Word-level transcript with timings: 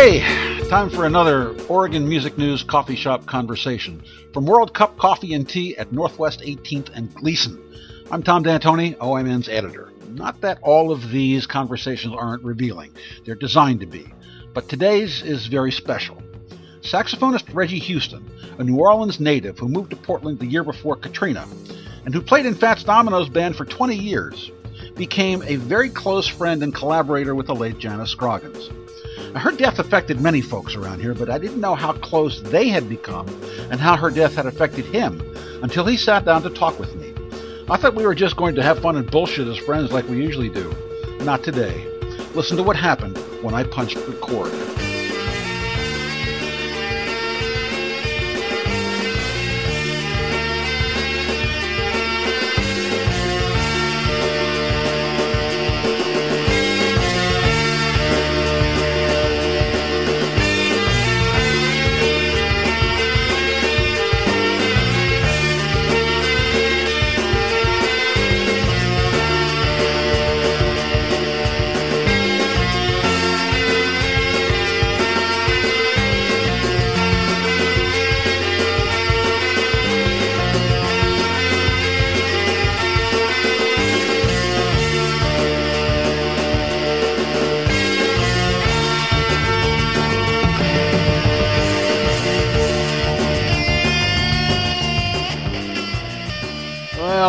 Okay, 0.00 0.20
time 0.70 0.88
for 0.88 1.04
another 1.04 1.54
Oregon 1.68 2.08
Music 2.08 2.38
News 2.38 2.62
coffee 2.62 2.96
shop 2.96 3.26
conversation 3.26 4.02
from 4.32 4.46
World 4.46 4.72
Cup 4.72 4.96
Coffee 4.96 5.34
and 5.34 5.46
Tea 5.46 5.76
at 5.76 5.92
Northwest 5.92 6.40
18th 6.40 6.88
and 6.94 7.14
Glisan. 7.14 7.60
I'm 8.10 8.22
Tom 8.22 8.42
D'Antoni, 8.42 8.96
OMN's 8.96 9.50
editor. 9.50 9.92
Not 10.08 10.40
that 10.40 10.58
all 10.62 10.90
of 10.90 11.10
these 11.10 11.46
conversations 11.46 12.14
aren't 12.16 12.42
revealing, 12.42 12.94
they're 13.26 13.34
designed 13.34 13.80
to 13.80 13.86
be. 13.86 14.10
But 14.54 14.70
today's 14.70 15.20
is 15.20 15.48
very 15.48 15.70
special. 15.70 16.16
Saxophonist 16.80 17.54
Reggie 17.54 17.78
Houston, 17.80 18.26
a 18.58 18.64
New 18.64 18.78
Orleans 18.78 19.20
native 19.20 19.58
who 19.58 19.68
moved 19.68 19.90
to 19.90 19.96
Portland 19.96 20.38
the 20.38 20.46
year 20.46 20.64
before 20.64 20.96
Katrina, 20.96 21.46
and 22.06 22.14
who 22.14 22.22
played 22.22 22.46
in 22.46 22.54
Fats 22.54 22.84
Domino's 22.84 23.28
band 23.28 23.54
for 23.54 23.66
20 23.66 23.96
years, 23.96 24.50
became 24.96 25.42
a 25.42 25.56
very 25.56 25.90
close 25.90 26.26
friend 26.26 26.62
and 26.62 26.74
collaborator 26.74 27.34
with 27.34 27.48
the 27.48 27.54
late 27.54 27.78
Janice 27.78 28.12
Scroggins. 28.12 28.70
Her 29.34 29.52
death 29.52 29.78
affected 29.78 30.20
many 30.20 30.40
folks 30.40 30.74
around 30.74 31.00
here, 31.00 31.14
but 31.14 31.30
I 31.30 31.38
didn't 31.38 31.60
know 31.60 31.74
how 31.74 31.92
close 31.92 32.40
they 32.40 32.68
had 32.68 32.88
become 32.88 33.28
and 33.70 33.80
how 33.80 33.96
her 33.96 34.10
death 34.10 34.34
had 34.34 34.46
affected 34.46 34.84
him 34.86 35.22
until 35.62 35.86
he 35.86 35.96
sat 35.96 36.24
down 36.24 36.42
to 36.42 36.50
talk 36.50 36.78
with 36.80 36.94
me. 36.96 37.14
I 37.70 37.76
thought 37.76 37.94
we 37.94 38.04
were 38.04 38.14
just 38.14 38.36
going 38.36 38.56
to 38.56 38.62
have 38.62 38.80
fun 38.80 38.96
and 38.96 39.08
bullshit 39.08 39.46
as 39.46 39.56
friends 39.58 39.92
like 39.92 40.08
we 40.08 40.16
usually 40.16 40.48
do. 40.48 40.74
Not 41.20 41.44
today. 41.44 41.86
Listen 42.34 42.56
to 42.56 42.62
what 42.64 42.76
happened 42.76 43.18
when 43.42 43.54
I 43.54 43.62
punched 43.62 43.96
the 43.96 44.12
record. 44.12 44.89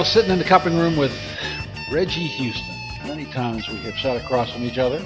Well, 0.02 0.10
sitting 0.10 0.32
in 0.32 0.40
the 0.40 0.46
cupping 0.46 0.76
room 0.80 0.98
with 0.98 1.16
Reggie 1.92 2.26
Houston. 2.26 2.76
Many 3.06 3.26
times 3.26 3.70
we 3.70 3.76
have 3.82 3.94
sat 4.00 4.18
across 4.18 4.52
from 4.52 4.64
each 4.64 4.80
other. 4.80 5.00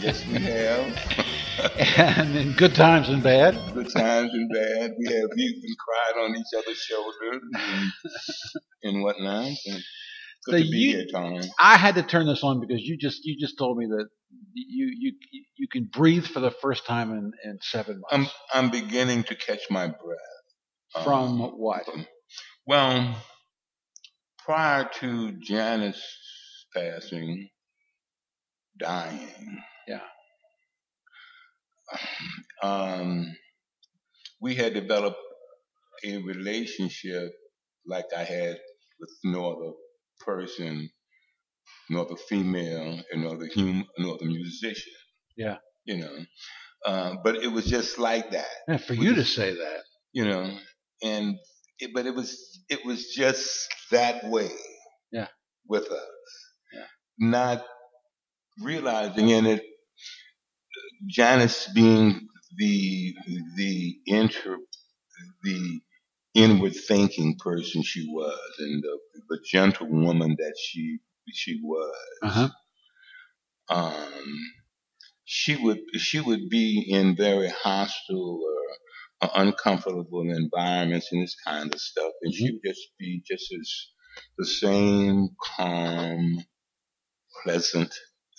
Yes, 0.00 0.26
we 0.26 0.38
have. 0.38 1.98
and 1.98 2.34
in 2.34 2.52
good 2.54 2.74
times 2.74 3.10
and 3.10 3.22
bad. 3.22 3.60
Good 3.74 3.90
times 3.90 4.30
and 4.32 4.48
bad. 4.50 4.92
We 4.98 5.12
have 5.12 5.28
even 5.36 5.76
cried 5.78 6.24
on 6.24 6.34
each 6.34 6.46
other's 6.56 6.78
shoulders 6.78 7.42
and, 7.52 7.92
and 8.84 9.02
whatnot. 9.02 9.44
And 9.66 9.82
good 10.46 10.52
So 10.52 10.52
to 10.52 10.62
be 10.62 10.78
you- 10.78 10.96
here, 10.96 11.06
Tom. 11.12 11.38
I 11.60 11.76
had 11.76 11.94
to 11.96 12.02
turn 12.02 12.26
this 12.26 12.42
on 12.42 12.60
because 12.66 12.80
you 12.80 12.96
just 12.96 13.22
you 13.26 13.36
just 13.38 13.58
told 13.58 13.76
me 13.76 13.84
that 13.84 14.06
you 14.54 14.90
you 14.98 15.12
you 15.58 15.68
can 15.70 15.90
breathe 15.92 16.24
for 16.24 16.40
the 16.40 16.52
first 16.52 16.86
time 16.86 17.10
in, 17.12 17.32
in 17.44 17.58
seven 17.60 18.00
I'm 18.10 18.20
months. 18.22 18.34
I'm 18.54 18.70
beginning 18.70 19.24
to 19.24 19.34
catch 19.34 19.60
my 19.68 19.88
breath. 19.88 20.32
Um, 20.94 21.04
From 21.04 21.38
what? 21.58 21.84
Well, 22.66 23.14
prior 24.48 24.88
to 25.00 25.32
Janice 25.42 26.02
passing, 26.74 27.50
dying. 28.80 29.62
Yeah. 29.86 30.00
Um, 32.62 33.36
we 34.40 34.54
had 34.54 34.72
developed 34.72 35.18
a 36.04 36.16
relationship 36.18 37.30
like 37.86 38.06
I 38.16 38.24
had 38.24 38.56
with 39.00 39.10
no 39.24 39.52
other 39.52 39.72
person, 40.24 40.88
no 41.90 42.02
other 42.02 42.16
female, 42.16 43.02
and 43.12 43.22
no 43.22 43.32
other 43.32 43.48
human, 43.52 43.86
no 43.98 44.14
other 44.14 44.24
musician. 44.26 44.94
Yeah. 45.36 45.58
You 45.84 45.98
know, 45.98 46.16
uh, 46.86 47.14
but 47.22 47.36
it 47.36 47.48
was 47.48 47.66
just 47.66 47.98
like 47.98 48.30
that 48.30 48.82
for 48.86 48.94
you 48.94 49.14
to 49.16 49.24
say 49.24 49.52
that. 49.52 49.82
you 50.12 50.24
know, 50.24 50.56
and 51.02 51.36
it, 51.80 51.92
but 51.94 52.06
it 52.06 52.14
was 52.14 52.60
it 52.70 52.84
was 52.86 53.08
just 53.08 53.68
that 53.90 54.24
way. 54.24 54.50
Yeah. 55.12 55.28
With 55.68 55.84
us. 55.90 56.00
Yeah. 56.72 56.84
Not 57.18 57.64
realizing 58.62 59.30
in 59.30 59.46
it, 59.46 59.64
Janice 61.08 61.68
being 61.74 62.28
the 62.56 63.14
the 63.56 63.96
inter 64.06 64.58
the 65.44 65.80
inward 66.34 66.74
thinking 66.76 67.36
person 67.38 67.82
she 67.82 68.06
was, 68.10 68.38
and 68.60 68.82
the, 68.82 68.98
the 69.30 69.38
gentle 69.50 69.88
woman 69.88 70.36
that 70.38 70.54
she 70.62 70.98
she 71.32 71.60
was 71.62 71.94
Uh-huh. 72.22 72.48
um, 73.70 74.38
she 75.24 75.56
would 75.56 75.80
she 75.98 76.20
would 76.20 76.48
be 76.50 76.86
in 76.90 77.16
very 77.16 77.48
hostile 77.48 78.40
or 78.44 78.62
uncomfortable 79.22 80.22
environments 80.30 81.08
and 81.12 81.22
this 81.22 81.36
kind 81.46 81.72
of 81.72 81.80
stuff, 81.80 82.12
and 82.22 82.34
she 82.34 82.52
would 82.52 82.62
just 82.64 82.88
be 82.98 83.22
just 83.26 83.52
as 83.52 83.86
the 84.38 84.46
same 84.46 85.30
calm, 85.56 86.44
pleasant 87.42 87.94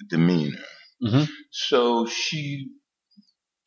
demeanor. 0.09 0.65
Mhm. 1.03 1.29
So 1.51 2.05
she 2.07 2.71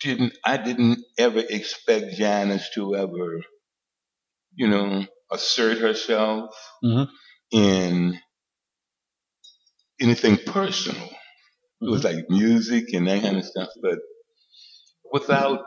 didn't. 0.00 0.34
I 0.44 0.56
didn't 0.58 1.00
ever 1.18 1.40
expect 1.40 2.14
Janice 2.16 2.70
to 2.74 2.96
ever, 2.96 3.42
you 4.54 4.68
know, 4.68 5.06
assert 5.30 5.78
herself 5.78 6.54
Mhm. 6.84 7.10
in 7.52 8.20
anything 10.00 10.38
personal. 10.38 11.08
It 11.82 11.90
was 11.90 12.04
like 12.04 12.28
music 12.30 12.92
and 12.94 13.06
that 13.08 13.22
kind 13.22 13.36
of 13.38 13.44
stuff, 13.44 13.70
but 13.82 13.98
without 15.12 15.60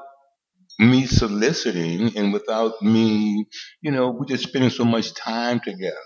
me 0.80 1.06
soliciting 1.06 2.18
and 2.18 2.34
without 2.34 2.82
me, 2.82 3.48
you 3.82 3.92
know, 3.92 4.12
we 4.12 4.26
just 4.28 4.44
spending 4.44 4.70
so 4.70 4.86
much 4.86 5.14
time 5.14 5.60
together, 5.62 5.98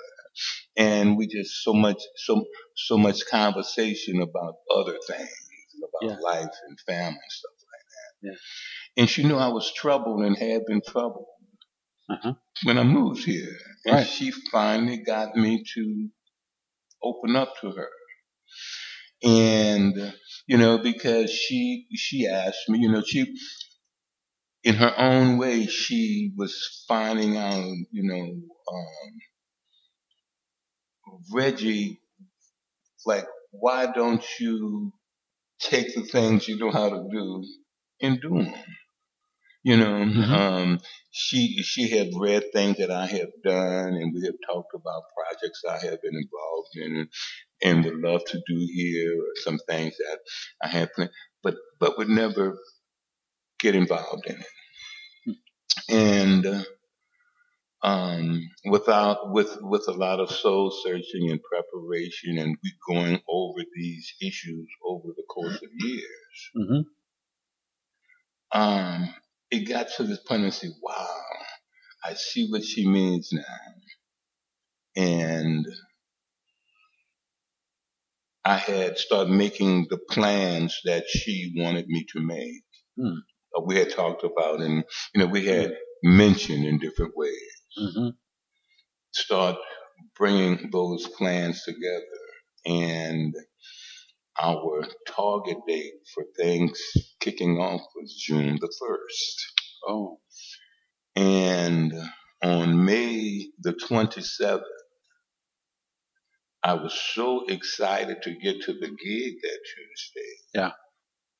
and 0.77 1.17
we 1.17 1.27
just 1.27 1.63
so 1.63 1.73
much, 1.73 2.01
so 2.17 2.45
so 2.75 2.97
much 2.97 3.25
conversation 3.27 4.21
about 4.21 4.55
other 4.75 4.97
things, 5.07 5.31
about 5.79 6.09
Yeah. 6.11 6.17
life 6.21 6.55
and 6.67 6.79
family 6.87 7.09
and 7.09 7.31
stuff 7.31 7.53
like 7.73 7.87
that. 7.95 8.29
Yeah. 8.29 9.01
And 9.03 9.09
she 9.09 9.23
knew 9.23 9.37
I 9.37 9.49
was 9.49 9.71
troubled 9.73 10.23
and 10.25 10.37
had 10.37 10.65
been 10.67 10.81
troubled 10.87 11.27
Uh-huh. 12.09 12.33
when 12.63 12.77
I 12.77 12.83
moved 12.83 13.25
here, 13.25 13.57
and 13.85 13.95
Right. 13.95 14.07
she 14.07 14.31
finally 14.51 14.97
got 15.03 15.35
me 15.35 15.63
to 15.75 16.09
open 17.03 17.35
up 17.35 17.53
to 17.61 17.71
her 17.71 17.89
and 19.23 20.13
you 20.47 20.57
know 20.57 20.77
because 20.77 21.29
she 21.31 21.87
she 21.95 22.27
asked 22.27 22.69
me 22.69 22.79
you 22.79 22.89
know 22.91 23.03
she 23.05 23.35
in 24.63 24.75
her 24.75 24.93
own 24.97 25.37
way 25.39 25.67
she 25.67 26.31
was 26.37 26.85
finding 26.87 27.37
out 27.37 27.65
you 27.91 28.03
know 28.03 28.23
um 28.73 29.13
reggie 31.33 31.99
like 33.05 33.25
why 33.51 33.87
don't 33.87 34.23
you 34.39 34.93
take 35.61 35.95
the 35.95 36.03
things 36.03 36.47
you 36.47 36.57
know 36.57 36.71
how 36.71 36.89
to 36.89 37.07
do 37.11 37.45
and 38.01 38.21
do 38.21 38.29
them 38.29 38.53
you 39.63 39.77
know 39.77 40.05
Mhm. 40.05 40.31
um 40.33 40.79
she 41.11 41.61
she 41.63 41.89
had 41.89 42.09
read 42.15 42.43
things 42.53 42.77
that 42.77 42.91
i 42.91 43.05
have 43.05 43.31
done 43.43 43.93
and 43.95 44.13
we 44.13 44.25
have 44.25 44.35
talked 44.49 44.73
about 44.75 45.03
projects 45.17 45.63
i 45.69 45.77
have 45.85 46.01
been 46.01 46.15
involved 46.15 46.69
in 46.75 46.95
and, 46.97 47.09
and 47.63 47.85
would 47.85 47.97
love 48.09 48.23
to 48.25 48.41
do 48.47 48.57
here 48.73 49.13
or 49.19 49.25
some 49.43 49.59
things 49.69 49.97
that 49.97 50.19
i 50.63 50.67
had 50.67 50.91
planned 50.93 51.11
but 51.43 51.55
but 51.79 51.97
would 51.97 52.09
never 52.09 52.57
get 53.59 53.75
involved 53.75 54.25
in 54.27 54.37
it 54.39 54.58
and 55.89 56.65
um 57.83 58.41
without 58.65 59.31
with 59.31 59.57
with 59.61 59.87
a 59.89 59.93
lot 59.93 60.19
of 60.19 60.31
soul 60.31 60.71
searching 60.83 61.31
and 61.31 61.41
preparation 61.43 62.37
and 62.39 62.57
we 62.63 62.73
going 62.87 63.21
over 63.29 63.61
these 63.75 64.13
issues 64.21 64.67
over 64.85 65.09
the 65.17 65.23
course 65.29 65.55
of 65.61 65.69
years 65.79 66.51
Mhm. 66.57 66.81
um, 68.53 69.15
it 69.51 69.69
got 69.69 69.89
to 69.97 70.05
this 70.05 70.19
point 70.21 70.41
and 70.43 70.47
I 70.47 70.51
said, 70.51 70.71
wow, 70.83 71.07
I 72.05 72.15
see 72.15 72.49
what 72.49 72.65
she 72.65 72.87
means 72.87 73.29
now. 73.33 73.43
And 74.95 75.67
I 78.45 78.57
had 78.57 78.97
started 78.97 79.31
making 79.31 79.87
the 79.89 79.97
plans 79.97 80.79
that 80.85 81.05
she 81.09 81.53
wanted 81.57 81.87
me 81.87 82.05
to 82.13 82.21
make. 82.21 82.63
Hmm. 82.97 83.19
Uh, 83.55 83.61
we 83.65 83.75
had 83.75 83.91
talked 83.91 84.23
about, 84.23 84.61
and 84.61 84.83
you 85.13 85.21
know, 85.21 85.27
we 85.27 85.45
had 85.45 85.75
mentioned 86.03 86.65
in 86.65 86.79
different 86.79 87.13
ways. 87.15 87.61
Mm-hmm. 87.77 88.09
Start 89.11 89.57
bringing 90.17 90.69
those 90.71 91.07
plans 91.07 91.63
together, 91.63 92.03
and 92.65 93.35
our 94.41 94.85
target 95.07 95.57
date 95.67 95.93
for 96.13 96.23
things 96.37 96.79
kicking 97.19 97.57
off 97.57 97.81
was 97.95 98.15
June 98.15 98.57
the 98.59 98.73
first. 98.79 99.53
Oh. 99.87 100.19
And 101.15 101.93
on 102.41 102.85
May 102.85 103.49
the 103.59 103.73
27th, 103.73 104.61
I 106.63 106.73
was 106.73 106.93
so 106.93 107.45
excited 107.47 108.21
to 108.23 108.35
get 108.35 108.61
to 108.61 108.73
the 108.73 108.87
gig 108.87 109.33
that 109.41 109.59
Tuesday. 109.75 110.35
Yeah. 110.53 110.71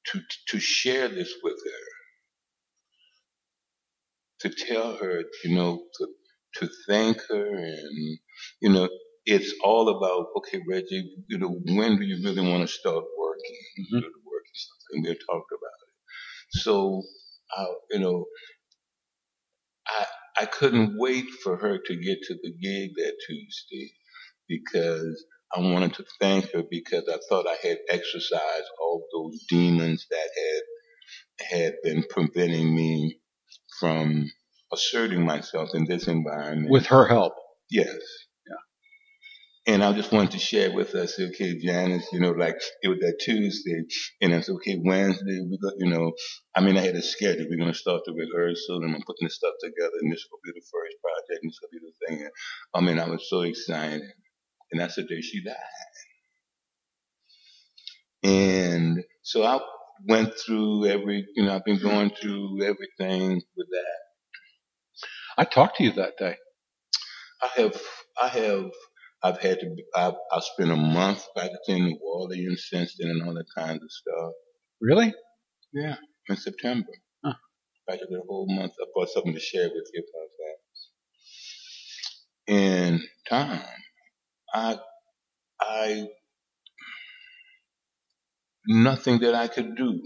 To, 0.07 0.21
to 0.49 0.59
share 0.59 1.07
this 1.07 1.33
with 1.43 1.57
her. 1.65 1.88
To 4.41 4.49
tell 4.49 4.95
her, 4.97 5.23
you 5.43 5.55
know, 5.55 5.83
to, 5.99 6.07
to 6.57 6.69
thank 6.87 7.17
her 7.29 7.47
and, 7.57 8.19
you 8.61 8.69
know, 8.69 8.89
it's 9.25 9.53
all 9.63 9.89
about, 9.89 10.27
okay, 10.37 10.61
Reggie, 10.69 11.11
you 11.27 11.37
know, 11.37 11.49
when 11.65 11.97
do 11.99 12.05
you 12.05 12.23
really 12.23 12.47
want 12.49 12.61
to 12.61 12.73
start 12.73 13.03
working? 13.17 13.57
Mhm. 13.79 14.01
Do 14.01 14.07
the 14.09 14.21
work 14.31 14.45
and 14.47 14.55
stuff. 14.55 14.77
And 14.91 15.03
we 15.05 15.09
talked 15.09 15.51
about 15.51 15.79
it. 16.35 16.61
So, 16.61 17.03
uh, 17.57 17.73
you 17.91 17.99
know, 17.99 18.25
I, 19.87 20.05
I 20.39 20.45
couldn't 20.45 20.97
wait 20.97 21.25
for 21.43 21.57
her 21.57 21.79
to 21.79 21.95
get 21.95 22.19
to 22.23 22.35
the 22.35 22.51
gig 22.51 22.91
that 22.97 23.15
Tuesday 23.27 23.91
because 24.47 25.25
I 25.55 25.61
wanted 25.61 25.95
to 25.95 26.05
thank 26.21 26.51
her 26.51 26.63
because 26.69 27.05
I 27.09 27.19
thought 27.29 27.47
I 27.47 27.57
had 27.67 27.79
exercised 27.89 28.69
all 28.81 29.05
those 29.13 29.45
demons 29.49 30.07
that 30.11 30.29
had 30.37 30.63
had 31.49 31.75
been 31.83 32.03
preventing 32.09 32.75
me 32.75 33.18
from 33.79 34.31
asserting 34.73 35.25
myself 35.25 35.69
in 35.73 35.85
this 35.85 36.07
environment. 36.07 36.69
With 36.71 36.87
her 36.87 37.07
help. 37.07 37.33
yes. 37.69 37.95
And 39.67 39.83
I 39.83 39.93
just 39.93 40.11
wanted 40.11 40.31
to 40.31 40.39
share 40.39 40.73
with 40.73 40.95
us, 40.95 41.19
okay, 41.19 41.59
Janice, 41.59 42.07
you 42.11 42.19
know, 42.19 42.31
like 42.31 42.55
it 42.81 42.87
was 42.87 42.97
that 43.01 43.19
Tuesday, 43.21 43.83
and 44.19 44.33
I 44.33 44.41
said, 44.41 44.55
okay, 44.55 44.81
Wednesday, 44.83 45.41
we 45.47 45.59
got, 45.61 45.73
you 45.77 45.89
know, 45.89 46.13
I 46.55 46.61
mean, 46.61 46.77
I 46.77 46.81
had 46.81 46.95
a 46.95 47.03
schedule. 47.03 47.45
We're 47.49 47.59
going 47.59 47.71
to 47.71 47.77
start 47.77 48.01
the 48.05 48.13
rehearsal, 48.13 48.77
and 48.77 48.95
I'm 48.95 49.03
putting 49.05 49.27
this 49.27 49.35
stuff 49.35 49.53
together, 49.61 49.93
and 50.01 50.11
this 50.11 50.25
will 50.31 50.39
be 50.43 50.51
the 50.53 50.65
first 50.71 50.95
project, 51.03 51.43
and 51.43 51.51
this 51.51 51.59
will 51.61 51.69
be 51.71 51.79
the 51.85 52.07
thing. 52.07 52.21
And, 52.23 52.31
I 52.73 52.81
mean, 52.81 52.99
I 52.99 53.09
was 53.09 53.29
so 53.29 53.41
excited. 53.41 54.01
And 54.71 54.81
that's 54.81 54.95
the 54.95 55.03
day 55.03 55.21
she 55.21 55.43
died. 55.43 55.55
And 58.23 59.03
so 59.23 59.43
I 59.43 59.59
went 60.07 60.33
through 60.37 60.87
every, 60.87 61.25
you 61.35 61.45
know, 61.45 61.55
I've 61.55 61.65
been 61.65 61.81
going 61.81 62.11
through 62.11 62.63
everything 62.63 63.41
with 63.57 63.67
that. 63.71 63.97
I 65.37 65.45
talked 65.45 65.77
to 65.77 65.83
you 65.83 65.91
that 65.93 66.17
day. 66.17 66.35
I 67.41 67.47
have, 67.61 67.81
I 68.21 68.27
have, 68.29 68.71
I've 69.23 69.39
had 69.41 69.59
to, 69.59 69.75
I've, 69.95 70.15
I've 70.31 70.43
spent 70.43 70.71
a 70.71 70.75
month 70.75 71.25
back 71.35 71.51
in 71.67 71.85
New 71.85 71.99
Orleans 72.03 72.67
since 72.69 72.95
then 72.99 73.11
and 73.11 73.23
all 73.23 73.33
that 73.35 73.45
kinds 73.55 73.83
of 73.83 73.91
stuff. 73.91 74.33
Really? 74.81 75.13
Yeah, 75.73 75.95
in 76.29 76.37
September. 76.37 76.91
Huh. 77.23 77.33
Back 77.87 77.99
a 78.01 78.19
whole 78.27 78.47
month. 78.49 78.73
I 78.81 78.85
brought 78.93 79.09
something 79.09 79.33
to 79.33 79.39
share 79.39 79.69
with 79.69 79.89
you 79.93 80.03
about 80.03 80.29
that. 82.47 82.53
And 82.53 83.01
Tom, 83.29 83.61
I, 84.53 84.77
I, 85.61 86.07
nothing 88.69 89.19
that 89.19 89.35
I 89.35 89.47
could 89.47 89.75
do 89.75 90.01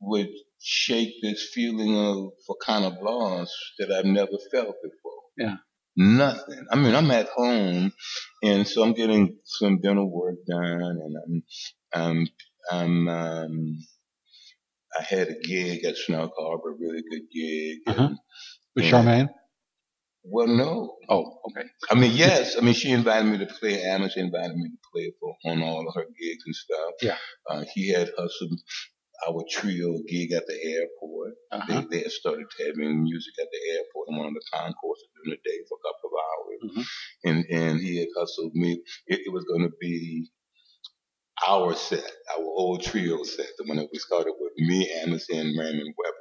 would 0.00 0.30
shake 0.60 1.14
this 1.22 1.50
feeling 1.54 1.96
of 1.96 2.32
a 2.48 2.54
kind 2.64 2.84
of 2.86 2.94
loss 3.02 3.54
that 3.78 3.92
I've 3.92 4.06
never 4.06 4.32
felt 4.50 4.74
before. 4.82 5.22
Yeah. 5.36 5.56
Nothing. 5.96 6.64
I 6.72 6.76
mean, 6.76 6.94
I'm 6.94 7.10
at 7.10 7.28
home, 7.28 7.92
and 8.42 8.66
so 8.66 8.82
I'm 8.82 8.94
getting 8.94 9.36
some 9.44 9.80
dental 9.80 10.10
work 10.10 10.36
done, 10.48 10.62
and 11.02 11.16
I'm, 11.26 11.42
I'm, 11.92 12.26
I'm, 12.70 13.08
um, 13.08 13.76
I 14.98 15.02
had 15.02 15.28
a 15.28 15.38
gig 15.40 15.84
at 15.84 15.96
Snug 15.96 16.30
Harbor, 16.38 16.70
a 16.70 16.76
really 16.80 17.02
good 17.10 17.22
gig. 17.32 17.78
Uh-huh. 17.86 18.04
and- 18.06 18.18
With 18.74 18.84
Charmaine? 18.86 19.28
Well, 20.30 20.46
no, 20.46 20.96
Oh, 21.08 21.40
okay. 21.50 21.68
I 21.90 21.94
mean, 21.96 22.12
yes. 22.16 22.56
I 22.56 22.60
mean, 22.60 22.74
she 22.74 22.90
invited 22.92 23.26
me 23.30 23.38
to 23.38 23.46
play. 23.46 23.82
Amos 23.82 24.16
invited 24.16 24.56
me 24.56 24.70
to 24.70 24.78
play 24.92 25.12
for 25.20 25.34
on 25.46 25.62
all 25.62 25.86
of 25.88 25.94
her 25.94 26.04
gigs 26.20 26.44
and 26.46 26.54
stuff. 26.54 26.92
Yeah. 27.02 27.16
Uh, 27.48 27.64
he 27.74 27.88
had 27.92 28.10
hustled 28.16 28.60
our 29.28 29.42
trio 29.50 29.98
gig 30.08 30.32
at 30.32 30.46
the 30.46 30.58
airport. 30.64 31.34
Uh-huh. 31.52 31.82
They, 31.90 31.96
they 31.98 32.02
had 32.04 32.12
started 32.12 32.46
having 32.58 33.02
music 33.02 33.34
at 33.40 33.48
the 33.52 33.72
airport 33.74 34.08
on 34.10 34.18
one 34.18 34.28
of 34.28 34.34
the 34.34 34.42
concourses 34.52 35.08
during 35.16 35.38
the 35.42 35.50
day 35.50 35.58
for 35.68 35.78
a 35.78 35.84
couple 35.86 36.10
of 36.10 36.16
hours. 36.28 36.60
Mhm. 36.64 36.86
And 37.24 37.44
and 37.50 37.80
he 37.80 37.98
had 37.98 38.08
hustled 38.16 38.54
me. 38.54 38.82
It, 39.06 39.20
it 39.26 39.32
was 39.32 39.44
going 39.44 39.62
to 39.62 39.74
be 39.80 40.30
our 41.48 41.74
set, 41.74 42.04
our 42.36 42.44
old 42.44 42.82
trio 42.82 43.22
set, 43.24 43.48
the 43.58 43.64
one 43.66 43.78
that 43.78 43.88
we 43.92 43.98
started 43.98 44.34
with 44.38 44.52
me, 44.56 44.90
Amos, 45.02 45.26
and 45.30 45.58
Raymond 45.58 45.94
Weber. 45.98 46.16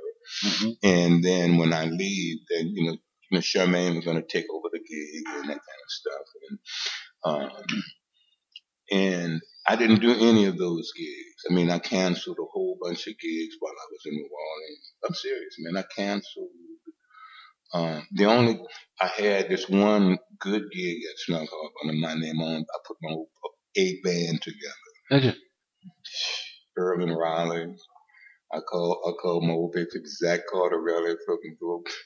Mhm. 0.45 0.77
And 0.83 1.23
then 1.23 1.57
when 1.57 1.73
I 1.73 1.85
leave, 1.85 2.39
then 2.49 2.67
you 2.75 2.91
know, 2.91 2.97
you 3.29 3.37
know 3.37 3.41
Charmaine 3.41 3.95
was 3.95 4.05
going 4.05 4.21
to 4.21 4.27
take 4.27 4.45
over 4.53 4.69
the 4.71 4.79
gig 4.79 5.23
and 5.35 5.43
that 5.43 5.47
kind 5.47 5.57
of 5.57 5.89
stuff. 5.89 6.27
And 6.49 6.59
um, 7.25 7.83
and 8.91 9.41
I 9.67 9.75
didn't 9.75 10.01
do 10.01 10.13
any 10.13 10.45
of 10.45 10.57
those 10.57 10.91
gigs. 10.97 11.45
I 11.49 11.53
mean, 11.53 11.69
I 11.69 11.79
canceled 11.79 12.37
a 12.39 12.51
whole 12.51 12.77
bunch 12.81 13.07
of 13.07 13.19
gigs 13.19 13.55
while 13.59 13.71
I 13.73 13.87
was 13.91 14.01
in 14.05 14.13
New 14.13 14.29
Orleans. 14.31 14.93
I'm 15.07 15.13
serious, 15.13 15.55
man. 15.59 15.77
I 15.77 15.85
canceled. 15.95 16.49
Um, 17.71 18.07
the 18.13 18.25
only 18.25 18.59
I 18.99 19.07
had 19.07 19.49
this 19.49 19.69
one 19.69 20.17
good 20.39 20.63
gig 20.71 20.97
at 21.11 21.19
Snug 21.19 21.47
Harbor 21.51 21.73
under 21.83 21.93
my 21.93 22.15
name 22.15 22.41
on. 22.41 22.61
I 22.61 22.77
put 22.87 22.97
my 23.01 23.11
whole 23.11 23.29
eight 23.75 24.03
band 24.03 24.41
together. 24.41 24.73
Did 25.11 25.23
you? 25.25 25.33
Herlin 26.77 27.15
Riley. 27.15 27.67
I 28.53 28.61
called 28.61 28.97
I 29.07 29.11
called 29.21 29.45
my 29.45 29.53
old 29.53 29.73
basic 29.73 30.07
Zach 30.07 30.41
Carterelli 30.53 31.15
from 31.25 31.37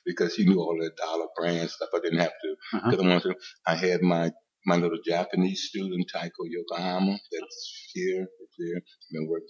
because 0.06 0.36
he 0.36 0.46
knew 0.46 0.60
all 0.60 0.78
the 0.80 0.92
Dollar 0.98 1.28
Brand 1.38 1.70
stuff. 1.70 1.90
I 1.96 2.00
didn't 2.04 2.20
have 2.20 2.32
to 2.44 2.56
Uh-huh. 2.78 2.92
because 2.92 3.06
I 3.06 3.10
wanted 3.10 3.24
to. 3.24 3.36
I 3.68 3.76
had 3.76 4.02
my 4.04 4.32
my 4.66 4.78
little 4.78 5.00
Japanese 5.06 5.64
student 5.70 6.10
Taiko 6.14 6.44
Yokohama 6.50 7.18
that's 7.32 7.92
here, 7.94 8.22
that's 8.22 8.56
here, 8.58 8.82
been 9.14 9.28
working. 9.30 9.48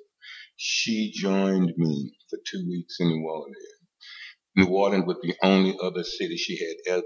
She 0.58 1.12
joined 1.16 1.74
me 1.78 2.14
for 2.30 2.40
two 2.50 2.66
weeks 2.68 2.98
in 3.00 3.10
New 3.10 3.28
Orleans. 3.28 3.58
New 4.58 4.68
Orleans 4.68 5.06
was 5.08 5.18
the 5.24 5.36
only 5.44 5.78
other 5.82 6.04
city 6.04 6.38
she 6.38 6.58
had 6.60 6.96
ever 6.98 7.04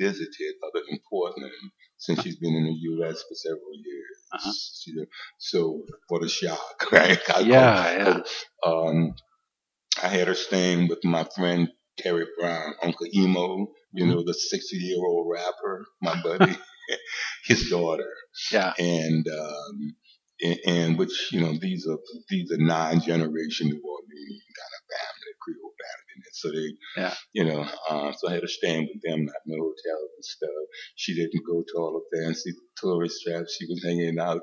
visited 0.00 0.54
other 0.64 0.84
than 0.88 1.00
Portland 1.10 1.52
since 2.00 2.22
she's 2.22 2.38
been 2.38 2.56
in 2.56 2.64
the 2.66 2.76
U.S. 2.96 3.22
for 3.28 3.36
several 3.36 3.74
years. 3.74 4.18
Uh-huh. 4.34 4.52
She- 4.52 5.06
so 5.38 5.82
what 6.08 6.24
a 6.24 6.30
shock, 6.30 6.88
right? 6.92 7.20
I 7.34 7.40
Yeah, 7.40 7.96
yeah. 7.98 8.70
um, 8.72 9.14
I 10.02 10.08
had 10.08 10.28
her 10.28 10.34
staying 10.34 10.88
with 10.88 11.04
my 11.04 11.24
friend 11.36 11.70
Terry 11.98 12.26
Brown, 12.38 12.74
Uncle 12.82 13.06
Emo, 13.14 13.68
you 13.92 14.06
know, 14.06 14.24
the 14.24 14.34
60 14.34 14.76
year 14.76 14.98
old 15.04 15.28
rapper, 15.32 15.86
my 16.02 16.20
buddy, 16.22 16.56
his 17.46 17.70
daughter. 17.70 18.10
Yeah. 18.52 18.72
And, 18.78 19.26
um, 19.28 19.96
and, 20.42 20.58
and 20.66 20.98
which, 20.98 21.30
you 21.32 21.40
know, 21.40 21.54
these 21.60 21.86
are, 21.88 21.98
these 22.30 22.52
are 22.52 22.58
nine 22.58 23.00
generation 23.00 23.68
New 23.68 23.82
Orleans 23.84 24.42
kind 24.56 24.74
of 24.78 24.84
Creole 25.42 25.72
in 26.16 26.22
it. 26.22 26.34
So 26.34 26.50
they, 26.50 26.74
Yeah. 27.00 27.14
you 27.32 27.44
know, 27.44 27.66
uh, 27.88 28.12
so 28.12 28.28
I 28.28 28.32
had 28.34 28.42
to 28.42 28.48
stand 28.48 28.88
with 28.92 29.02
them, 29.02 29.24
not 29.24 29.34
in 29.46 29.52
the 29.52 29.58
hotel 29.58 30.00
and 30.16 30.24
stuff. 30.24 30.50
She 30.96 31.14
didn't 31.14 31.44
go 31.46 31.62
to 31.66 31.74
all 31.78 32.02
the 32.10 32.18
fancy 32.18 32.52
tourist 32.76 33.22
traps. 33.26 33.56
She 33.58 33.66
was 33.68 33.82
hanging 33.84 34.18
out 34.18 34.42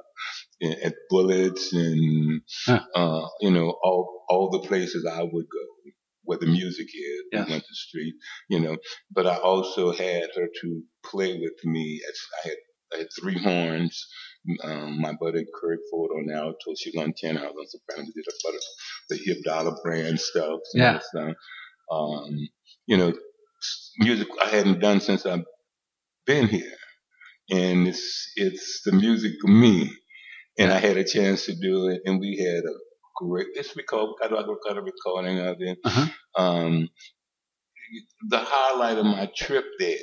in, 0.59 0.73
at 0.83 0.95
Bullets 1.09 1.73
and, 1.73 2.41
Huh. 2.65 2.81
uh, 2.95 3.27
you 3.41 3.51
know, 3.51 3.77
all, 3.83 4.25
all 4.29 4.49
the 4.49 4.67
places 4.67 5.05
I 5.05 5.21
would 5.23 5.45
go 5.49 5.91
where 6.23 6.37
the 6.37 6.45
music 6.45 6.87
is. 6.87 7.21
Yeah. 7.31 7.45
We 7.45 7.51
went 7.51 7.63
to 7.63 7.69
the 7.69 7.75
street, 7.75 8.15
you 8.49 8.59
know, 8.59 8.77
but 9.11 9.27
I 9.27 9.37
also 9.37 9.91
had 9.91 10.29
her 10.35 10.47
to 10.61 10.83
play 11.05 11.39
with 11.39 11.63
me. 11.63 12.01
I 12.43 12.47
had, 12.47 12.57
I 12.93 12.97
had 12.99 13.07
three 13.19 13.41
horns. 13.41 14.05
Um, 14.63 15.01
my 15.01 15.13
buddy 15.19 15.45
Kurt 15.59 15.79
Ford 15.91 16.11
on 16.17 16.31
alto, 16.33 16.73
she 16.77 16.91
was 16.95 17.03
on 17.03 17.13
tenor, 17.17 17.41
I 17.41 17.51
was 17.51 17.55
on 17.59 17.67
soprano. 17.67 18.03
We 18.07 18.13
did 18.21 18.27
a 18.27 18.47
lot 18.47 18.55
of 18.55 18.63
the 19.09 19.17
hip 19.17 19.37
Dollar 19.43 19.77
Brand 19.83 20.19
stuff. 20.19 20.59
and 20.73 20.81
Yeah. 20.83 20.99
stuff. 20.99 21.35
Um, 21.91 22.47
you 22.87 22.97
know, 22.97 23.13
music 23.99 24.27
I 24.43 24.47
hadn't 24.49 24.79
done 24.79 25.01
since 25.01 25.25
I've 25.25 25.45
been 26.25 26.47
here, 26.47 26.77
and 27.51 27.87
it's 27.87 28.31
it's 28.35 28.81
the 28.85 28.93
music 28.93 29.33
for 29.41 29.49
me. 29.49 29.91
And 30.59 30.71
I 30.71 30.79
had 30.79 30.97
a 30.97 31.03
chance 31.03 31.45
to 31.45 31.55
do 31.55 31.87
it, 31.89 32.01
and 32.05 32.19
we 32.19 32.37
had 32.37 32.63
a 32.65 32.75
great. 33.17 33.47
It's 33.55 33.75
record. 33.77 34.15
I 34.23 34.27
got 34.29 34.77
a 34.77 34.81
recording 34.81 35.39
of 35.39 35.57
it. 35.59 35.77
Uh-huh. 35.83 36.07
Um, 36.35 36.89
the 38.29 38.39
highlight 38.39 38.97
of 38.97 39.05
my 39.05 39.29
trip 39.35 39.65
there 39.79 39.97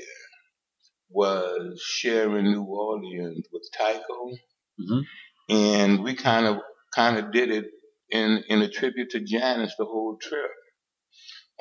was 1.14 1.80
sharing 1.82 2.46
New 2.52 2.64
Orleans 2.64 3.46
with 3.52 3.68
Tycho 3.78 4.32
Mhm. 4.80 5.04
and 5.50 6.04
we 6.04 6.14
kind 6.16 6.46
of 6.46 6.58
kind 6.94 7.18
of 7.18 7.32
did 7.32 7.50
it 7.50 7.66
in 8.10 8.44
in 8.48 8.62
a 8.62 8.68
tribute 8.70 9.10
to 9.12 9.20
Janice 9.20 9.74
the 9.78 9.86
whole 9.86 10.18
trip 10.20 10.52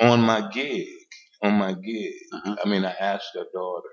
on 0.01 0.21
my 0.21 0.49
gig 0.51 0.87
on 1.43 1.53
my 1.55 1.73
gig. 1.73 2.13
Uh-huh. 2.33 2.55
I 2.65 2.69
mean, 2.69 2.85
I 2.85 2.91
asked 2.93 3.31
her 3.35 3.45
daughter. 3.53 3.89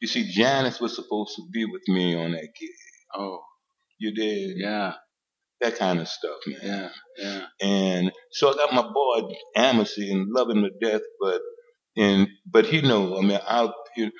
You 0.00 0.08
see, 0.08 0.30
Janice 0.32 0.80
was 0.80 0.94
supposed 0.94 1.36
to 1.36 1.44
be 1.52 1.64
with 1.66 1.82
me 1.88 2.16
on 2.16 2.32
that 2.32 2.48
gig. 2.60 2.70
Oh, 3.14 3.40
You 3.98 4.14
did 4.14 4.58
yeah, 4.58 4.94
that 5.60 5.76
kind 5.76 6.00
of 6.00 6.08
stuff, 6.08 6.38
man. 6.46 6.60
yeah, 6.62 6.90
yeah. 7.18 7.46
And 7.62 8.12
so 8.32 8.50
I 8.52 8.56
got 8.56 8.74
my 8.74 8.82
boy 8.92 9.34
Amity 9.56 10.12
and 10.12 10.30
love 10.30 10.50
him 10.50 10.62
to 10.64 10.70
death, 10.80 11.02
but 11.20 11.42
and 11.96 12.28
but 12.46 12.66
he 12.66 12.82
know, 12.82 13.18
I 13.18 13.22
mean, 13.22 13.40
I 13.46 13.70
you, 13.96 14.12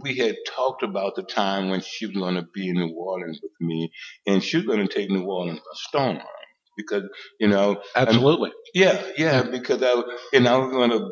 we 0.00 0.16
had 0.16 0.36
talked 0.48 0.82
about 0.82 1.16
the 1.16 1.22
time 1.22 1.70
when 1.70 1.80
she 1.80 2.06
was 2.06 2.16
going 2.16 2.36
to 2.36 2.46
be 2.54 2.68
in 2.68 2.76
New 2.76 2.94
Orleans 2.96 3.40
with 3.42 3.52
me, 3.60 3.92
and 4.26 4.42
she 4.42 4.58
was 4.58 4.66
going 4.66 4.86
to 4.86 4.92
take 4.92 5.10
New 5.10 5.24
Orleans 5.24 5.60
by 5.60 5.64
storm 5.74 6.18
because 6.76 7.04
you 7.40 7.48
know, 7.48 7.82
Absolutely. 7.96 8.52
yeah, 8.74 9.02
yeah, 9.18 9.42
because 9.42 9.82
I 9.82 10.02
and 10.34 10.48
I 10.48 10.56
was 10.58 10.72
going 10.72 10.90
to, 10.90 11.10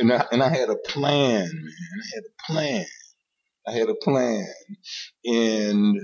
and 0.00 0.12
I, 0.12 0.26
and 0.32 0.42
I 0.42 0.48
had 0.50 0.70
a 0.70 0.76
plan, 0.76 1.48
man, 1.52 1.72
I 2.02 2.14
had 2.14 2.24
a 2.24 2.52
plan, 2.52 2.86
I 3.68 3.72
had 3.72 3.88
a 3.90 3.94
plan, 3.94 4.46
and 5.24 6.00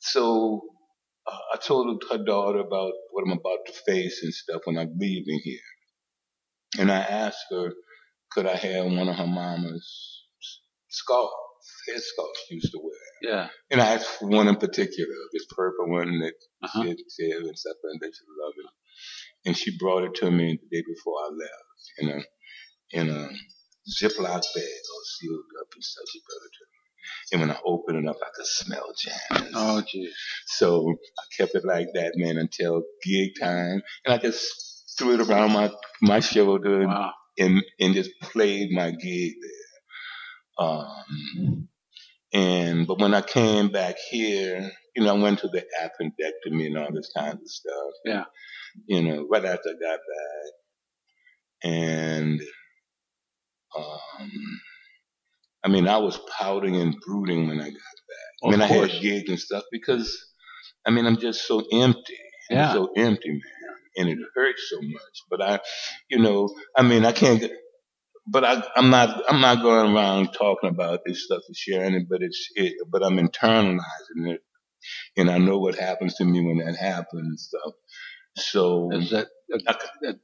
so 0.00 0.62
uh, 1.26 1.38
I 1.54 1.58
told 1.58 2.02
her 2.10 2.18
daughter 2.18 2.60
about 2.60 2.92
what 3.12 3.24
I'm 3.26 3.32
about 3.32 3.66
to 3.66 3.72
face 3.86 4.22
and 4.22 4.34
stuff 4.34 4.62
when 4.64 4.78
I'm 4.78 4.94
leaving 4.98 5.40
here. 5.44 5.60
And 6.78 6.90
I 6.92 6.98
asked 6.98 7.46
her, 7.50 7.72
could 8.32 8.46
I 8.46 8.56
have 8.56 8.86
one 8.86 9.08
of 9.08 9.16
her 9.16 9.26
mama's 9.26 10.17
scarves, 10.88 11.32
head 11.88 12.00
scarves 12.00 12.40
used 12.50 12.72
to 12.72 12.80
wear. 12.82 13.32
Yeah. 13.32 13.48
And 13.70 13.80
I 13.80 13.94
asked 13.94 14.18
for 14.18 14.28
one 14.28 14.48
in 14.48 14.56
particular, 14.56 15.14
this 15.32 15.46
purple 15.54 15.90
one 15.90 16.20
that 16.20 16.34
Uh-huh. 16.62 16.82
she 16.82 16.88
had 16.88 16.98
said 17.08 17.42
and 17.42 17.58
stuff 17.58 17.76
and 17.84 18.00
that 18.00 18.12
she 18.14 18.24
loved 18.42 18.56
it. 18.58 18.70
And 19.46 19.56
she 19.56 19.78
brought 19.78 20.04
it 20.04 20.14
to 20.16 20.30
me 20.30 20.58
the 20.60 20.76
day 20.76 20.82
before 20.86 21.14
I 21.24 21.28
left, 21.30 21.82
you 21.98 22.08
know, 22.08 22.22
in 22.92 23.08
a 23.10 23.28
Ziploc 24.00 24.42
bag 24.54 24.82
all 24.92 25.04
sealed 25.20 25.44
up 25.60 25.68
and 25.74 25.84
stuff. 25.84 26.04
She 26.12 26.20
brought 26.26 26.46
it 26.46 26.52
to 26.58 26.64
me. 26.64 26.78
And 27.32 27.40
when 27.40 27.50
I 27.50 27.60
opened 27.64 28.04
it 28.04 28.08
up, 28.10 28.18
I 28.22 28.28
could 28.34 28.46
smell 28.46 28.86
Janice. 29.02 29.52
Oh, 29.54 29.82
geez. 29.86 30.14
So 30.46 30.90
I 31.18 31.22
kept 31.42 31.54
it 31.54 31.64
like 31.64 31.88
that, 31.94 32.12
man, 32.16 32.36
until 32.38 32.82
gig 33.04 33.30
time. 33.40 33.82
And 34.04 34.14
I 34.14 34.18
just 34.18 34.94
threw 34.98 35.14
it 35.14 35.26
around 35.28 35.52
my, 35.52 35.70
my 36.02 36.20
shoulder 36.20 36.86
Wow. 36.86 37.12
and, 37.38 37.62
and 37.80 37.94
just 37.94 38.10
played 38.20 38.70
my 38.72 38.90
gig 38.90 39.32
there. 39.40 39.67
Um, 40.58 41.68
and, 42.32 42.86
but 42.86 42.98
when 43.00 43.14
I 43.14 43.22
came 43.22 43.68
back 43.70 43.96
here, 44.10 44.70
you 44.96 45.04
know, 45.04 45.16
I 45.16 45.18
went 45.20 45.40
to 45.40 45.48
the 45.48 45.64
appendectomy 45.82 46.66
and 46.66 46.78
all 46.78 46.92
this 46.92 47.10
kind 47.16 47.34
of 47.34 47.48
stuff. 47.48 47.92
Yeah. 48.04 48.24
You 48.86 49.02
know, 49.02 49.26
right 49.30 49.44
after 49.44 49.70
I 49.70 49.72
got 49.72 49.98
back. 49.98 50.52
And, 51.64 52.40
um, 53.76 54.60
I 55.64 55.68
mean, 55.68 55.88
I 55.88 55.98
was 55.98 56.18
pouting 56.38 56.76
and 56.76 56.96
brooding 57.06 57.48
when 57.48 57.60
I 57.60 57.70
got 57.70 57.74
back. 57.74 58.34
I 58.44 58.46
Of 58.46 58.50
mean, 58.52 58.62
I 58.62 58.68
course. 58.68 58.92
had 58.92 59.02
gigs 59.02 59.28
and 59.30 59.40
stuff 59.40 59.64
because, 59.72 60.16
I 60.86 60.90
mean, 60.90 61.06
I'm 61.06 61.18
just 61.18 61.46
so 61.46 61.60
empty. 61.72 62.18
I'm 62.50 62.56
Yeah. 62.56 62.72
so 62.72 62.90
empty, 62.96 63.30
man. 63.30 63.40
And 63.96 64.08
it 64.08 64.18
hurts 64.34 64.68
so 64.70 64.80
much. 64.82 65.24
But 65.30 65.42
I, 65.42 65.60
you 66.10 66.18
know, 66.18 66.54
I 66.76 66.82
mean, 66.82 67.04
I 67.04 67.12
can't 67.12 67.40
get, 67.40 67.52
but 68.30 68.44
I, 68.44 68.62
I'm 68.76 68.90
not, 68.90 69.22
I'm 69.28 69.40
not 69.40 69.62
going 69.62 69.94
around 69.96 70.32
talking 70.34 70.70
about 70.70 71.00
this 71.06 71.24
stuff 71.24 71.42
and 71.48 71.56
sharing 71.56 71.94
it, 71.94 72.08
but 72.10 72.22
it's, 72.22 72.48
it, 72.56 72.74
but 72.90 73.02
I'm 73.04 73.18
internalizing 73.18 73.80
it. 74.34 74.42
And 75.16 75.30
I 75.30 75.38
know 75.38 75.58
what 75.58 75.76
happens 75.76 76.16
to 76.16 76.24
me 76.24 76.40
when 76.44 76.58
that 76.58 76.76
happens 76.76 77.12
and 77.28 77.40
stuff. 77.40 77.72
So 78.36 78.90
Is 78.92 79.10
that, 79.10 79.28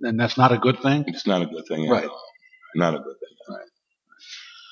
and 0.03 0.19
that's 0.21 0.39
not 0.39 0.53
a 0.53 0.59
good 0.59 0.81
thing 0.81 1.05
it's 1.09 1.27
not 1.27 1.43
a 1.43 1.47
good 1.47 1.65
thing 1.69 1.87
at 1.87 1.91
Right. 1.93 2.05
all. 2.09 2.23
Not 2.77 2.95
a 2.95 2.99
good 2.99 3.17
thing. 3.21 3.57
Right. 3.57 3.69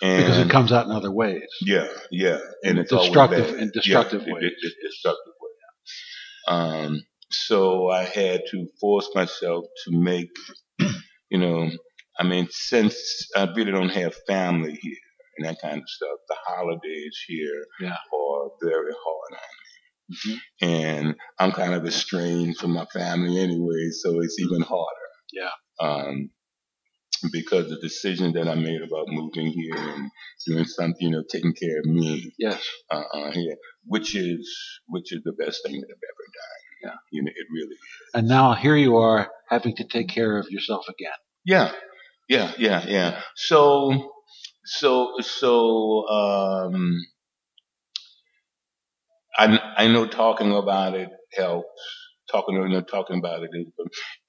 And 0.03 0.25
because 0.27 0.39
it 0.39 0.51
comes 0.51 0.73
out 0.73 0.87
in 0.87 0.93
other 0.93 1.11
ways. 1.13 1.43
yeah, 1.63 1.89
yeah, 2.11 2.39
and 2.65 2.79
it's 2.79 2.91
Destructive- 2.91 3.59
and 3.59 3.73
destructive 3.73 4.25
yeah, 4.27 4.35
ways. 4.35 4.45
it- 4.45 4.55
it- 4.63 4.75
destructive 4.85 5.33
way. 5.41 6.57
Um, 6.57 7.03
so 7.31 7.89
I 7.91 8.05
had 8.05 8.43
to 8.51 8.69
force 8.81 9.09
myself 9.15 9.65
to 9.85 9.93
make, 9.99 10.31
you 11.31 11.39
know, 11.39 11.71
I 12.19 12.25
mean, 12.25 12.49
since 12.51 12.95
I 13.37 13.45
really 13.57 13.73
don't 13.73 13.89
have 13.91 14.15
family 14.27 14.75
here 14.81 14.97
and 15.39 15.47
that 15.47 15.61
kind 15.61 15.79
of 15.79 15.89
stuff, 15.89 16.19
the 16.29 16.37
holidays 16.47 17.17
here 17.27 17.65
Yeah. 17.81 17.97
are 18.13 18.51
very 18.63 18.93
hard 18.93 19.33
on 19.33 19.49
me, 20.31 20.41
and 20.61 21.15
I'm 21.39 21.53
kind 21.53 21.75
of 21.75 21.87
estranged 21.87 22.59
from 22.61 22.73
my 22.73 22.85
family 22.87 23.41
anyway, 23.41 23.89
so 24.03 24.21
it's 24.21 24.39
even 24.41 24.61
harder. 24.63 25.09
Yeah. 25.33 25.51
Um, 25.81 26.31
because 27.33 27.69
the 27.71 27.79
decision 27.81 28.33
that 28.33 28.49
I 28.49 28.55
made 28.57 28.83
about 28.83 29.07
moving 29.09 29.47
here 29.47 29.77
and 29.77 30.11
doing 30.47 30.65
something, 30.65 30.97
you 31.01 31.11
know, 31.11 31.23
taking 31.31 31.55
care 31.55 31.79
of 31.79 31.87
me, 31.87 32.33
Yes. 32.39 32.61
uh, 32.91 33.05
uh, 33.15 33.31
here, 33.31 33.57
which 33.85 34.15
is 34.17 34.45
which 34.89 35.13
is 35.13 35.23
the 35.25 35.33
best 35.33 35.63
thing 35.65 35.81
that 35.81 35.87
I've 35.87 36.09
ever 36.13 36.27
done. 36.35 36.61
Yeah. 36.85 36.97
you 37.13 37.23
know, 37.23 37.31
it 37.31 37.47
really. 37.53 37.75
is. 37.75 38.11
And 38.15 38.27
now 38.29 38.55
here 38.55 38.77
you 38.77 38.97
are 38.97 39.31
having 39.49 39.77
to 39.77 39.85
take 39.85 40.09
care 40.09 40.37
of 40.37 40.51
yourself 40.51 40.85
again. 40.89 41.13
Yeah, 41.45 41.73
yeah, 42.33 42.53
yeah, 42.59 42.85
yeah. 42.89 43.21
So, 43.37 44.13
so, 44.65 45.15
so, 45.21 46.09
um, 46.09 46.97
I 49.39 49.61
I 49.79 49.89
know 49.89 50.07
talking 50.07 50.53
about 50.55 50.95
it 50.95 51.11
helps. 51.35 51.69
Talking, 52.31 52.57
you 52.57 52.69
know, 52.71 52.83
talking 52.83 53.19
about 53.19 53.43
it, 53.45 53.51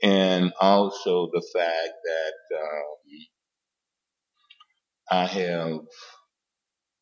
and 0.04 0.54
also 0.60 1.30
the 1.34 1.44
fact 1.54 1.94
that 2.06 2.58
um, 2.60 2.98
I 5.12 5.26
have 5.26 5.80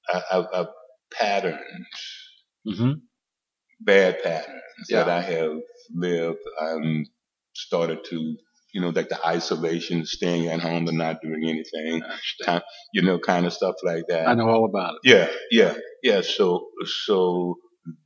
I, 0.09 0.21
I, 0.39 0.61
I 0.61 0.65
patterns 1.11 1.59
Mm-hmm. 2.67 2.91
bad 3.81 4.23
patterns 4.23 4.89
that 4.91 5.09
I 5.09 5.21
have 5.21 5.57
lived. 5.93 6.39
I'm 6.61 7.05
started 7.55 8.05
to, 8.05 8.37
you 8.73 8.81
know, 8.81 8.89
like 8.89 9.09
the 9.09 9.25
isolation, 9.25 10.05
staying 10.05 10.47
at 10.47 10.59
home 10.61 10.87
and 10.87 10.97
not 10.97 11.21
doing 11.21 11.43
anything, 11.47 12.01
you 12.93 13.01
know, 13.01 13.19
kind 13.19 13.45
of 13.45 13.53
stuff 13.53 13.75
like 13.83 14.03
that. 14.09 14.27
I 14.27 14.33
know 14.33 14.49
all 14.49 14.65
about 14.65 14.95
it. 15.03 15.09
Yeah, 15.09 15.27
yeah, 15.51 15.73
yeah. 16.03 16.21
So, 16.21 16.67
so 17.05 17.55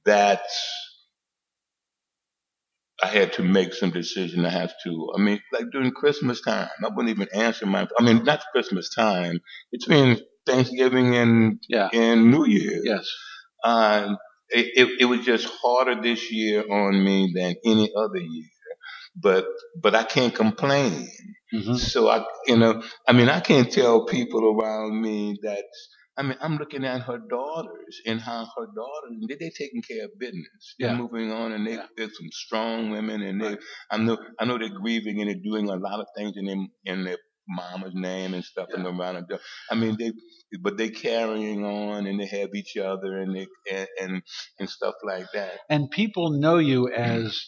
that's, 0.05 0.60
I 3.03 3.07
had 3.07 3.34
to 3.34 3.43
make 3.43 3.74
some 3.74 3.91
decision. 3.91 4.45
I 4.45 4.50
have 4.50 4.74
to, 4.86 5.12
I 5.15 5.22
mean, 5.22 5.39
like 5.51 5.65
during 5.72 5.91
Christmas 5.91 6.41
time, 6.41 6.69
I 6.84 6.88
wouldn't 6.89 7.10
even 7.10 7.27
answer 7.34 7.65
my, 7.65 7.88
I 8.00 8.03
mean, 8.03 8.24
not 8.24 8.41
Christmas 8.51 8.89
time, 8.95 9.39
between 9.72 10.17
Thanksgiving 10.45 11.15
and, 11.15 11.60
Yeah. 11.67 11.89
and 11.93 12.31
New 12.31 12.45
Year. 12.45 12.81
Yes. 12.84 13.07
Um, 13.63 14.17
it, 14.50 14.67
it, 14.77 15.01
it 15.01 15.05
was 15.05 15.25
just 15.25 15.45
harder 15.62 16.01
this 16.01 16.31
year 16.31 16.63
on 16.72 17.03
me 17.03 17.34
than 17.36 17.55
any 17.65 17.91
other 17.95 18.17
year. 18.19 18.45
But 19.15 19.45
but 19.81 19.95
I 19.95 20.03
can't 20.03 20.36
complain. 20.36 21.10
hmm 21.51 21.75
So 21.75 22.10
I 22.10 22.25
you 22.48 22.57
know 22.57 22.84
I 23.07 23.13
mean 23.13 23.29
I 23.29 23.39
can't 23.39 23.72
tell 23.72 24.05
people 24.05 24.43
around 24.60 25.01
me 25.01 25.38
that 25.43 25.65
I 26.17 26.24
mean 26.24 26.38
I'm 26.41 26.57
looking 26.57 26.86
at 26.86 27.01
her 27.03 27.19
daughters 27.29 28.01
and 28.05 28.22
how 28.22 28.45
her 28.57 28.67
daughters 28.75 29.13
they 29.29 29.36
they 29.36 29.51
taking 29.51 29.81
care 29.81 30.05
of 30.05 30.12
business. 30.19 30.75
They're 30.79 30.89
Yeah. 30.89 30.98
moving 30.98 31.31
on 31.31 31.53
and 31.53 31.67
they 31.67 31.74
Yeah. 31.74 31.88
they're 31.98 32.10
some 32.12 32.31
strong 32.31 32.91
women 32.91 33.22
and 33.22 33.41
they. 33.41 33.57
I 33.91 33.98
know 33.98 34.17
I 34.39 34.45
know 34.45 34.57
they're 34.57 34.69
grieving 34.84 35.22
and 35.22 35.29
they're 35.29 35.43
doing 35.51 35.69
a 35.69 35.75
lot 35.75 36.00
of 36.01 36.07
things 36.17 36.34
in 36.38 36.45
them 36.45 36.69
in 36.86 37.03
their 37.05 37.19
mama's 37.48 37.93
name 37.95 38.34
and 38.34 38.43
stuff 38.43 38.69
and 38.74 38.88
around 38.88 39.17
and 39.17 39.39
I 39.72 39.75
mean 39.75 39.98
they 40.00 40.12
but 40.62 40.77
they 40.77 40.89
carrying 40.89 41.65
on 41.65 42.07
and 42.07 42.19
they 42.19 42.25
have 42.27 42.50
each 42.55 42.77
other 42.77 43.19
and 43.19 43.36
they 43.36 43.48
and 43.72 43.88
and, 44.01 44.24
and 44.60 44.69
stuff 44.69 44.95
like 45.03 45.27
that. 45.34 45.60
And 45.69 45.89
people 45.91 46.31
know 46.31 46.57
you 46.57 46.89
as 46.89 47.45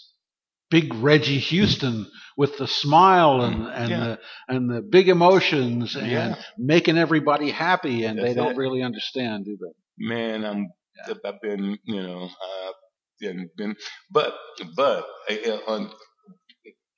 Big 0.69 0.93
Reggie 0.95 1.39
Houston 1.39 2.07
with 2.37 2.57
the 2.57 2.67
smile 2.67 3.41
and, 3.43 3.67
and 3.67 3.89
Yeah. 3.91 3.99
the 3.99 4.19
and 4.49 4.69
the 4.69 4.81
big 4.81 5.09
emotions 5.09 5.95
and 5.95 6.11
Yeah. 6.11 6.35
making 6.57 6.97
everybody 6.97 7.51
happy, 7.51 8.05
and 8.05 8.19
they 8.19 8.33
don't 8.33 8.51
it. 8.51 8.57
really 8.57 8.83
understand, 8.83 9.45
do 9.45 9.57
they? 9.61 9.73
man, 9.99 10.45
I'm 10.45 10.69
I've 11.25 11.41
been 11.41 11.77
you 11.85 12.03
know 12.03 12.25
uh, 12.25 12.71
been, 13.19 13.49
been 13.57 13.75
but 14.11 14.35
but 14.75 15.05
uh, 15.29 15.57
on 15.67 15.91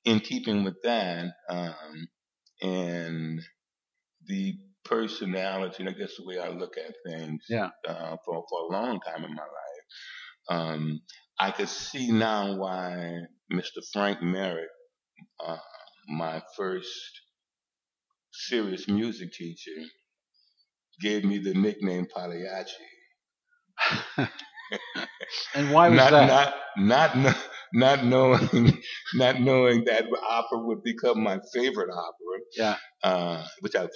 in 0.05 0.19
keeping 0.19 0.63
with 0.63 0.75
that 0.83 1.33
um, 1.49 2.07
and 2.61 3.41
the 4.27 4.55
personality 4.85 5.77
and 5.83 5.89
I 5.89 5.93
guess 5.93 6.15
the 6.17 6.25
way 6.25 6.39
I 6.39 6.49
look 6.49 6.75
at 6.77 6.95
things 7.05 7.43
Yeah. 7.49 7.69
uh, 7.87 8.17
for 8.25 8.43
for 8.49 8.61
a 8.61 8.73
long 8.73 8.99
time 9.01 9.23
in 9.25 9.35
my 9.35 9.43
life 9.43 9.85
um, 10.49 11.01
I 11.39 11.51
could 11.51 11.69
see 11.69 12.11
now 12.11 12.55
why 12.57 13.21
Mr. 13.53 13.83
Frank 13.93 14.21
Merritt 14.21 14.69
uh, 15.45 15.57
my 16.07 16.41
first 16.57 17.21
serious 18.31 18.87
music 18.87 19.31
teacher 19.33 19.85
gave 21.01 21.23
me 21.23 21.37
the 21.39 21.53
nickname 21.53 22.07
Pagliacci 22.13 22.83
and 25.55 25.71
why 25.71 25.89
was 25.89 25.97
not, 25.97 26.11
that? 26.11 26.53
Not, 26.77 27.17
not, 27.17 27.37
not 27.73 28.05
knowing, 28.05 28.77
not 29.15 29.39
knowing 29.41 29.85
that 29.85 30.05
opera 30.27 30.59
would 30.59 30.83
become 30.83 31.21
my 31.23 31.39
favorite 31.53 31.89
opera. 31.91 32.39
Yeah. 32.55 32.75
Uh, 33.03 33.45
which 33.61 33.75
I've 33.75 33.89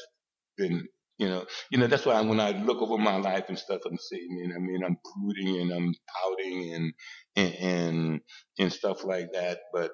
been, 0.58 0.88
you 1.18 1.30
know, 1.30 1.46
you 1.70 1.78
know, 1.78 1.88
that's 1.88 2.06
why 2.06 2.20
when 2.22 2.40
I 2.40 2.52
look 2.52 2.82
over 2.82 2.98
my 2.98 3.18
life 3.18 3.46
and 3.48 3.58
stuff, 3.58 3.82
I'm 3.86 3.98
you 4.12 4.48
know, 4.48 4.56
I 4.56 4.60
mean, 4.60 4.84
I'm 4.84 4.98
brooding 5.16 5.62
and 5.62 5.72
I'm 5.72 5.94
pouting 6.22 6.74
and, 6.74 6.94
and, 7.36 7.56
and, 7.56 8.22
and 8.60 8.74
stuff 8.74 9.04
like 9.04 9.28
that. 9.34 9.60
But, 9.72 9.92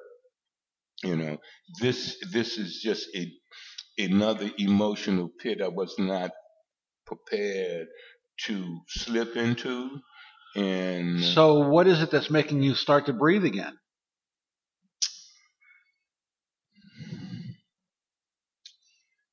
you 1.04 1.16
know, 1.16 1.38
this, 1.82 2.18
this 2.32 2.58
is 2.58 2.80
just 2.82 3.10
a, 3.16 3.32
another 3.98 4.50
emotional 4.58 5.30
pit 5.42 5.62
I 5.62 5.68
was 5.68 5.96
not 6.00 6.32
prepared 7.06 7.88
to 8.46 8.80
slip 8.88 9.36
into. 9.36 10.00
And 10.56 11.24
So, 11.24 11.68
what 11.70 11.88
is 11.88 12.02
it 12.02 12.12
that's 12.12 12.32
making 12.32 12.64
you 12.64 12.76
start 12.76 13.06
to 13.06 13.14
breathe 13.14 13.46
again? 13.46 13.78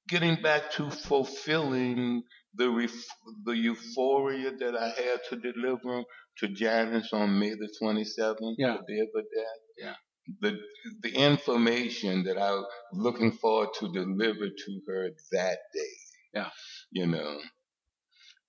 Getting 0.08 0.40
back 0.42 0.70
to 0.72 0.90
fulfilling 0.90 2.22
the 2.54 2.70
ref- 2.70 3.16
the 3.44 3.56
euphoria 3.56 4.52
that 4.58 4.76
I 4.76 4.88
had 4.88 5.20
to 5.30 5.36
deliver 5.36 6.02
to 6.38 6.48
Janice 6.48 7.12
on 7.12 7.38
May 7.38 7.50
the 7.50 7.70
27th, 7.82 8.56
Yeah. 8.58 8.76
the 8.78 8.94
day 8.94 9.00
of 9.00 9.08
her 9.14 9.22
death. 9.22 9.62
Yeah. 9.78 9.94
The 10.40 10.58
the 11.02 11.14
information 11.16 12.24
that 12.24 12.38
I 12.38 12.52
was 12.52 12.66
looking 12.92 13.32
forward 13.32 13.70
to 13.80 13.92
deliver 13.92 14.48
to 14.48 14.80
her 14.88 15.10
that 15.32 15.58
day. 15.74 15.94
Yeah. 16.34 16.50
You 16.92 17.06
know, 17.06 17.38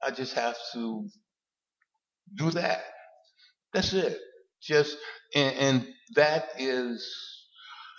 I 0.03 0.11
just 0.11 0.33
have 0.35 0.57
to 0.73 1.07
do 2.35 2.51
that. 2.51 2.83
That's 3.73 3.93
it. 3.93 4.19
Just 4.61 4.97
and, 5.35 5.55
and 5.57 5.87
that 6.15 6.49
is 6.59 7.36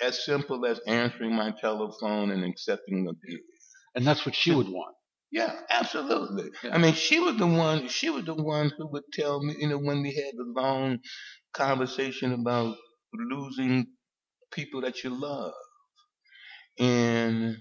as 0.03 0.25
simple 0.25 0.67
as 0.67 0.81
answering 0.87 1.35
my 1.35 1.53
telephone 1.61 2.31
and 2.31 2.45
accepting 2.45 3.05
the 3.05 3.13
bill. 3.13 3.41
And 3.95 4.07
that's 4.07 4.25
what 4.27 4.35
she 4.35 4.55
would 4.55 4.69
want. 4.69 4.97
Yeah, 5.31 5.61
absolutely. 5.71 6.51
Yeah. 6.65 6.75
I 6.75 6.79
mean, 6.79 6.95
she 6.95 7.21
was 7.21 7.37
the 7.37 7.47
one. 7.47 7.89
She 7.89 8.11
was 8.11 8.25
the 8.25 8.35
one 8.35 8.73
who 8.79 8.89
would 8.93 9.05
tell 9.13 9.43
me, 9.43 9.57
you 9.59 9.69
know, 9.69 9.79
when 9.79 10.03
we 10.03 10.15
had 10.15 10.33
the 10.37 10.53
long 10.61 11.01
conversation 11.53 12.33
about 12.33 12.77
losing 13.13 13.89
people 14.53 14.83
that 14.83 15.05
you 15.05 15.11
love, 15.11 15.55
and 16.79 17.59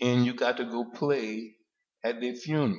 and 0.00 0.26
you 0.26 0.34
got 0.34 0.58
to 0.58 0.64
go 0.64 0.84
play 0.94 1.56
at 2.04 2.20
their 2.20 2.34
funeral, 2.34 2.78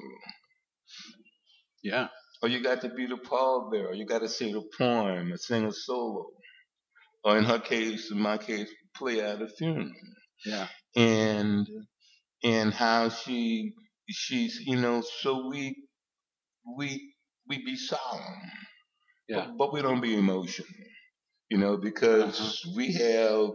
Yeah. 1.83 2.07
or 2.41 2.49
you 2.49 2.63
got 2.63 2.81
to 2.81 2.89
be 2.89 3.07
the 3.07 3.17
pallbearer, 3.17 3.95
you 3.97 4.05
got 4.05 4.19
to 4.21 4.29
say 4.29 4.51
the 4.53 4.63
poem, 4.77 5.33
or 5.33 5.37
sing 5.37 5.65
a 5.65 5.73
solo, 5.73 6.27
or 7.23 7.37
in 7.37 7.45
her 7.45 7.59
case, 7.59 8.11
in 8.11 8.19
my 8.19 8.37
case, 8.37 8.69
play 8.95 9.21
at 9.21 9.41
a 9.41 9.47
funeral. 9.49 9.91
Yeah. 10.45 10.67
and 10.95 11.67
and 12.43 12.73
how 12.73 13.09
she 13.09 13.73
she's 14.09 14.59
you 14.65 14.77
know 14.77 15.03
so 15.21 15.47
we 15.49 15.75
we 16.77 17.13
we 17.49 17.63
be 17.65 17.75
solemn 17.77 18.51
Yeah. 19.29 19.47
but, 19.47 19.57
but 19.57 19.73
we 19.73 19.81
don't 19.81 20.01
be 20.01 20.17
emotional 20.17 20.69
you 21.49 21.57
know 21.59 21.77
because 21.77 22.39
Uh-huh. 22.39 22.73
we 22.77 22.93
have 22.93 23.51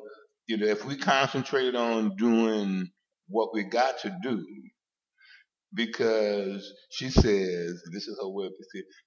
you 0.49 0.59
know 0.59 0.67
if 0.67 0.85
we 0.87 0.97
concentrate 0.97 1.75
on 1.77 2.17
doing 2.17 2.91
what 3.29 3.55
we 3.55 3.65
got 3.65 3.99
to 4.01 4.17
do 4.23 4.45
because 5.75 6.73
she 6.91 7.11
says 7.11 7.83
this 7.93 8.09
is 8.09 8.19
her 8.23 8.29
word 8.29 8.53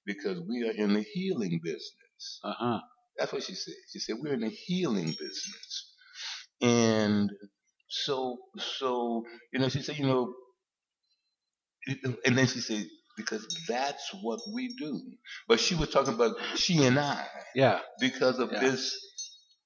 because 0.06 0.40
we 0.48 0.68
are 0.68 0.72
in 0.72 0.94
the 0.94 1.02
healing 1.14 1.60
business 1.64 2.40
Uh 2.44 2.54
huh. 2.58 2.80
That's 3.18 3.32
what 3.32 3.42
she 3.44 3.54
said. 3.54 3.74
She 3.92 3.98
said 4.00 4.16
we're 4.20 4.34
in 4.34 4.40
the 4.40 4.50
healing 4.50 5.08
business, 5.08 5.94
and 6.62 7.32
so 7.88 8.38
so 8.58 9.24
you 9.52 9.60
know 9.60 9.68
she 9.68 9.82
said 9.82 9.98
you 9.98 10.06
know, 10.06 10.34
and 12.24 12.36
then 12.38 12.46
she 12.46 12.60
said 12.60 12.86
because 13.16 13.46
that's 13.68 14.10
what 14.22 14.40
we 14.54 14.74
do. 14.78 15.00
But 15.48 15.60
she 15.60 15.74
was 15.74 15.90
talking 15.90 16.14
about 16.14 16.36
she 16.56 16.84
and 16.84 16.98
I 16.98 17.26
Yeah. 17.54 17.80
because 18.00 18.38
of 18.38 18.52
Yeah. 18.52 18.60
this. 18.60 18.96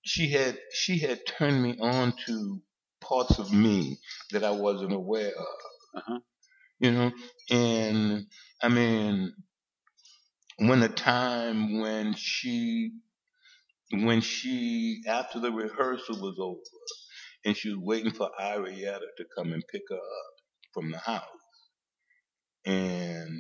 She 0.05 0.29
had 0.31 0.59
she 0.73 0.99
had 0.99 1.27
turned 1.27 1.63
me 1.63 1.79
on 1.81 2.15
to 2.27 2.63
parts 3.01 3.39
of 3.39 3.53
me 3.53 3.99
that 4.33 4.45
I 4.45 4.51
wasn't 4.53 4.93
aware 4.93 5.29
of. 5.37 5.47
Uh-huh. 5.97 6.21
You 6.81 6.93
know, 6.93 7.13
and 7.51 8.27
I 8.63 8.69
mean, 8.69 9.35
when 10.59 10.81
the 10.81 10.89
time 10.89 11.81
when 11.81 12.15
she 12.15 12.93
when 13.93 14.21
she 14.23 15.03
after 15.09 15.41
the 15.41 15.53
rehearsal 15.53 16.21
was 16.21 16.37
over 16.41 16.61
and 17.47 17.57
she 17.57 17.71
was 17.71 17.79
waiting 17.81 18.13
for 18.13 18.31
Arietta 18.41 19.01
to 19.19 19.27
come 19.37 19.53
and 19.53 19.65
pick 19.69 19.83
her 19.91 19.97
up 19.97 20.35
from 20.75 20.91
the 20.93 20.99
house 20.99 21.25
and 22.67 23.39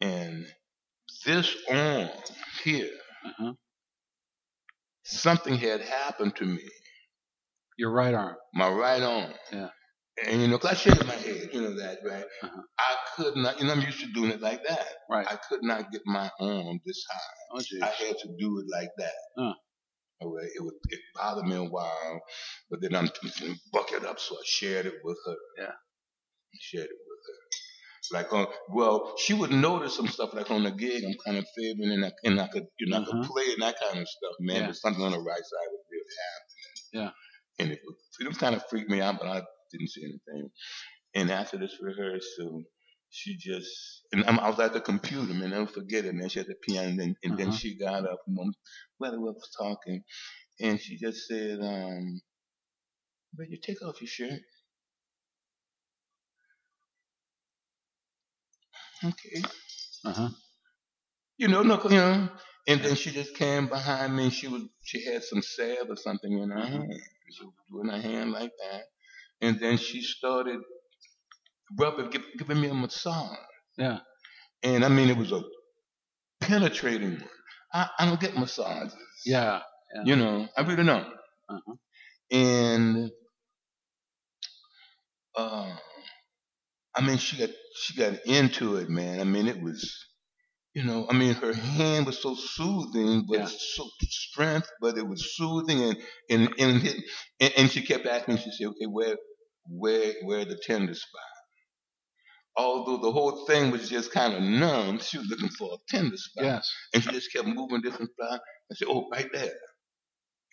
and 0.00 0.46
this 1.26 1.56
arm 1.70 2.10
here 2.64 2.90
Uh 3.26 3.30
huh. 3.38 3.52
something 5.04 5.56
had 5.56 5.80
happened 5.82 6.36
to 6.36 6.46
me 6.46 6.62
Your 7.78 7.92
right 7.92 8.14
arm. 8.14 8.36
my 8.54 8.70
right 8.70 9.02
arm 9.02 9.32
Yeah. 9.52 9.70
And 10.24 10.40
you 10.42 10.48
know, 10.48 10.58
cause 10.58 10.72
I 10.72 10.74
shake 10.74 11.06
my 11.06 11.12
head 11.14 11.50
you 11.52 11.60
know 11.60 11.74
that 11.76 11.98
right 12.04 12.24
Uh-huh. 12.42 12.62
I 12.78 12.94
could 13.16 13.36
not 13.36 13.60
you 13.60 13.66
know 13.66 13.72
I'm 13.74 13.80
used 13.82 14.00
to 14.00 14.12
doing 14.12 14.30
it 14.30 14.40
like 14.40 14.62
that 14.66 14.88
Right. 15.10 15.26
I 15.28 15.36
could 15.36 15.62
not 15.62 15.90
get 15.92 16.02
my 16.06 16.30
arm 16.40 16.80
this 16.84 17.04
high 17.10 17.20
Oh. 17.54 17.60
I 17.82 17.86
had 17.86 18.18
to 18.18 18.28
do 18.38 18.58
it 18.60 18.66
like 18.70 18.90
that. 18.98 19.14
Huh. 19.38 19.54
Okay, 20.22 20.46
it 20.56 20.62
would 20.64 20.74
it 20.88 21.00
bothered 21.14 21.44
me 21.46 21.56
a 21.56 21.64
while, 21.64 22.20
but 22.70 22.80
then 22.80 22.94
I'm 22.94 23.08
buck 23.72 23.92
it 23.92 24.04
up, 24.04 24.18
so 24.18 24.34
I 24.36 24.42
shared 24.44 24.86
it 24.86 24.94
with 25.04 25.18
her. 25.26 25.36
Yeah. 25.58 25.72
shared 26.60 26.86
it 26.86 26.90
with 26.90 27.20
her. 27.28 28.18
Like 28.18 28.32
on, 28.32 28.46
well, 28.70 29.14
she 29.18 29.34
would 29.34 29.50
notice 29.50 29.94
some 29.96 30.08
stuff 30.08 30.32
like 30.34 30.50
on 30.50 30.62
the 30.64 30.70
gig. 30.70 31.04
I'm 31.04 31.14
kind 31.24 31.38
of 31.38 31.46
favoring, 31.56 31.92
and 31.92 32.04
I 32.06 32.12
and 32.24 32.40
I 32.40 32.48
could 32.48 32.64
you 32.80 32.86
know 32.88 32.96
I 32.98 33.00
Uh-huh. 33.00 33.12
could 33.20 33.30
play 33.30 33.44
and 33.52 33.62
that 33.62 33.76
kind 33.80 34.00
of 34.00 34.08
stuff. 34.08 34.32
Man, 34.40 34.56
Yeah. 34.62 34.66
but 34.68 34.76
something 34.76 35.02
on 35.04 35.12
the 35.12 35.18
right 35.20 35.44
side 35.52 35.68
was 35.70 35.84
really 35.92 36.14
happening. 36.26 36.74
Yeah. 37.04 37.10
and 37.64 37.72
it 37.72 37.80
it 38.20 38.38
kind 38.38 38.54
of 38.56 38.62
freaked 38.70 38.90
me 38.90 39.00
out, 39.00 39.18
but 39.20 39.28
I 39.28 39.42
didn't 39.72 39.90
say 39.90 40.02
anything. 40.04 40.50
And 41.14 41.30
after 41.30 41.58
this 41.58 41.76
rehearsal, 41.80 42.64
she 43.10 43.36
just 43.36 44.04
and 44.12 44.24
I'm, 44.26 44.38
I 44.40 44.50
was 44.50 44.60
at 44.60 44.72
the 44.72 44.80
computer, 44.80 45.34
man. 45.34 45.52
I'll 45.52 45.66
forget 45.66 46.04
it, 46.04 46.14
man. 46.14 46.28
She 46.28 46.38
had 46.40 46.48
the 46.48 46.54
piano, 46.62 46.88
and 46.88 47.00
then, 47.00 47.16
and 47.22 47.36
Uh-huh. 47.36 47.52
she 47.54 47.78
got 47.78 48.06
up, 48.08 48.20
and 48.26 48.54
well, 49.00 49.12
we 49.12 49.18
was 49.18 49.50
talking, 49.58 50.02
and 50.60 50.80
she 50.80 50.98
just 50.98 51.28
said, 51.28 51.60
um, 51.62 52.20
"But 53.34 53.50
you 53.50 53.58
take 53.62 53.82
off 53.82 54.00
your 54.00 54.08
shirt." 54.08 54.40
Okay, 59.04 59.42
Uh 60.04 60.12
huh. 60.12 60.28
you 61.38 61.48
know, 61.48 61.62
no, 61.62 61.82
you 61.84 61.90
know. 61.90 62.28
And 62.68 62.82
then 62.82 62.96
she 62.96 63.10
just 63.12 63.36
came 63.36 63.68
behind 63.68 64.16
me, 64.16 64.24
and 64.24 64.32
she 64.32 64.48
was 64.48 64.62
she 64.84 65.04
had 65.04 65.24
some 65.24 65.42
salve 65.42 65.90
or 65.90 65.96
something 65.96 66.32
in 66.38 66.50
her 66.50 66.66
hand. 66.66 66.92
She 67.30 67.44
was 67.44 67.54
doing 67.70 67.88
her 67.90 68.00
hand 68.02 68.32
like 68.32 68.52
that, 68.62 68.84
and 69.40 69.60
then 69.60 69.78
she 69.78 70.02
started 70.02 70.60
rubbing, 71.78 72.10
give, 72.10 72.22
giving 72.38 72.60
me 72.60 72.68
a 72.68 72.74
massage. 72.74 73.36
Yeah. 73.78 73.98
And 74.62 74.84
I 74.84 74.88
mean, 74.88 75.10
it 75.10 75.16
was 75.16 75.32
a 75.32 75.42
penetrating 76.40 77.12
one. 77.12 77.28
I, 77.72 77.88
I 77.98 78.06
don't 78.06 78.20
get 78.20 78.36
massages. 78.36 78.94
Yeah. 79.24 79.60
You 80.04 80.16
know, 80.16 80.48
I 80.56 80.62
really 80.62 80.84
don't. 80.84 81.06
Uh-huh. 81.48 81.74
And 82.30 83.10
uh, 85.36 85.76
I 86.96 87.00
mean, 87.06 87.18
she 87.18 87.38
got 87.38 87.50
she 87.76 87.96
got 87.96 88.14
into 88.26 88.76
it, 88.76 88.88
man. 88.90 89.20
I 89.20 89.24
mean, 89.24 89.48
it 89.48 89.62
was, 89.62 90.05
you 90.76 90.84
know, 90.84 91.06
I 91.10 91.14
mean, 91.14 91.34
her 91.34 91.54
hand 91.54 92.06
was 92.06 92.22
so 92.22 92.36
soothing, 92.36 93.26
but 93.28 93.40
Yeah. 93.40 93.46
so 93.48 93.90
strength, 94.02 94.70
but 94.82 94.98
it 94.98 95.08
was 95.08 95.36
soothing, 95.36 95.82
and 95.82 95.98
and 96.30 96.54
and, 96.60 96.82
hit, 96.82 96.96
and 97.40 97.52
and 97.58 97.72
she 97.72 97.82
kept 97.82 98.06
asking. 98.06 98.38
She 98.38 98.52
said, 98.52 98.68
"Okay, 98.68 98.86
where 98.86 99.16
where 99.66 100.14
where 100.24 100.44
the 100.46 100.58
tender 100.66 100.94
spot?" 100.94 101.22
Although 102.56 102.98
the 102.98 103.12
whole 103.12 103.46
thing 103.46 103.70
was 103.72 103.88
just 103.88 104.12
kind 104.12 104.34
of 104.34 104.42
numb, 104.42 104.98
she 105.00 105.18
was 105.18 105.28
looking 105.28 105.50
for 105.50 105.74
a 105.74 105.78
tender 105.88 106.16
spot. 106.18 106.44
Yes. 106.44 106.70
And 106.94 107.02
she 107.02 107.10
just 107.12 107.32
kept 107.32 107.48
moving 107.48 107.82
different 107.82 108.12
spots. 108.12 108.42
I 108.72 108.74
said, 108.76 108.88
oh, 108.90 109.08
right 109.12 109.28
there. 109.32 109.54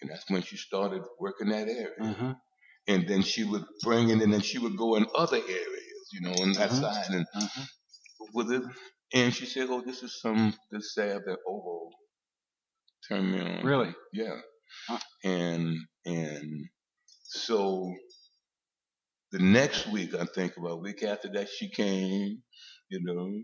And 0.01 0.11
that's 0.11 0.29
when 0.29 0.41
she 0.43 0.57
started 0.57 1.03
working 1.19 1.49
that 1.49 1.67
area. 1.69 2.13
Huh. 2.13 2.35
And 2.87 3.07
then 3.07 3.21
she 3.23 3.43
would 3.45 3.65
bring 3.83 4.09
it, 4.09 4.21
and 4.21 4.33
then 4.33 4.41
she 4.41 4.59
would 4.59 4.77
go 4.77 4.95
in 4.95 5.05
other 5.15 5.37
areas, 5.37 6.07
you 6.13 6.21
know, 6.21 6.33
on 6.33 6.53
that 6.53 6.71
Mhm. 6.71 6.81
side. 6.81 7.11
And 7.11 7.25
Uh 7.35 7.47
huh. 7.47 7.65
with 8.33 8.51
it, 8.51 8.63
and 9.13 9.33
she 9.33 9.45
said, 9.45 9.67
oh, 9.69 9.81
this 9.85 10.03
is 10.03 10.19
some, 10.21 10.53
this 10.71 10.95
salve 10.95 11.23
that 11.25 11.39
oh, 11.47 11.89
turned 13.07 13.31
me 13.33 13.41
on. 13.41 13.65
Really? 13.65 13.95
Yeah. 14.13 14.37
Huh. 14.87 14.99
And, 15.23 15.77
and 16.05 16.65
so 17.23 17.93
the 19.31 19.39
next 19.39 19.87
week, 19.91 20.15
I 20.15 20.25
think 20.25 20.57
about 20.57 20.71
a 20.73 20.77
week 20.77 21.03
after 21.03 21.29
that, 21.33 21.49
she 21.49 21.69
came, 21.69 22.39
you 22.89 23.01
know, 23.03 23.41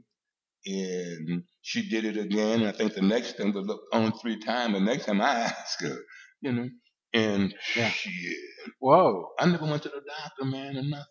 and 0.65 1.43
she 1.61 1.89
did 1.89 2.05
it 2.05 2.17
again. 2.17 2.61
And 2.61 2.69
I 2.69 2.73
think 2.73 2.93
the 2.95 3.01
next 3.01 3.37
time 3.37 3.53
we 3.53 3.61
look 3.61 3.81
on 3.93 4.13
three 4.13 4.39
times. 4.39 4.75
The 4.75 4.81
next 4.81 5.05
time 5.07 5.21
I 5.21 5.29
asked 5.35 5.81
her, 5.83 5.97
you 6.41 6.53
know, 6.53 6.69
and 7.13 7.53
Yeah. 7.75 7.89
shit, 7.89 8.37
Whoa. 8.79 9.29
I 9.39 9.47
never 9.47 9.65
went 9.65 9.83
to 9.83 9.89
the 9.89 10.01
doctor, 10.07 10.45
man, 10.45 10.77
or 10.77 10.83
nothing. 10.83 11.05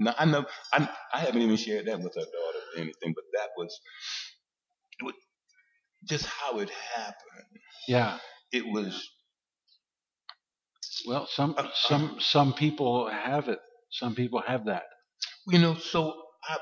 No, 0.00 0.14
I 0.18 0.26
know. 0.26 0.46
I, 0.74 0.90
I 1.14 1.20
haven't 1.20 1.42
even 1.42 1.56
shared 1.56 1.86
that 1.88 2.00
with 2.00 2.14
her 2.16 2.22
daughter 2.22 2.60
or 2.76 2.82
anything, 2.82 3.14
but 3.14 3.24
that 3.34 3.50
was, 3.58 3.80
it 5.00 5.04
was 5.04 5.14
just 6.08 6.26
how 6.26 6.58
it 6.60 6.70
happened. 6.70 7.60
Yeah. 7.88 8.18
It 8.52 8.66
was 8.66 9.08
Well, 11.06 11.26
some 11.26 11.56
Uh, 11.58 11.62
uh. 11.62 11.70
some 11.74 12.20
some 12.20 12.54
people 12.54 13.08
have 13.08 13.48
it. 13.48 13.60
Some 13.90 14.14
people 14.14 14.42
have 14.46 14.66
that. 14.66 14.84
you 15.48 15.58
know, 15.60 15.74
so 15.76 16.22
I 16.44 16.58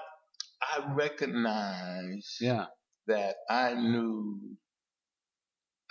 I 0.62 0.94
recognize 0.94 2.36
Yeah. 2.40 2.66
that 3.08 3.36
I 3.50 3.74
knew 3.74 4.58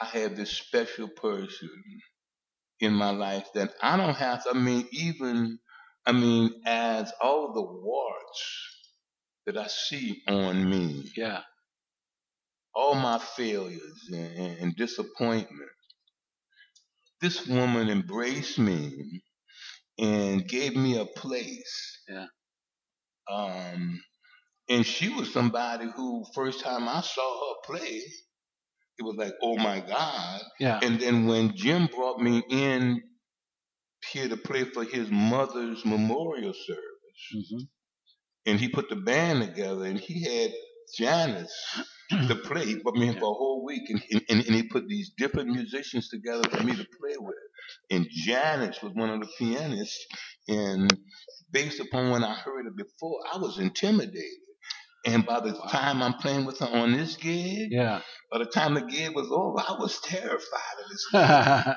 I 0.02 0.06
had 0.06 0.36
this 0.38 0.52
special 0.52 1.10
person 1.10 1.70
in 2.80 2.94
my 2.94 3.12
life 3.12 3.48
that 3.56 3.74
I 3.82 3.98
don't 3.98 4.16
have 4.16 4.44
to, 4.46 4.52
I 4.52 4.54
mean, 4.54 4.88
even, 4.92 5.60
I 6.08 6.14
mean, 6.14 6.52
as 6.66 7.14
all 7.22 7.54
the 7.54 7.64
warts 7.64 8.44
that 9.48 9.58
I 9.58 9.68
see 9.68 10.24
on 10.30 10.70
me, 10.70 11.12
Yeah. 11.18 11.42
all 12.76 12.96
my 12.96 13.20
failures 13.20 14.10
and, 14.14 14.60
and, 14.60 14.76
disappointment, 14.78 15.72
this 17.22 17.48
woman 17.48 17.90
embraced 17.90 18.60
me 18.60 19.22
and 20.00 20.48
gave 20.48 20.76
me 20.76 20.98
a 21.00 21.06
place. 21.06 22.00
Yeah. 22.10 22.28
Um, 23.32 24.02
and 24.70 24.86
she 24.86 25.10
was 25.10 25.34
somebody 25.34 25.90
who, 25.96 26.26
first 26.36 26.62
time 26.62 26.88
I 26.90 27.02
saw 27.02 27.50
her 27.50 27.56
play, 27.78 28.02
it 29.00 29.04
was 29.04 29.16
like, 29.18 29.34
oh 29.44 29.58
my 29.58 29.82
God. 29.82 30.42
Yeah. 30.60 30.80
And 30.84 31.00
then 31.00 31.28
when 31.28 31.56
Jim 31.56 31.88
brought 31.88 32.20
me 32.22 32.44
in 32.50 33.04
here 34.14 34.30
to 34.30 34.38
play 34.38 34.66
for 34.66 34.84
his 34.86 35.10
mother's 35.12 35.86
memorial 35.86 36.54
service, 36.54 36.84
hmm 37.32 37.64
and 38.48 38.60
he 38.60 38.70
put 38.70 38.90
the 38.90 38.98
band 38.98 39.42
together, 39.44 39.86
and 39.86 40.00
he 40.00 40.24
had 40.24 40.54
Janice 40.98 41.54
to 42.28 42.36
play. 42.36 42.76
Put 42.78 42.96
me 42.98 43.08
Yeah. 43.08 43.14
for 43.14 43.32
a 43.32 43.36
whole 43.36 43.66
week, 43.66 43.84
and, 43.90 44.02
and, 44.30 44.46
and 44.46 44.56
he 44.56 44.64
put 44.64 44.88
these 44.88 45.12
different 45.18 45.50
musicians 45.52 46.10
together 46.10 46.50
for 46.50 46.64
me 46.64 46.74
to 46.74 46.88
play 47.02 47.16
with. 47.20 47.36
And 47.92 48.08
Janice 48.12 48.82
was 48.84 48.94
one 48.94 49.10
of 49.12 49.22
the 49.22 49.30
pianists, 49.40 50.06
and 50.50 50.98
based 51.52 51.80
upon 51.82 52.12
when 52.12 52.24
I 52.24 52.36
heard 52.36 52.68
it 52.68 52.78
before, 52.78 53.20
I 53.34 53.38
was 53.40 53.60
intimidated. 53.60 54.40
And 55.06 55.26
by 55.26 55.40
the 55.42 55.54
Wow. 55.54 55.68
time 55.72 56.04
I'm 56.04 56.16
playing 56.16 56.46
with 56.46 56.60
her 56.60 56.68
on 56.68 56.94
this 56.94 57.16
gig, 57.18 57.72
Yeah. 57.72 58.02
by 58.32 58.40
the 58.40 58.46
time 58.46 58.76
the 58.76 58.82
gig 58.82 59.16
was 59.16 59.28
over, 59.32 59.60
I 59.60 59.78
was 59.80 60.00
terrified 60.02 60.78
of 60.84 60.90
this. 60.92 61.08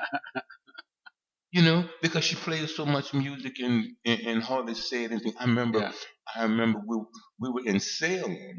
you 1.51 1.63
know, 1.63 1.85
because 2.01 2.23
she 2.25 2.35
played 2.35 2.69
so 2.69 2.85
much 2.85 3.13
music 3.13 3.59
and, 3.59 3.85
and, 4.05 4.21
and 4.21 4.43
hardly 4.43 4.75
said 4.75 5.11
anything. 5.11 5.33
I 5.39 5.45
remember, 5.45 5.91
I 6.35 6.43
remember 6.43 6.81
we 6.87 6.97
we 7.39 7.49
were 7.51 7.65
in 7.65 7.79
Salem 7.79 8.57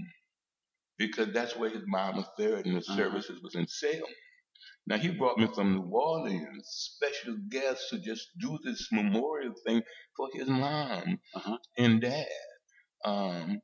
because 0.99 1.33
that's 1.33 1.57
where 1.57 1.71
his 1.71 1.83
mom 1.87 2.17
was 2.17 2.27
there 2.39 2.57
and 2.57 2.77
the 2.77 2.83
Uh-huh. 2.89 2.97
services 2.97 3.41
was 3.43 3.55
in 3.57 3.67
Salem. 3.69 4.03
Now 4.87 4.99
he 4.99 5.11
brought 5.11 5.39
me 5.39 5.49
from 5.55 5.75
New 5.75 5.91
Orleans, 5.93 6.67
special 6.99 7.37
guests 7.51 7.91
to 7.91 7.99
just 8.01 8.29
do 8.41 8.59
this 8.65 8.89
memorial 8.93 9.55
thing 9.67 9.83
for 10.17 10.29
his 10.35 10.49
mom 10.49 11.19
Uh-huh. 11.35 11.59
and 11.79 12.01
dad. 12.03 12.27
Um, 13.05 13.61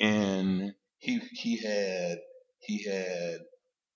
and 0.00 0.72
he 0.98 1.18
he 1.32 1.58
had 1.58 2.18
he 2.60 2.84
had 2.84 3.40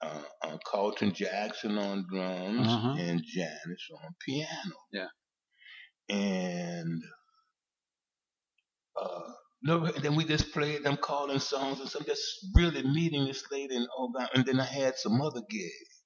uh, 0.05 0.23
uh, 0.43 0.59
Carlton 0.67 1.13
Jackson 1.13 1.79
on 1.79 2.05
drums 2.11 2.69
Uh-huh. 2.69 2.95
and 2.99 3.23
Janice 3.25 3.89
on 4.03 4.15
piano. 4.27 4.77
Yeah. 4.93 5.09
And 6.09 7.03
uh, 9.01 9.21
no, 9.63 9.91
then 10.03 10.15
we 10.17 10.25
just 10.25 10.53
played 10.53 10.85
them 10.85 10.97
calling 10.99 11.39
songs 11.39 11.81
and 11.81 11.89
some 11.89 12.05
just 12.05 12.23
really 12.55 12.83
meeting 12.83 13.25
this 13.25 13.45
lady 13.51 13.77
and 13.77 13.89
all 13.97 14.13
that. 14.19 14.31
And 14.35 14.45
then 14.45 14.61
I 14.61 14.65
had 14.67 14.97
some 14.97 15.21
other 15.21 15.41
gigs. 15.49 16.03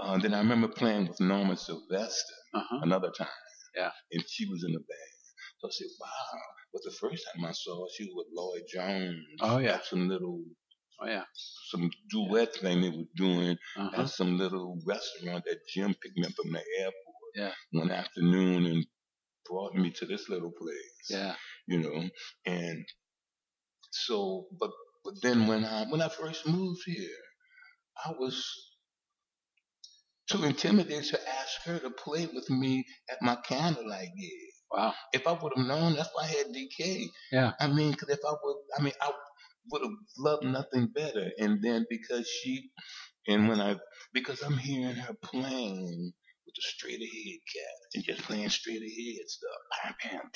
Uh, 0.00 0.18
then 0.18 0.34
I 0.34 0.38
remember 0.38 0.68
playing 0.68 1.08
with 1.08 1.20
Norman 1.20 1.56
Sylvester 1.56 2.34
Uh-huh. 2.54 2.78
another 2.82 3.10
time. 3.16 3.28
Yeah. 3.74 3.90
And 4.12 4.22
she 4.28 4.46
was 4.46 4.62
in 4.64 4.72
the 4.72 4.78
band. 4.78 5.16
So 5.60 5.68
I 5.68 5.70
said, 5.72 5.88
wow. 6.00 6.40
But 6.72 6.82
the 6.84 6.96
first 7.00 7.24
time 7.34 7.44
I 7.44 7.52
saw 7.52 7.82
her, 7.82 7.88
she 7.96 8.04
was 8.04 8.12
with 8.14 8.26
Lloyd 8.32 8.62
Jones. 8.72 9.24
Oh, 9.40 9.58
yeah. 9.58 9.80
Some 9.82 10.08
little, 10.08 10.42
Oh 11.00 11.06
yeah. 11.06 11.24
some 11.70 11.90
duet 12.10 12.54
thing 12.56 12.80
they 12.80 12.90
were 12.90 13.04
doing 13.16 13.56
Uh-huh. 13.76 14.02
at 14.02 14.08
some 14.10 14.38
little 14.38 14.78
restaurant 14.86 15.44
that 15.44 15.58
Jim 15.68 15.94
picked 15.94 16.16
me 16.16 16.26
up 16.26 16.32
from 16.32 16.52
the 16.52 16.62
airport 16.78 17.32
Yeah. 17.34 17.52
one 17.72 17.90
afternoon 17.90 18.66
and 18.66 18.86
brought 19.44 19.74
me 19.74 19.90
to 19.92 20.06
this 20.06 20.28
little 20.28 20.52
place. 20.52 21.06
Yeah. 21.10 21.34
You 21.66 21.78
know, 21.80 22.08
and 22.46 22.84
so, 23.90 24.46
but 24.58 24.70
but 25.04 25.14
then 25.22 25.46
when 25.46 25.64
I 25.64 25.84
when 25.84 26.00
I 26.02 26.08
first 26.08 26.46
moved 26.48 26.82
here, 26.86 27.20
I 28.04 28.12
was 28.12 28.44
too 30.28 30.44
intimidated 30.44 31.04
to 31.04 31.28
ask 31.28 31.62
her 31.64 31.78
to 31.78 31.90
play 31.90 32.26
with 32.26 32.50
me 32.50 32.84
at 33.08 33.22
my 33.22 33.36
candlelight 33.36 34.08
gig. 34.18 34.30
Wow. 34.72 34.92
If 35.12 35.26
I 35.26 35.32
would 35.32 35.52
have 35.56 35.66
known, 35.66 35.94
that's 35.94 36.10
why 36.12 36.24
I 36.24 36.26
had 36.26 36.46
DK. 36.48 37.06
Yeah. 37.30 37.52
I 37.60 37.68
mean, 37.68 37.92
because 37.92 38.08
if 38.08 38.18
I 38.28 38.32
would, 38.42 38.56
I 38.78 38.82
mean, 38.82 38.92
I 39.00 39.10
would 39.70 39.82
have 39.82 39.92
loved 40.18 40.44
nothing 40.44 40.88
better. 40.94 41.30
And 41.38 41.62
then 41.62 41.86
because 41.90 42.28
she, 42.28 42.70
and 43.28 43.48
when 43.48 43.60
I, 43.60 43.76
because 44.12 44.42
I'm 44.42 44.56
hearing 44.58 44.96
her 44.96 45.14
playing 45.22 46.12
with 46.46 46.54
the 46.54 46.62
straight 46.62 47.00
ahead 47.00 47.40
cat 47.52 47.76
and 47.94 48.04
just 48.04 48.22
playing 48.22 48.48
straight 48.50 48.82
ahead 48.82 49.28
stuff, 49.28 49.50
bam, 49.84 49.94
bam, 50.02 50.30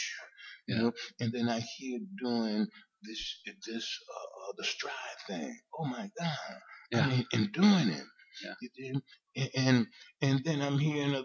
you 0.66 0.74
Yeah. 0.76 0.82
know, 0.82 0.92
and 1.20 1.32
then 1.32 1.48
I 1.48 1.60
hear 1.60 2.00
doing 2.22 2.66
this, 3.02 3.40
this, 3.66 3.98
uh, 4.10 4.50
uh, 4.50 4.52
the 4.58 4.64
stride 4.64 5.20
thing. 5.26 5.58
Oh 5.78 5.84
my 5.86 6.10
God. 6.18 6.58
Yeah. 6.92 7.00
I 7.00 7.08
mean, 7.08 7.26
and 7.32 7.52
doing 7.52 7.88
it. 7.88 8.04
Yeah. 8.44 8.92
And, 8.92 9.02
and, 9.56 9.86
and 10.22 10.44
then 10.44 10.62
I'm 10.62 10.78
hearing 10.78 11.14
a 11.14 11.22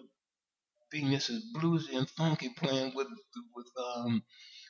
being 0.91 1.09
this 1.09 1.29
is 1.29 1.43
bluesy 1.57 1.97
and 1.97 2.09
funky 2.11 2.49
playing 2.57 2.93
with, 2.95 3.07
with, 3.55 3.67
um, 3.77 4.21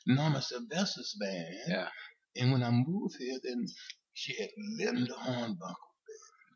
Norma 0.08 0.42
Sylvester's 0.42 1.16
band. 1.20 1.56
Yeah. 1.68 1.90
And 2.38 2.52
when 2.52 2.64
I 2.64 2.72
moved 2.72 3.16
here, 3.20 3.40
then 3.44 3.66
she 4.14 4.36
had 4.40 4.50
Linda 4.78 5.14
Hornbuckle. 5.14 5.76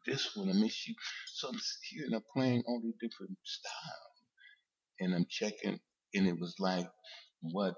This 0.06 0.36
one, 0.36 0.50
I 0.50 0.54
mean, 0.54 0.70
she, 0.70 0.96
so 1.34 1.50
I'm 1.50 1.60
hearing 1.90 2.14
her 2.14 2.22
playing 2.34 2.64
all 2.68 2.82
these 2.84 2.96
different 3.02 3.38
styles. 3.44 4.16
And 5.00 5.14
I'm 5.16 5.26
checking, 5.30 5.80
and 6.14 6.28
it 6.28 6.40
was 6.40 6.56
like 6.60 6.88
what 7.42 7.76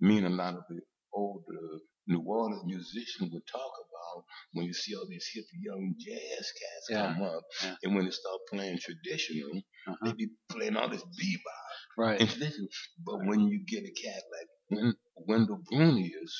me 0.00 0.18
and 0.18 0.26
a 0.26 0.30
lot 0.30 0.54
of 0.54 0.64
the 0.68 0.80
older 1.14 1.80
New 2.06 2.20
Orleans 2.26 2.62
musicians 2.66 3.32
would 3.32 3.46
talk 3.46 3.70
about 3.80 4.24
when 4.52 4.66
you 4.66 4.72
see 4.72 4.94
all 4.94 5.06
these 5.08 5.28
hip 5.32 5.44
young 5.62 5.94
jazz 5.98 6.18
cats 6.52 6.86
Yeah, 6.90 7.14
come 7.14 7.22
up. 7.22 7.42
yeah. 7.62 7.74
And 7.84 7.94
when 7.94 8.04
they 8.06 8.10
start 8.10 8.40
playing 8.50 8.78
traditional, 8.78 9.62
Uh-huh. 9.86 9.96
they 10.06 10.12
be 10.12 10.28
playing 10.50 10.76
all 10.76 10.88
this 10.88 11.02
bebop 11.04 11.68
Right. 11.98 12.20
and 12.20 12.28
traditional. 12.30 12.68
But 13.04 13.24
when 13.26 13.40
you 13.48 13.64
get 13.66 13.84
a 13.84 13.90
cat 13.92 14.22
like 14.32 14.48
Wen- 14.70 14.96
Wendell 15.16 15.62
Brunious, 15.70 16.32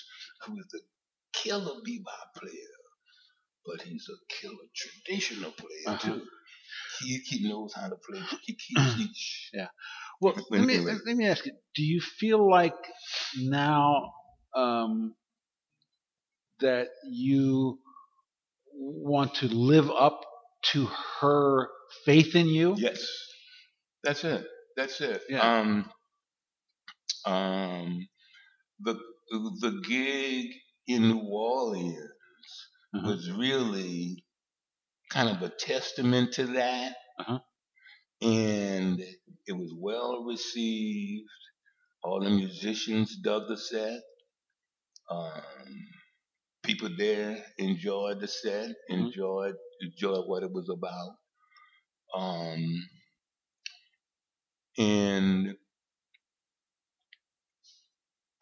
who 0.45 0.59
is 0.59 0.67
a 0.75 0.79
killer 1.33 1.81
bebop 1.87 2.35
player, 2.37 2.75
but 3.67 3.83
he's 3.83 4.09
a 4.09 4.19
killer 4.35 4.55
traditional 4.75 5.53
player 5.53 5.87
Uh-huh. 5.89 6.15
too. 6.15 6.27
He 7.01 7.19
he 7.19 7.49
knows 7.49 7.75
how 7.75 7.89
to 7.89 7.97
play. 7.97 8.21
He 8.43 8.55
keeps 8.57 8.99
each. 9.01 9.51
Yeah. 9.55 9.69
Well, 10.21 10.35
let 10.51 10.63
me 10.67 10.79
let 10.81 11.17
me 11.17 11.27
ask 11.27 11.47
you: 11.47 11.53
Do 11.75 11.83
you 11.85 12.01
feel 12.01 12.49
like 12.51 12.75
now 13.39 14.15
um, 14.55 15.15
that 16.61 16.89
you 17.11 17.79
want 18.75 19.35
to 19.37 19.49
live 19.49 19.91
up 19.91 20.21
to 20.73 20.87
her 21.21 21.69
faith 22.05 22.35
in 22.35 22.49
you? 22.49 22.77
Yes, 22.77 23.07
that's 24.05 24.25
it. 24.25 24.47
That's 24.77 25.01
it. 25.01 25.23
Yeah. 25.29 25.41
Um, 25.41 25.91
um, 27.27 28.09
the 28.81 28.95
the 29.33 29.83
gig 29.89 30.55
in 30.89 31.03
New 31.09 31.21
Orleans 31.21 31.97
Uh-huh. 32.95 33.09
was 33.09 33.31
really 33.33 34.25
kind 35.11 35.29
of 35.29 35.43
a 35.43 35.51
testament 35.51 36.33
to 36.35 36.47
that. 36.47 36.97
Uh-huh. 37.21 37.41
And 38.23 39.01
it 39.47 39.53
was 39.53 39.73
well 39.77 40.25
received. 40.25 41.29
All 42.03 42.21
the 42.21 42.31
musicians 42.31 43.17
dug 43.17 43.49
the 43.49 43.57
set. 43.59 44.01
Um, 45.11 45.89
people 46.63 46.91
there 46.97 47.45
enjoyed 47.59 48.21
the 48.21 48.29
set, 48.29 48.71
Mhm. 48.91 49.07
enjoyed 49.07 49.57
enjoyed 49.81 50.27
what 50.27 50.43
it 50.43 50.53
was 50.53 50.69
about. 50.69 51.17
Um, 52.15 52.89
and 54.79 55.57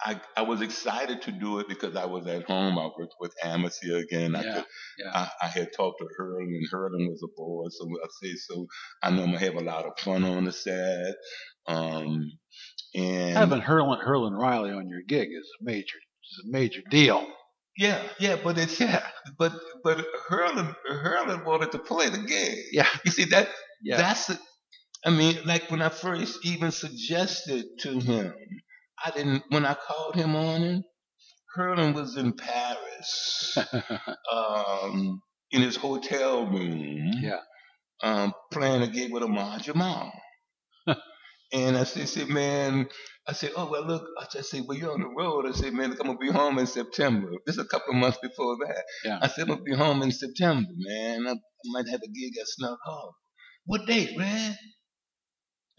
I, 0.04 0.20
I 0.36 0.42
was 0.42 0.60
excited 0.60 1.22
to 1.22 1.32
do 1.32 1.58
it 1.58 1.68
because 1.68 1.96
I 1.96 2.04
was 2.04 2.26
at 2.26 2.44
home. 2.44 2.78
I 2.78 2.84
worked 2.98 3.14
with 3.18 3.32
Amasa 3.44 3.94
again. 3.96 4.36
I, 4.36 4.42
Yeah, 4.44 4.54
could, 4.54 4.64
yeah. 4.98 5.10
I, 5.14 5.30
I 5.42 5.46
had 5.48 5.72
talked 5.74 6.00
to 6.00 6.06
Herlin, 6.20 6.48
and 6.54 6.68
Herlin 6.70 7.08
was 7.08 7.22
a 7.24 7.32
boy. 7.36 7.64
So 7.70 7.86
I 7.86 8.06
say, 8.22 8.34
so 8.34 8.66
I 9.02 9.10
know 9.10 9.22
I'm 9.22 9.32
gonna 9.32 9.38
have 9.38 9.54
a 9.54 9.60
lot 9.60 9.86
of 9.86 9.98
fun 9.98 10.24
on 10.24 10.44
the 10.44 10.52
set. 10.52 11.14
Um, 11.66 12.30
and 12.94 13.36
Having 13.36 13.62
Herlin 13.62 14.04
Herlin 14.04 14.38
Riley 14.38 14.70
on 14.70 14.88
your 14.88 15.00
gig 15.06 15.28
is 15.30 15.48
a 15.60 15.64
major 15.64 15.96
is 15.96 16.44
a 16.46 16.50
major 16.52 16.82
deal. 16.90 17.26
yeah, 17.76 18.02
yeah, 18.18 18.36
but 18.42 18.58
it's 18.58 18.78
Yeah, 18.80 19.06
but 19.38 19.52
but 19.82 20.04
Herlin 20.28 20.74
Herlin 20.90 21.44
wanted 21.44 21.72
to 21.72 21.78
play 21.78 22.08
the 22.08 22.18
game. 22.18 22.56
yeah, 22.72 22.88
You 23.04 23.10
see 23.10 23.24
that 23.26 23.48
yeah. 23.82 23.96
that's 23.96 24.26
the, 24.26 24.38
I 25.04 25.10
mean, 25.10 25.38
like 25.44 25.70
when 25.70 25.82
I 25.82 25.88
first 25.88 26.44
even 26.44 26.70
suggested 26.70 27.64
to 27.80 27.98
him, 27.98 28.34
I 29.04 29.10
didn't 29.10 29.44
when 29.50 29.64
I 29.64 29.74
called 29.74 30.14
him 30.14 30.36
on 30.36 30.62
it. 30.62 30.84
Herlin 31.56 31.94
was 31.94 32.16
in 32.16 32.34
Paris, 32.34 33.56
um, 34.32 35.22
in 35.50 35.62
his 35.62 35.76
hotel 35.76 36.46
room, 36.46 37.12
yeah. 37.22 37.40
um, 38.02 38.34
playing 38.52 38.82
a 38.82 38.88
gig 38.88 39.12
with 39.12 39.22
Ahmad 39.22 39.62
Jamal. 39.62 40.12
and 41.52 41.76
I 41.76 41.84
said, 41.84 42.08
said, 42.08 42.28
man, 42.28 42.88
I 43.28 43.32
said, 43.32 43.52
oh 43.56 43.70
well, 43.70 43.86
look, 43.86 44.04
I 44.20 44.26
just 44.32 44.50
said, 44.50 44.64
well, 44.66 44.78
you're 44.78 44.92
on 44.92 45.00
the 45.00 45.08
road. 45.08 45.46
I 45.46 45.52
said, 45.52 45.72
man, 45.72 45.90
look, 45.90 46.00
I'm 46.00 46.06
gonna 46.06 46.18
be 46.18 46.30
home 46.30 46.58
in 46.58 46.66
September. 46.66 47.30
This 47.46 47.56
is 47.56 47.64
a 47.64 47.68
couple 47.68 47.94
of 47.94 48.00
months 48.00 48.18
before 48.22 48.56
that. 48.66 48.84
Yeah. 49.04 49.18
I 49.22 49.28
said, 49.28 49.42
I'm 49.42 49.48
gonna 49.48 49.62
be 49.62 49.74
home 49.74 50.02
in 50.02 50.12
September, 50.12 50.70
man. 50.76 51.26
I, 51.26 51.32
I 51.32 51.36
might 51.66 51.88
have 51.88 52.00
a 52.02 52.08
gig 52.08 52.34
at 52.40 52.46
Snug 52.48 52.78
Hall. 52.84 53.16
What 53.66 53.86
date, 53.86 54.18
man? 54.18 54.56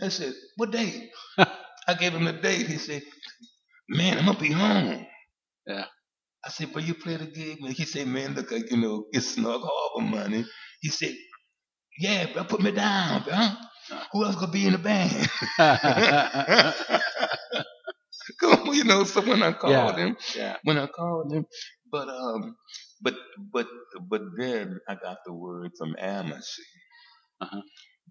I 0.01 0.10
said, 0.10 0.34
what 0.58 0.71
date? 0.71 1.10
I 1.88 1.95
gave 1.95 2.13
him 2.13 2.26
the 2.26 2.34
date. 2.34 2.67
He 2.67 2.78
said, 2.78 3.04
man, 3.89 4.19
I'm 4.19 4.26
gonna 4.28 4.39
be 4.39 4.52
home. 4.52 5.08
Yeah. 5.67 5.86
I 6.45 6.50
said, 6.50 6.73
but 6.73 6.84
you 6.88 6.95
play 6.95 7.17
the 7.17 7.26
gig, 7.28 7.62
man. 7.62 7.73
He 7.73 7.86
said, 7.86 8.08
man, 8.08 8.36
look, 8.36 8.52
like, 8.52 8.71
you 8.71 8.78
know, 8.78 9.06
it's 9.12 9.28
Snug 9.36 9.62
Harbor 9.63 10.08
money. 10.10 10.45
He 10.82 10.89
said, 10.89 11.15
yeah, 12.00 12.28
bro, 12.34 12.45
put 12.45 12.62
me 12.62 12.71
down, 12.71 13.23
bro. 13.23 13.50
Who 14.13 14.26
else 14.26 14.36
gonna 14.36 14.52
be 14.52 14.65
in 14.67 14.73
the 14.73 14.80
band? 14.80 15.30
Come 18.39 18.67
you 18.73 18.84
know. 18.86 19.04
So 19.06 19.21
when 19.21 19.43
I 19.43 19.54
called 19.54 19.97
Yeah. 19.97 19.97
him, 19.97 20.17
yeah. 20.36 20.58
when 20.63 20.78
I 20.80 20.88
called 20.88 21.34
him, 21.34 21.45
but 21.91 22.10
um, 22.10 22.56
but 23.02 23.15
but 23.54 23.67
but 24.10 24.21
then 24.38 24.80
I 24.89 24.95
got 24.95 25.19
the 25.26 25.34
word 25.34 25.71
from 25.78 25.95
Amnesty 26.00 26.63
Uh-huh. 27.41 27.62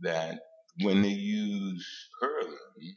that 0.02 0.40
when 0.82 1.02
they 1.02 1.10
use 1.10 1.86
Herlin, 2.22 2.96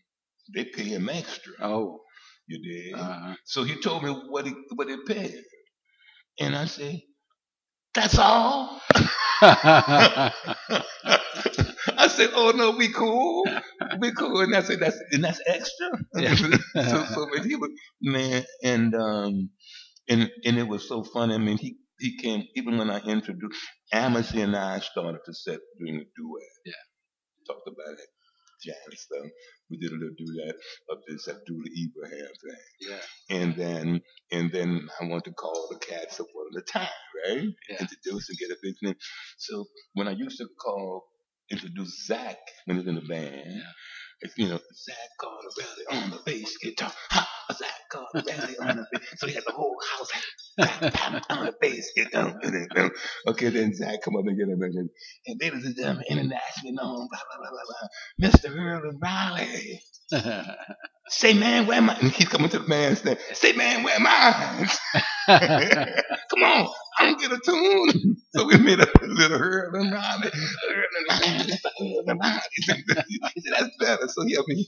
they 0.56 0.66
pay 0.66 0.84
him 0.86 1.10
extra. 1.10 1.54
Oh. 1.62 2.02
You 2.48 2.60
did. 2.64 3.00
Uh, 3.00 3.36
so 3.46 3.64
he 3.64 3.80
told 3.80 4.04
me 4.04 4.10
what 4.12 4.46
he 4.48 4.54
what 4.76 4.90
he 4.90 4.98
paid, 5.08 5.44
and 6.40 6.56
I 6.56 6.66
said, 6.66 7.02
"That's 7.94 8.18
all." 8.20 8.82
I 9.42 10.32
said, 12.10 12.32
"Oh 12.34 12.52
no, 12.56 12.72
we 12.72 12.92
cool, 12.94 13.44
we 14.00 14.12
cool." 14.14 14.42
And 14.42 14.56
I 14.56 14.62
said, 14.62 14.80
"That's 14.80 14.98
and 15.12 15.24
that's 15.24 15.42
extra." 15.46 15.90
Yeah. 16.16 16.36
so, 16.76 17.06
so 17.06 17.28
but 17.34 17.46
he 17.46 17.56
was 17.56 17.72
man, 18.02 18.46
and 18.64 18.96
um, 18.96 19.50
and 20.10 20.32
and 20.46 20.58
it 20.60 20.68
was 20.68 20.88
so 20.88 21.04
funny. 21.04 21.36
I 21.36 21.40
mean, 21.40 21.58
he 21.58 21.78
he 22.00 22.18
came 22.18 22.46
even 22.56 22.78
when 22.78 22.90
I 22.90 23.00
introduced 23.02 23.62
Amity 23.94 24.42
and 24.42 24.56
I 24.56 24.80
started 24.80 25.20
to 25.26 25.34
set 25.34 25.60
doing 25.80 25.96
a 25.98 26.06
duet. 26.18 26.54
Yeah. 26.66 26.74
talked 27.48 27.68
about 27.68 27.94
it, 28.00 28.10
jazz 28.64 28.76
stuff. 28.94 29.28
We 29.70 29.78
did 29.78 29.92
a 29.92 29.96
little 29.96 30.16
duet 30.18 30.56
of 30.90 30.98
this 31.08 31.28
Abdullah 31.28 31.72
Ibrahim 31.78 32.28
thing, 32.44 32.90
yeah. 32.90 33.38
and 33.38 33.56
then 33.56 34.02
and 34.32 34.52
then 34.52 34.88
I 35.00 35.06
want 35.06 35.26
to 35.26 35.32
call 35.32 35.68
the 35.72 35.80
cats 35.80 36.20
up 36.20 36.28
one 36.34 36.48
at 36.56 36.62
a 36.62 36.66
time, 36.66 36.88
right? 37.26 37.48
Yeah. 37.70 37.78
Introduce 37.80 38.30
and 38.30 38.38
get 38.38 38.52
a 38.52 38.58
big 38.62 38.76
name. 38.82 38.96
So 39.38 39.66
when 39.94 40.08
I 40.08 40.12
used 40.12 40.38
to 40.40 40.48
call 40.60 41.06
introduce 41.52 42.06
Zach 42.06 42.38
when 42.66 42.78
he 42.78 42.82
was 42.82 42.88
in 42.88 42.96
the 42.96 43.08
band. 43.08 43.34
Yeah. 43.46 44.30
You 44.36 44.50
know, 44.50 44.60
Zach 44.76 44.96
Carterelli 45.22 46.04
on 46.04 46.10
the 46.12 46.20
bass 46.26 46.58
guitar. 46.58 46.92
Ha! 47.12 47.39
Zach 47.54 47.70
Carterelli 47.92 48.56
on 48.62 48.78
the 48.78 48.86
bass. 48.92 49.02
So 49.18 49.28
he 49.28 49.34
had 49.34 49.44
the 49.46 49.52
whole 49.52 49.76
house. 49.92 50.10
Zach 50.60 50.94
Patton 50.94 51.22
on 51.30 51.46
the 51.46 51.54
bass 51.60 51.92
guitar. 51.96 52.40
Um, 52.76 52.92
okay, 53.28 53.50
then 53.50 53.74
Zach 53.74 54.02
come 54.04 54.16
up 54.16 54.26
and 54.26 54.38
get 54.38 54.48
him 54.48 54.62
and, 54.62 54.90
and 55.28 55.42
ladies 55.42 55.66
and 55.66 55.76
gentlemen, 55.76 56.04
mm-hmm. 56.10 56.20
internationally 56.20 56.74
known, 56.74 57.08
blah, 57.10 57.20
blah, 57.30 57.40
blah, 57.40 57.50
blah, 57.50 57.66
blah. 57.68 58.30
Mr. 58.30 58.56
Herlin 58.56 59.02
Riley. 59.02 59.82
Say, 61.10 61.34
man, 61.34 61.66
where 61.66 61.82
my... 61.82 61.96
And 61.96 62.12
he's 62.12 62.28
coming 62.28 62.50
to 62.50 62.60
the 62.60 62.68
bandstand. 62.68 63.18
Say, 63.34 63.54
man, 63.54 63.84
where 63.84 64.00
mine? 64.00 64.68
Come 65.28 66.44
on, 66.44 66.70
I 67.00 67.06
don't 67.06 67.20
get 67.20 67.32
a 67.32 67.40
tune. 67.44 68.18
So 68.36 68.46
we 68.46 68.58
made 68.58 68.80
a 68.80 68.88
little 69.02 69.40
Riley. 69.40 69.72
Herlin 69.72 69.92
Riley. 69.92 70.32
Herlin 71.82 72.20
Riley. 72.20 72.42
He 72.54 72.62
said, 72.62 72.84
that's 72.88 73.78
better. 73.80 74.08
So 74.08 74.24
yeah, 74.28 74.40
I 74.40 74.44
mean, 74.48 74.66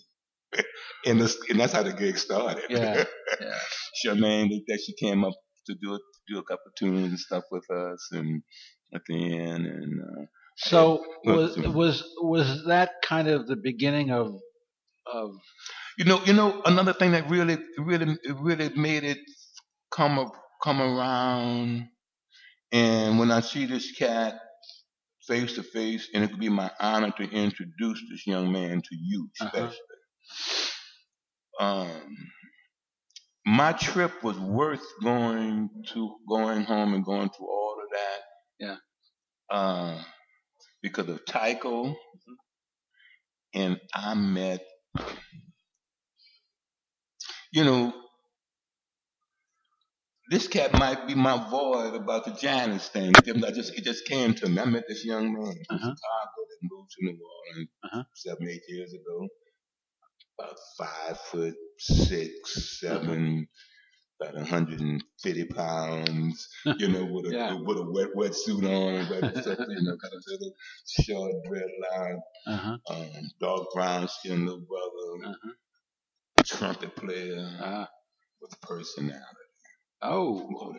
and, 1.06 1.20
this, 1.22 1.38
and 1.50 1.60
that's 1.60 1.74
how 1.74 1.84
the 1.84 1.94
gig 1.94 2.18
started. 2.18 2.64
Yeah, 2.70 3.04
yeah. 3.40 3.60
Charmaine, 4.06 4.50
that- 4.50 4.64
that 4.68 4.80
she 4.86 4.94
came 4.96 5.24
up 5.24 5.34
to 5.68 5.76
do 5.82 5.96
it, 5.96 6.02
do 6.28 6.40
a 6.40 6.44
couple 6.44 6.72
tunes 6.78 7.08
and 7.10 7.20
stuff 7.20 7.44
with 7.52 7.70
us, 7.72 8.10
and 8.12 8.42
at 8.94 9.02
the 9.08 9.38
end, 9.40 9.66
and 9.66 10.02
uh, 10.02 10.26
so 10.58 11.04
Well, 11.24 11.36
was 11.38 11.58
was 11.58 12.04
was 12.22 12.66
that 12.68 12.92
kind 13.04 13.28
of 13.28 13.48
the 13.48 13.56
beginning 13.56 14.12
of 14.12 14.36
of 15.06 15.32
you 15.98 16.06
know, 16.06 16.22
you 16.26 16.34
know, 16.34 16.62
another 16.66 16.94
thing 16.94 17.12
that 17.12 17.30
really, 17.30 17.58
really, 17.78 18.18
really 18.42 18.70
made 18.70 19.04
it 19.04 19.20
come 19.92 20.18
a- 20.20 20.32
come 20.64 20.82
around, 20.82 21.88
and 22.72 23.20
when 23.20 23.32
I 23.32 23.42
see 23.42 23.66
this 23.66 23.92
cat 23.92 24.40
face 25.28 25.54
to 25.56 25.64
face, 25.64 26.10
and 26.14 26.24
it 26.24 26.32
would 26.32 26.40
be 26.40 26.50
my 26.50 26.72
honor 26.80 27.12
to 27.18 27.24
introduce 27.24 28.02
this 28.10 28.26
young 28.28 28.52
man 28.52 28.82
to 28.82 28.96
you, 28.96 29.30
Uh-huh. 29.42 29.72
Um, 31.60 32.18
my 33.46 33.74
trip 33.74 34.24
was 34.24 34.40
worth 34.40 34.86
going 35.04 35.70
to 35.90 36.18
going 36.30 36.64
home 36.64 36.94
and 36.94 37.06
going 37.06 37.30
through 37.30 37.48
all 37.50 37.78
of 37.84 37.90
that. 37.92 38.20
Yeah. 38.60 38.78
Uh, 39.50 40.04
because 40.84 41.10
of 41.10 41.26
Tycho, 41.26 41.96
and 43.54 43.82
I 43.94 44.16
met, 44.16 44.66
you 47.54 47.64
know, 47.66 47.94
this 50.32 50.48
cat 50.48 50.74
might 50.74 51.08
be 51.08 51.16
my 51.16 51.50
void 51.50 51.96
about 51.96 52.26
the 52.26 52.34
Giants 52.34 52.90
thing. 52.90 53.16
I 53.46 53.52
just 53.52 53.78
it 53.78 53.84
just 53.84 54.06
came 54.08 54.34
to 54.36 54.50
me. 54.50 54.60
I 54.60 54.66
met 54.66 54.86
this 54.88 55.06
young 55.06 55.34
man 55.34 55.54
from 55.68 55.78
Uh-huh. 55.78 55.96
Chicago 55.96 56.48
that 56.50 56.60
moved 56.64 56.92
to 56.92 57.06
New 57.06 57.20
Orleans 57.52 57.70
Uh-huh. 57.84 58.04
seven, 58.16 58.50
eight 58.50 58.64
years 58.70 58.94
ago. 58.94 59.30
About 60.40 60.58
five 60.78 61.20
foot 61.20 61.56
six, 61.80 62.80
seven, 62.80 63.48
about 64.22 64.36
150 64.36 65.46
pounds. 65.46 66.50
You 66.78 66.90
know, 66.90 67.06
with 67.06 67.26
a 67.28 67.32
Yeah. 67.36 67.54
with 67.56 67.78
a 67.78 67.84
wet 67.92 68.10
wetsuit 68.16 68.64
on, 68.66 68.96
and 68.96 69.10
wet 69.10 69.38
stuff, 69.38 69.60
you 69.68 69.82
know, 69.84 69.98
kind 69.98 70.14
of 70.14 70.24
little 70.28 70.54
short 70.88 71.34
dreadlock, 71.50 72.20
uh-huh, 72.48 72.78
um, 72.90 73.32
dark 73.40 73.68
brown 73.74 74.08
skin, 74.08 74.46
little 74.46 74.62
brother, 74.62 75.32
uh-huh. 75.34 75.52
trumpet 76.46 76.96
player 76.96 77.50
Uh, 77.62 77.86
with 78.42 78.60
personality. 78.62 79.26
oh 80.02 80.76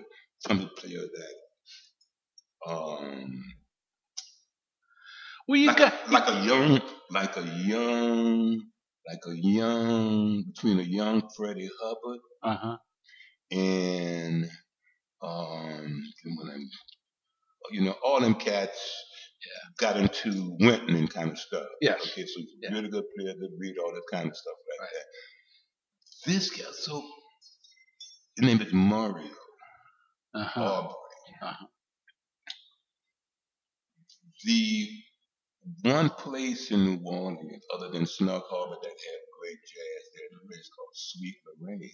trumpet 0.46 0.76
player 0.76 1.00
that 1.00 1.36
um 2.72 3.44
well 5.48 5.58
you 5.60 5.68
like, 5.68 5.76
got 5.78 6.10
like 6.12 6.28
a 6.28 6.44
young 6.46 6.80
like 7.10 7.36
a 7.36 7.44
young 7.64 8.62
like 9.08 9.20
a 9.28 9.36
young 9.36 10.44
between 10.44 10.80
a 10.80 10.84
young 10.84 11.28
Freddie 11.36 11.70
Hubbard 11.82 12.20
uh-huh 12.42 12.76
and 13.52 14.48
um 15.22 16.02
you 17.72 17.82
know 17.82 17.94
all 18.04 18.20
them 18.20 18.34
cats 18.34 19.04
got 19.78 19.96
into 19.96 20.56
Wynton 20.60 20.96
and 20.96 21.12
kind 21.12 21.30
of 21.30 21.38
stuff. 21.38 21.66
Yes. 21.80 22.00
Okay, 22.08 22.26
so 22.26 22.40
Yeah. 22.62 22.70
really 22.72 22.88
good 22.88 23.04
player, 23.18 23.34
good 23.34 23.50
read, 23.58 23.76
all 23.78 23.92
that 23.92 24.02
kind 24.10 24.28
of 24.28 24.36
stuff 24.36 24.54
like 24.80 24.80
Right. 24.90 24.90
that. 26.26 26.32
This 26.32 26.50
guy, 26.50 26.70
so 26.72 27.02
his 28.36 28.46
name 28.46 28.60
is 28.62 28.72
Mario 28.72 29.30
uh-huh 30.34 30.60
Aubrey. 30.62 30.94
Uh-huh. 31.42 31.66
The 34.44 34.90
one 35.82 36.10
place 36.10 36.70
in 36.70 36.84
New 36.84 37.00
Orleans, 37.04 37.64
other 37.74 37.90
than 37.90 38.06
Snug 38.06 38.42
Harbor, 38.48 38.76
that 38.82 38.88
had 38.88 39.20
great 39.40 39.58
jazz, 39.62 40.02
there's 40.14 40.42
a 40.42 40.46
place 40.48 40.70
called 40.76 40.94
Sweet 40.94 41.36
Lorraine. 41.60 41.90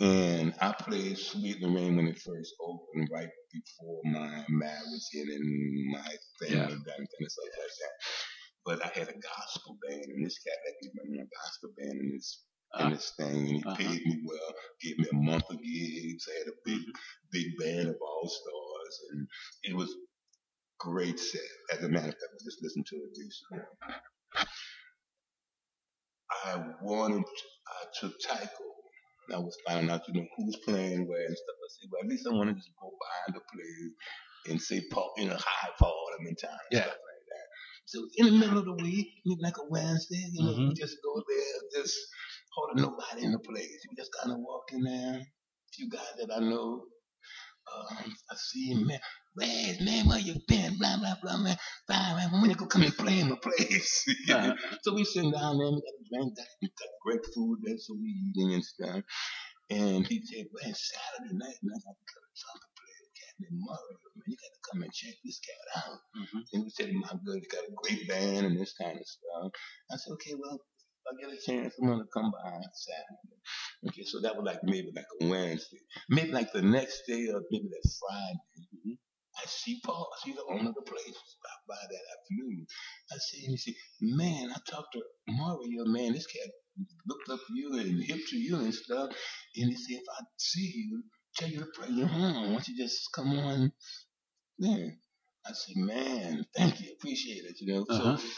And 0.00 0.54
I 0.62 0.72
played 0.72 1.18
Sweet 1.18 1.60
Lorraine 1.60 1.96
when 1.96 2.08
it 2.08 2.18
first 2.18 2.54
opened, 2.60 3.08
right 3.12 3.28
before 3.52 4.00
my 4.04 4.44
marriage 4.48 5.08
and 5.14 5.28
in 5.30 5.90
my 5.92 6.16
family 6.40 6.56
Yeah. 6.56 6.70
and 6.72 6.84
that 6.84 7.00
of 7.00 7.06
stuff 7.30 7.44
like 7.44 7.52
that. 7.80 7.92
but 8.64 8.84
I 8.84 8.88
had 8.98 9.08
a 9.08 9.18
gospel 9.18 9.78
band, 9.86 10.04
and 10.04 10.24
this 10.24 10.38
cat 10.38 10.54
let 10.66 10.74
me 10.82 11.16
run 11.18 11.26
a 11.26 11.28
gospel 11.44 11.70
band 11.78 12.00
in 12.00 12.12
this 12.14 12.44
in 12.78 12.90
this 12.90 13.12
thing, 13.16 13.36
and 13.36 13.48
he 13.48 13.62
Uh-huh. 13.64 13.76
paid 13.76 14.06
me 14.06 14.22
well, 14.24 14.54
gave 14.80 14.98
me 14.98 15.08
a 15.10 15.16
month 15.16 15.44
of 15.50 15.60
gigs. 15.62 16.28
I 16.28 16.38
had 16.38 16.48
a 16.48 16.56
big, 16.64 16.82
big 17.32 17.58
band 17.58 17.88
of 17.88 17.96
all 18.00 18.28
stars, 18.28 19.00
and 19.10 19.28
it 21.02 21.12
was 21.12 21.12
great 21.12 21.20
set. 21.20 21.78
As 21.78 21.84
a 21.84 21.88
matter 21.88 22.08
of 22.08 22.14
fact, 22.14 22.44
just 22.44 22.62
listen 22.62 22.84
to 22.88 22.96
it. 22.96 23.10
This. 23.16 23.42
I 26.46 26.64
wanted, 26.82 27.24
I 27.68 27.84
took 28.00 28.14
Tycho. 28.20 28.48
I 29.34 29.38
was 29.38 29.56
finding 29.66 29.90
out, 29.90 30.02
you 30.08 30.14
know, 30.14 30.26
who 30.36 30.46
was 30.46 30.58
playing 30.66 31.08
where 31.08 31.26
and 31.26 31.36
stuff. 31.36 31.56
I 31.56 31.68
said, 31.70 31.88
well, 31.92 32.02
at 32.04 32.08
least 32.10 32.26
I 32.28 32.34
want 32.34 32.50
to 32.50 32.56
just 32.56 32.70
go 32.80 32.90
behind 32.90 33.36
the 33.36 33.42
place 33.52 33.92
and 34.50 34.62
say, 34.62 34.82
Paul, 34.92 35.12
you 35.18 35.26
know, 35.26 35.36
hi, 35.38 35.70
Paul, 35.78 36.06
I'm 36.20 36.26
in 36.28 36.36
town 36.36 36.50
Yeah. 36.72 36.82
stuff 36.82 36.94
like 36.94 37.26
that. 37.30 37.46
So 37.86 38.08
in 38.16 38.26
the 38.26 38.32
middle 38.38 38.58
of 38.58 38.66
the 38.66 38.84
week, 38.84 39.08
like 39.40 39.58
a 39.58 39.68
Wednesday, 39.70 40.24
you 40.32 40.44
know, 40.44 40.52
Mhm. 40.52 40.68
we 40.68 40.74
just 40.74 40.96
go 41.04 41.22
there, 41.28 41.82
just 41.82 41.96
holding 42.54 42.84
nobody 42.84 43.24
in 43.24 43.32
the 43.32 43.40
place. 43.40 43.80
We 43.90 43.96
just 43.96 44.12
kind 44.20 44.32
of 44.32 44.40
walk 44.40 44.72
in 44.72 44.82
there. 44.82 45.20
A 45.20 45.72
few 45.74 45.90
guys 45.90 46.14
that 46.18 46.32
I 46.34 46.40
know. 46.40 46.86
Um, 47.72 48.16
I 48.30 48.36
see 48.36 48.74
man. 48.74 49.00
Red, 49.40 49.80
man, 49.82 50.08
where 50.08 50.20
you 50.20 50.36
been? 50.48 50.78
Blah, 50.78 50.98
blah, 50.98 51.16
blah, 51.22 51.38
man. 51.38 51.56
Fine, 51.88 52.16
man. 52.16 52.42
When 52.42 52.50
you 52.50 52.56
go 52.56 52.66
come 52.66 52.82
and 52.84 52.96
play 52.96 53.20
in 53.20 53.30
my 53.30 53.36
place? 53.42 54.04
Uh-huh. 54.30 54.54
So 54.82 54.94
we 54.94 55.04
sitting 55.04 55.32
down 55.32 55.58
there, 55.58 55.68
we 55.70 55.82
got 55.82 56.00
a 56.00 56.04
drink, 56.10 56.36
got, 56.36 56.46
we 56.62 56.68
got 56.68 56.94
great 57.04 57.26
food 57.34 57.58
there, 57.64 57.78
so 57.78 57.94
we 57.94 58.08
eating 58.30 58.54
and 58.54 58.64
stuff. 58.64 59.02
And 59.70 60.06
he 60.06 60.22
said, 60.26 60.46
man, 60.62 60.74
Saturday 60.74 61.34
night, 61.34 61.58
man, 61.62 61.80
I 61.82 61.90
got 61.90 62.22
to 62.22 62.32
trumpet 62.38 62.70
player, 62.78 63.02
a 63.02 63.12
cat 63.18 63.34
named 63.40 63.62
man. 63.66 63.98
You 64.26 64.36
got 64.38 64.52
to 64.54 64.60
come 64.70 64.82
and 64.82 64.92
check 64.94 65.14
this 65.24 65.40
cat 65.40 65.84
out. 65.84 65.98
Mhm. 66.16 66.42
And 66.54 66.64
we 66.64 66.70
said, 66.70 66.92
my 66.94 67.10
good, 67.26 67.42
he 67.42 67.48
got 67.50 67.66
a 67.66 67.74
great 67.82 68.08
band 68.08 68.46
and 68.46 68.58
this 68.60 68.74
kind 68.80 68.98
of 68.98 69.06
stuff. 69.06 69.50
I 69.90 69.96
said, 69.96 70.12
okay, 70.14 70.34
well, 70.38 70.54
if 70.54 71.04
I 71.08 71.12
get 71.20 71.34
a 71.34 71.40
chance, 71.42 71.74
I'm 71.80 71.88
going 71.88 71.98
to 72.00 72.08
come 72.14 72.30
by 72.30 72.50
on 72.50 72.62
Saturday. 72.74 73.38
Okay, 73.88 74.04
so 74.04 74.20
that 74.22 74.36
was 74.36 74.44
like 74.46 74.60
maybe 74.64 74.92
like 74.94 75.06
a 75.22 75.28
Wednesday. 75.28 75.80
Maybe 76.10 76.32
like 76.32 76.52
the 76.52 76.62
next 76.62 77.02
day 77.08 77.28
or 77.28 77.42
maybe 77.50 77.68
that 77.70 77.90
Friday. 78.00 78.69
I 79.38 79.46
see 79.46 79.80
Paul, 79.84 80.08
I 80.16 80.26
see 80.26 80.32
the 80.34 80.44
owner 80.50 80.68
of 80.70 80.74
the 80.74 80.82
place 80.82 81.04
stop 81.06 81.60
by 81.68 81.76
that 81.76 82.04
afternoon. 82.18 82.66
I 83.12 83.16
see 83.18 83.46
him, 83.46 83.52
he 83.52 83.56
said, 83.56 83.74
man, 84.00 84.50
I 84.50 84.58
talked 84.70 84.92
to 84.94 85.02
Mario, 85.28 85.84
man, 85.86 86.12
this 86.12 86.26
cat 86.26 86.50
looked 87.06 87.28
up 87.30 87.40
to 87.46 87.54
you 87.54 87.78
and 87.78 88.02
hip 88.02 88.20
to 88.30 88.36
you 88.36 88.56
and 88.56 88.74
stuff. 88.74 89.10
And 89.56 89.70
he 89.70 89.76
said, 89.76 89.98
if 89.98 90.04
I 90.18 90.24
see 90.38 90.72
you, 90.88 91.02
tell 91.36 91.48
you 91.48 91.60
to 91.60 91.66
pray 91.74 91.88
your 91.90 92.06
home. 92.08 92.46
Why 92.48 92.52
don't 92.52 92.68
you 92.68 92.76
just 92.76 93.08
come 93.14 93.30
on 93.38 93.72
there? 94.58 94.94
I 95.46 95.52
said, 95.52 95.76
man, 95.76 96.44
thank 96.56 96.80
you, 96.80 96.92
appreciate 96.98 97.44
it, 97.44 97.56
you 97.60 97.72
know. 97.74 97.86
Uh-huh. 97.88 98.16
So, 98.16 98.28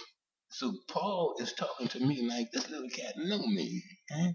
so 0.51 0.73
Paul 0.89 1.35
is 1.41 1.53
talking 1.55 1.89
to 1.89 2.01
me 2.01 2.29
like 2.29 2.49
this 2.53 2.71
little 2.71 2.89
cat 2.91 3.15
know 3.17 3.39
me. 3.47 3.83
eh? 4.13 4.33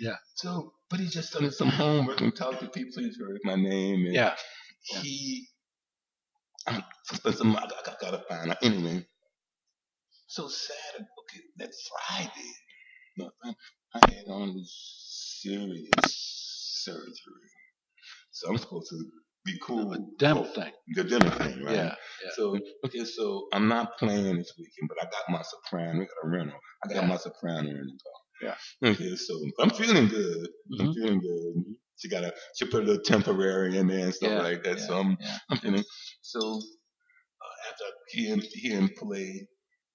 Yeah. 0.00 0.16
So, 0.36 0.72
but 0.90 1.00
he's 1.00 1.12
just 1.12 1.32
done 1.32 1.50
some 1.50 1.68
homework 1.68 2.20
and 2.20 2.34
talked 2.34 2.60
to 2.60 2.68
people. 2.68 3.02
He's 3.02 3.18
heard 3.18 3.40
my 3.44 3.56
name 3.56 4.06
and 4.06 4.14
Yeah. 4.14 4.34
Yeah. 4.92 5.00
he. 5.00 5.48
I'm, 6.66 6.82
some, 7.32 7.56
I, 7.56 7.64
I 7.64 7.94
gotta 8.00 8.22
find 8.28 8.50
out 8.50 8.58
anyway. 8.62 9.06
So 10.28 10.48
Saturday, 10.48 11.08
okay, 11.20 11.42
that 11.58 11.70
Friday, 11.88 12.50
no, 13.18 13.30
I, 13.44 13.54
I 13.94 14.12
had 14.12 14.26
on 14.28 14.56
this 14.56 15.40
serious 15.42 15.90
surgery, 16.84 17.50
so 18.32 18.48
I'm 18.50 18.58
supposed 18.58 18.90
to 18.90 19.04
be 19.44 19.58
cool. 19.62 19.92
A 19.92 19.98
dental 20.18 20.44
thing. 20.44 20.72
The 20.94 21.04
dental 21.04 21.30
thing, 21.32 21.64
right? 21.64 21.74
Yeah. 21.76 21.94
Yeah. 22.24 22.30
So 22.36 22.58
okay, 22.86 23.04
so 23.04 23.48
I'm 23.52 23.68
not 23.68 23.98
playing 23.98 24.36
this 24.38 24.52
weekend, 24.58 24.88
but 24.88 24.98
I 25.00 25.04
got 25.04 25.24
my 25.30 25.42
soprano. 25.42 25.98
We 26.00 26.06
got 26.06 26.24
a 26.24 26.28
rental. 26.28 26.58
I 26.84 26.88
got 26.88 27.02
Yeah. 27.02 27.08
my 27.08 27.16
soprano 27.18 27.68
in 27.70 27.76
the 27.76 27.98
car. 28.04 28.56
Yeah. 28.82 28.90
Okay, 28.90 29.16
so 29.16 29.34
I'm 29.60 29.70
feeling 29.70 30.08
good. 30.08 30.48
I'm 30.80 30.88
Mhm. 30.88 30.94
feeling 30.94 31.20
good. 31.20 31.76
She 31.96 32.08
got 32.10 32.24
a 32.24 32.34
she 32.56 32.66
put 32.66 32.82
a 32.82 32.86
little 32.86 33.02
temporary 33.04 33.78
in 33.78 33.86
there 33.88 34.06
and 34.06 34.14
stuff 34.14 34.30
Yeah, 34.32 34.42
like 34.42 34.64
that. 34.64 34.80
So 34.80 34.98
I'm. 34.98 35.16
I'm 35.50 35.58
feeling 35.58 35.84
so 36.26 36.40
uh, 37.42 37.70
after 37.70 37.84
hearing 38.10 38.42
hearing 38.54 38.90
play 38.98 39.48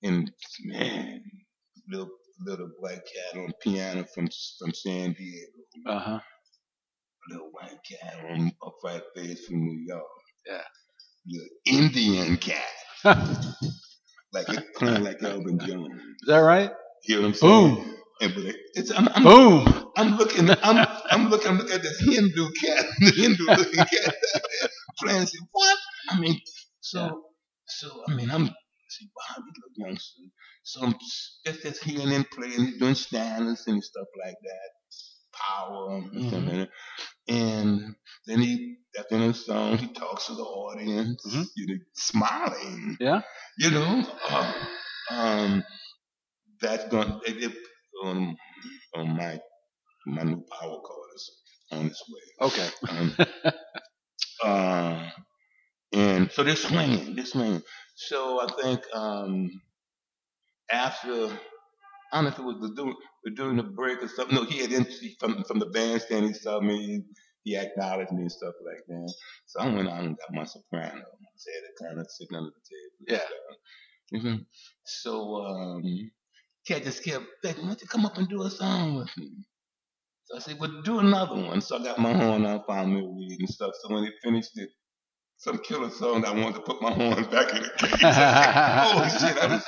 and 0.04 0.32
man, 0.66 1.24
little 1.90 2.10
little 2.46 2.70
black 2.82 2.98
cat 3.00 3.42
on 3.42 3.54
piano 3.62 4.06
from 4.16 4.30
from 4.60 4.74
San 4.74 5.14
Diego, 5.14 5.64
Uh 5.88 6.00
huh. 6.00 6.20
little 7.30 7.50
white 7.52 7.80
cat 7.90 8.16
on 8.32 8.52
upright 8.66 9.04
bass 9.16 9.46
from 9.48 9.62
New 9.64 9.86
York. 9.88 10.04
Yeah. 10.48 10.64
Little 11.28 11.86
Indian 11.86 12.38
cat. 12.38 12.66
like 14.34 14.48
playing 14.78 15.04
like 15.06 15.24
Elvin 15.24 15.60
Jones. 15.60 16.02
Is 16.24 16.28
that 16.28 16.40
right? 16.40 16.72
You 17.08 17.18
know 17.18 17.22
what 17.24 17.28
I'm 17.30 17.34
saying? 17.36 17.76
Boom. 17.76 17.96
And 18.22 18.34
it's 18.76 18.92
I'm, 18.92 19.10
I'm, 19.16 19.24
Boom. 19.24 19.86
I'm 19.98 20.18
looking 20.18 20.50
I'm 20.52 20.88
I'm 21.12 21.30
looking 21.30 21.50
I'm 21.52 21.58
looking 21.60 21.76
at 21.76 21.84
this 21.84 22.00
Hindu 22.02 22.50
cat, 22.62 22.86
the 23.00 23.12
Hindu 23.16 23.46
looking 23.46 23.86
cat 23.86 24.16
playing. 25.00 25.28
Say, 25.28 25.40
what? 25.52 25.80
I 26.12 26.20
mean, 26.20 26.40
so 26.82 27.00
Yeah. 27.02 27.12
so 27.68 28.04
I 28.10 28.16
mean 28.16 28.32
I'm 28.32 28.48
see 28.90 29.10
you 29.38 29.54
look 29.64 29.74
young. 29.78 29.98
So, 30.64 30.82
I'm 30.84 30.94
just 30.94 31.64
just 31.64 31.84
hearing 31.84 32.10
him 32.10 32.26
play 32.34 32.54
and 32.56 32.68
he's 32.68 32.80
doing 32.80 32.96
standards 32.96 33.68
and 33.68 33.84
stuff 33.84 34.08
like 34.24 34.36
that. 34.44 34.70
Power 35.34 36.02
Mhm. 36.02 36.32
like. 36.32 36.70
And 37.30 37.96
then 38.28 38.40
he 38.42 38.78
after 39.00 39.18
the 39.20 39.34
song 39.34 39.78
he 39.78 39.88
talks 39.94 40.28
to 40.28 40.36
the 40.36 40.44
audience, 40.44 41.24
Mhm. 41.28 41.46
you 41.58 41.68
know, 41.68 41.84
smiling. 41.96 42.98
Yeah. 43.00 43.22
You 43.60 43.72
know, 43.72 44.06
uh, 44.30 44.54
um, 45.12 45.64
that's 46.62 46.86
going 46.90 47.22
it, 47.26 47.44
it, 47.44 47.54
um, 48.04 48.38
on 48.96 49.10
my 49.18 49.40
my 50.08 50.24
new 50.24 50.44
power 50.60 50.80
cord 50.82 51.10
is 51.16 51.32
on 51.72 51.88
its 51.88 52.04
way. 52.10 52.48
Okay. 52.48 52.70
Um, 52.90 53.18
uh, 54.44 55.10
and 55.94 56.32
so 56.32 56.44
they're 56.44 56.56
swinging, 56.56 57.16
they're 57.16 57.26
swinging. 57.26 57.64
So 57.96 58.42
I 58.42 58.48
think 58.62 58.82
um, 58.94 59.62
after 60.72 61.32
I 62.14 62.18
don't 62.18 62.26
know 62.26 62.32
if 62.32 62.40
it 62.40 62.44
was 62.44 62.62
the 62.62 62.76
doing 62.76 62.96
during 63.36 63.58
the 63.58 63.64
break 63.64 64.04
or 64.04 64.10
something. 64.10 64.36
No, 64.36 64.46
he 64.46 64.60
had 64.62 64.74
in, 64.74 64.88
from 65.20 65.46
from 65.46 65.60
the 65.60 65.68
bandstand. 65.68 66.28
He 66.28 66.34
saw 66.34 66.62
me. 66.62 67.04
He 67.46 67.58
acknowledged 67.58 68.14
me 68.14 68.24
and 68.24 68.34
stuff 68.34 68.56
like 68.66 68.86
that. 68.90 69.16
So 69.48 69.62
I 69.62 69.74
went 69.74 69.90
out 69.90 70.04
and 70.04 70.18
got 70.18 70.36
my 70.36 70.46
soprano. 70.46 71.00
I 71.02 71.28
said 71.38 71.54
it 71.56 71.86
kind 71.86 72.00
of 72.02 72.08
sitting 72.12 72.38
under 72.38 72.52
the 72.52 73.08
table. 73.08 73.22
Yeah. 74.14 74.20
Mhm. 74.20 74.46
So 74.86 75.46
um, 75.46 76.12
cat 76.68 76.84
just 76.84 77.04
kept 77.04 77.26
begging, 77.44 77.64
"Why 77.64 77.70
don't 77.70 77.82
you 77.82 77.88
come 77.88 78.06
up 78.06 78.18
and 78.18 78.30
do 78.30 78.44
a 78.44 78.52
song 78.52 78.96
with 78.98 79.16
me?" 79.18 79.32
So 80.26 80.38
I 80.38 80.40
said, 80.42 80.60
"Well, 80.60 80.82
do 80.84 81.00
another 81.00 81.36
one." 81.36 81.62
So 81.62 81.80
I 81.80 81.84
got 81.84 82.00
my 82.00 82.14
horn 82.14 82.46
out, 82.46 82.68
found 82.68 82.94
me 82.94 83.02
a 83.02 83.06
weed 83.06 83.40
and 83.40 83.50
stuff. 83.50 83.74
So 83.82 83.94
when 83.94 84.04
he 84.06 84.12
finished 84.24 84.58
it, 84.58 84.70
some 85.42 85.58
killer 85.60 85.90
song, 85.90 86.24
I 86.26 86.32
wanted 86.32 86.56
to 86.56 86.62
put 86.62 86.82
my 86.82 86.92
horn 87.00 87.24
back 87.26 87.54
in 87.56 87.64
the 87.64 87.70
case. 87.80 88.04
I 88.04 89.10
said, 89.10 89.26
oh 89.26 89.28
shit! 89.28 89.38
I 89.44 89.48
done, 89.48 89.62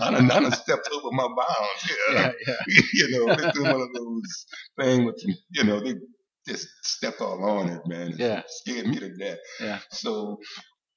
I 0.00 0.10
done, 0.10 0.30
I 0.30 0.40
done, 0.40 0.52
stepped 0.52 0.88
over 0.92 1.10
my 1.12 1.28
bounds 1.28 1.82
here. 1.86 1.96
yeah. 2.14 2.32
Yeah. 2.46 2.82
you 2.94 3.10
know, 3.26 3.34
they 3.36 3.50
do 3.52 3.62
one 3.62 3.80
of 3.80 3.92
those 3.94 4.46
things 4.80 5.04
with, 5.06 5.22
you 5.50 5.64
know, 5.64 5.80
they 5.80 5.94
just 6.48 6.68
stepped 6.82 7.20
all 7.20 7.44
on 7.44 7.68
it, 7.68 7.86
man. 7.86 8.12
It 8.12 8.18
Yeah. 8.20 8.42
scared 8.48 8.86
me 8.88 8.98
to 8.98 9.14
death. 9.16 9.38
Yeah. 9.60 9.78
So 9.90 10.38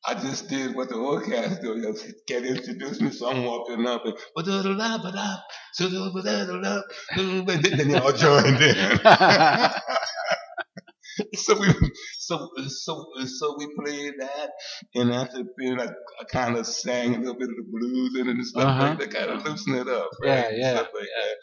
I 0.07 0.15
just 0.15 0.49
did 0.49 0.75
what 0.75 0.89
the 0.89 0.95
old 0.95 1.23
cats 1.25 1.59
do. 1.59 1.75
You 1.75 1.81
know, 1.81 1.93
get 2.27 2.43
introduced 2.45 3.01
me, 3.01 3.11
so 3.11 3.29
I'm 3.29 3.43
walking 3.43 3.85
up 3.87 4.03
and 4.05 4.15
then 7.63 7.87
they 7.89 7.97
all 7.99 8.13
joined 8.13 8.61
in. 8.61 8.99
so 11.35 11.59
we 11.59 11.67
so 12.19 12.49
so 12.67 13.05
so 13.25 13.55
we 13.57 13.67
played 13.75 14.15
that, 14.19 14.51
and 14.95 15.13
after 15.13 15.43
being 15.57 15.77
like 15.77 15.91
I 16.21 16.25
kind 16.25 16.57
of 16.57 16.67
sang 16.67 17.15
a 17.15 17.19
little 17.19 17.35
bit 17.35 17.49
of 17.49 17.55
the 17.57 17.65
blues 17.71 18.15
it 18.15 18.27
and 18.27 18.45
stuff 18.45 18.69
Uh-huh. 18.69 18.79
like 18.79 18.99
that, 18.99 19.11
kind 19.11 19.31
of 19.31 19.45
loosen 19.45 19.75
it 19.75 19.87
up, 19.87 20.09
Yeah, 20.23 20.49
right? 20.49 20.51
yeah, 20.51 20.71
Stuff 20.71 20.87
like 20.93 21.07
that. 21.07 21.35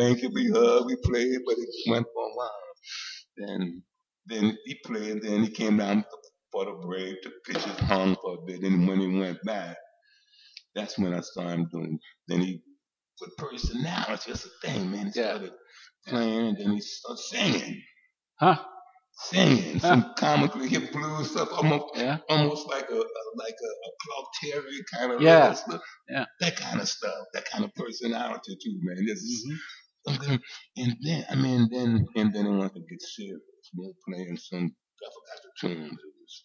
Thank 0.00 0.22
you, 0.22 0.30
we 0.34 0.50
hugged, 0.50 0.86
we 0.86 0.96
played, 1.04 1.40
but 1.46 1.56
it 1.58 1.68
went 1.90 2.06
for 2.14 2.24
a 2.26 2.34
while. 2.34 2.52
Then 3.38 3.82
then 4.26 4.58
he 4.66 4.76
played, 4.84 5.22
then 5.22 5.44
he 5.44 5.50
came 5.50 5.78
down 5.78 6.04
for 6.52 6.66
the 6.66 6.72
break, 6.72 7.22
the 7.22 7.32
pitches 7.46 7.78
hung 7.80 8.16
for 8.22 8.34
a 8.36 8.42
bit, 8.46 8.62
and 8.62 8.88
when 8.88 9.00
he 9.00 9.18
went 9.20 9.42
back, 9.44 9.76
that's 10.74 10.98
when 10.98 11.14
I 11.14 11.20
saw 11.20 11.48
him 11.48 11.68
doing. 11.72 11.98
Then 12.28 12.40
he 12.42 12.62
with 13.20 13.36
personality, 13.38 14.24
that's 14.32 14.44
the 14.44 14.50
thing, 14.62 14.90
man. 14.92 15.06
He 15.06 15.12
Yeah. 15.14 15.38
started 15.38 15.52
playing, 16.08 16.48
and 16.48 16.58
then 16.58 16.72
he 16.72 16.80
started 16.80 17.20
singing 17.22 17.82
Huh? 18.40 18.56
Singing 19.24 19.80
some 19.80 20.14
comically 20.16 20.68
hip 20.68 20.92
blues 20.92 21.30
stuff, 21.32 21.48
almost 21.52 21.84
Yeah. 21.96 22.18
almost 22.28 22.68
like 22.68 22.90
a, 22.90 22.94
a 22.96 23.22
like 23.36 23.56
a, 23.62 23.72
a 23.88 23.90
Clark 24.02 24.26
Terry 24.42 24.78
kind 24.94 25.12
of 25.12 25.22
Yeah. 25.22 25.54
stuff. 25.54 25.82
Yeah. 26.08 26.26
That 26.40 26.56
kind 26.56 26.80
of 26.80 26.88
stuff, 26.88 27.14
that 27.34 27.44
kind 27.50 27.64
of 27.64 27.74
personality 27.74 28.56
too, 28.62 28.78
man. 28.82 29.06
This 29.06 29.18
is 29.20 29.46
Mhm. 30.08 30.40
And 30.78 30.96
then 31.02 31.26
I 31.30 31.34
mean, 31.36 31.68
then 31.70 32.06
and 32.16 32.34
then 32.34 32.46
it 32.46 32.50
wanted 32.50 32.74
to 32.74 32.80
get 32.90 33.02
serious. 33.02 33.40
We 33.76 33.86
were 33.86 33.94
playing 34.08 34.36
some. 34.38 34.74
I 35.02 35.08
forgot 35.16 35.42
the 35.44 35.68
tunes. 35.68 36.00
It 36.00 36.14
was. 36.20 36.42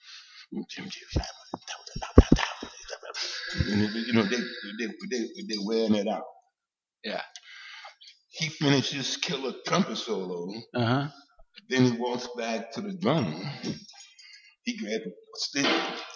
you 4.07 4.13
know, 4.13 4.23
they, 4.23 4.38
they, 4.38 4.88
they, 5.11 5.19
they 5.49 5.57
wearing 5.65 5.95
it 5.95 6.07
out. 6.07 6.23
Yeah. 7.03 7.21
He 8.30 8.49
finishes 8.49 9.17
killer 9.17 9.53
trumpet 9.67 9.97
solo. 9.97 10.53
Uh 10.76 10.86
huh. 10.86 11.07
Then 11.70 11.86
he 11.86 11.91
walks 11.97 12.28
back 12.38 12.72
to 12.74 12.82
the 12.82 12.93
drummer. 12.93 13.34
He 14.64 14.78
grabbed 14.78 15.06
a 15.08 15.12
stick 15.36 15.66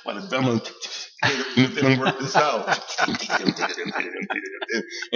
while 0.04 0.22
the 0.22 0.28
drummer 0.30 0.52
and 1.24 1.76
then 1.76 2.00
work 2.00 2.20
this 2.20 2.36
out. 2.36 2.68
and 3.08 3.18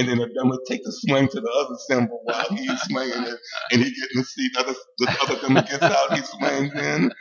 then 0.07 0.17
the 0.19 0.29
drummer 0.35 0.57
takes 0.67 0.85
a 0.87 0.91
swing 0.91 1.27
to 1.29 1.39
the 1.41 1.49
other 1.51 1.75
cymbal 1.87 2.19
while 2.23 2.45
he's 2.49 2.81
swinging 2.83 3.23
it, 3.23 3.39
and 3.71 3.81
he 3.83 3.89
gets 3.91 4.11
in 4.13 4.19
the 4.19 4.23
seat. 4.25 4.51
Other, 4.57 4.73
the 4.99 5.17
other 5.23 5.39
drummer 5.39 5.61
gets 5.63 5.81
out, 5.83 6.15
he 6.17 6.23
swings 6.23 6.73
in. 6.75 7.11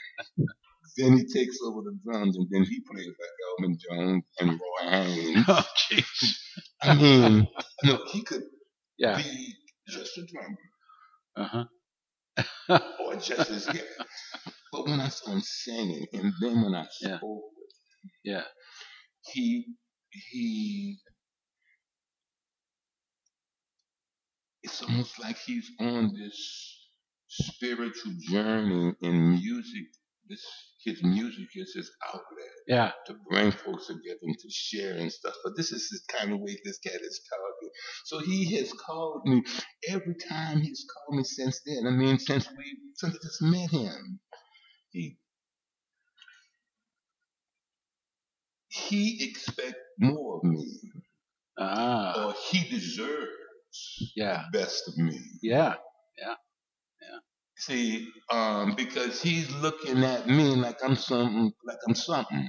Then 0.98 1.16
he 1.18 1.24
takes 1.24 1.56
over 1.64 1.80
the 1.82 1.96
drums, 2.04 2.36
and 2.36 2.46
then 2.50 2.64
he 2.64 2.80
plays 2.90 3.06
like 3.06 3.60
Elvin 3.60 3.78
Jones 3.78 4.24
and 4.40 4.50
Roy 4.50 4.90
Haynes. 4.90 5.44
Oh, 5.48 5.64
jeez. 5.90 6.34
I 6.82 6.94
mean, 6.96 7.48
no, 7.84 7.98
he 8.12 8.22
could 8.22 8.42
Yeah. 8.98 9.16
be 9.18 9.54
just 9.88 10.18
a 10.18 10.26
drummer 10.26 10.58
Uh 11.36 11.44
huh. 11.44 11.64
Oh, 12.68 12.80
or 13.06 13.16
just 13.16 13.50
as 13.50 13.68
yeah. 13.72 13.82
But 14.72 14.86
when 14.86 15.00
I 15.00 15.08
saw 15.08 15.32
him 15.32 15.40
singing, 15.42 16.06
and 16.14 16.32
then 16.42 16.62
when 16.62 16.74
I 16.74 16.86
Yeah. 17.00 17.18
spoke, 17.18 17.44
Yeah. 18.24 18.44
he 19.32 19.66
he 20.10 20.98
it's 24.62 24.82
almost 24.82 25.20
like 25.20 25.38
he's 25.38 25.70
on 25.80 26.14
this 26.14 26.78
spiritual 27.28 28.14
journey 28.30 28.94
in 29.02 29.30
music. 29.32 29.86
This 30.32 30.44
his 30.84 31.02
music 31.04 31.48
is 31.56 31.74
his 31.76 31.90
outlet 32.08 32.52
Yeah. 32.68 32.92
to 33.06 33.16
bring 33.30 33.52
folks 33.52 33.88
together 33.88 34.20
and 34.22 34.38
to 34.38 34.50
share 34.50 34.96
and 34.96 35.12
stuff. 35.12 35.34
But 35.44 35.56
this 35.56 35.72
is 35.72 35.90
the 35.90 36.14
kind 36.18 36.32
of 36.32 36.40
way 36.40 36.58
this 36.64 36.78
cat 36.80 37.00
is 37.02 37.20
talking. 37.30 37.70
So 38.06 38.18
he 38.20 38.56
has 38.56 38.72
called 38.72 39.22
me 39.26 39.44
every 39.88 40.16
time 40.28 40.60
he's 40.62 40.86
called 40.92 41.18
me 41.18 41.24
since 41.24 41.60
then. 41.66 41.86
I 41.86 41.90
mean, 41.92 42.18
since 42.18 42.48
we 42.56 42.78
since 42.96 43.14
I 43.14 43.18
just 43.22 43.42
met 43.42 43.70
him, 43.70 44.20
he 44.90 45.18
he 48.68 49.28
expects 49.30 49.78
more 50.00 50.38
of 50.38 50.44
me, 50.44 50.80
Ah. 51.58 52.26
or 52.28 52.34
he 52.50 52.68
deserves 52.68 53.30
Yeah. 54.16 54.44
the 54.52 54.58
best 54.58 54.88
of 54.88 54.98
me. 54.98 55.20
Yeah. 55.42 55.76
See, 57.66 58.08
um, 58.30 58.74
because 58.76 59.22
he's 59.22 59.50
looking 59.56 60.02
at 60.02 60.26
me 60.26 60.56
like 60.56 60.78
I'm 60.84 60.96
something, 60.96 61.52
like 61.64 61.78
I'm 61.86 61.94
something, 61.94 62.48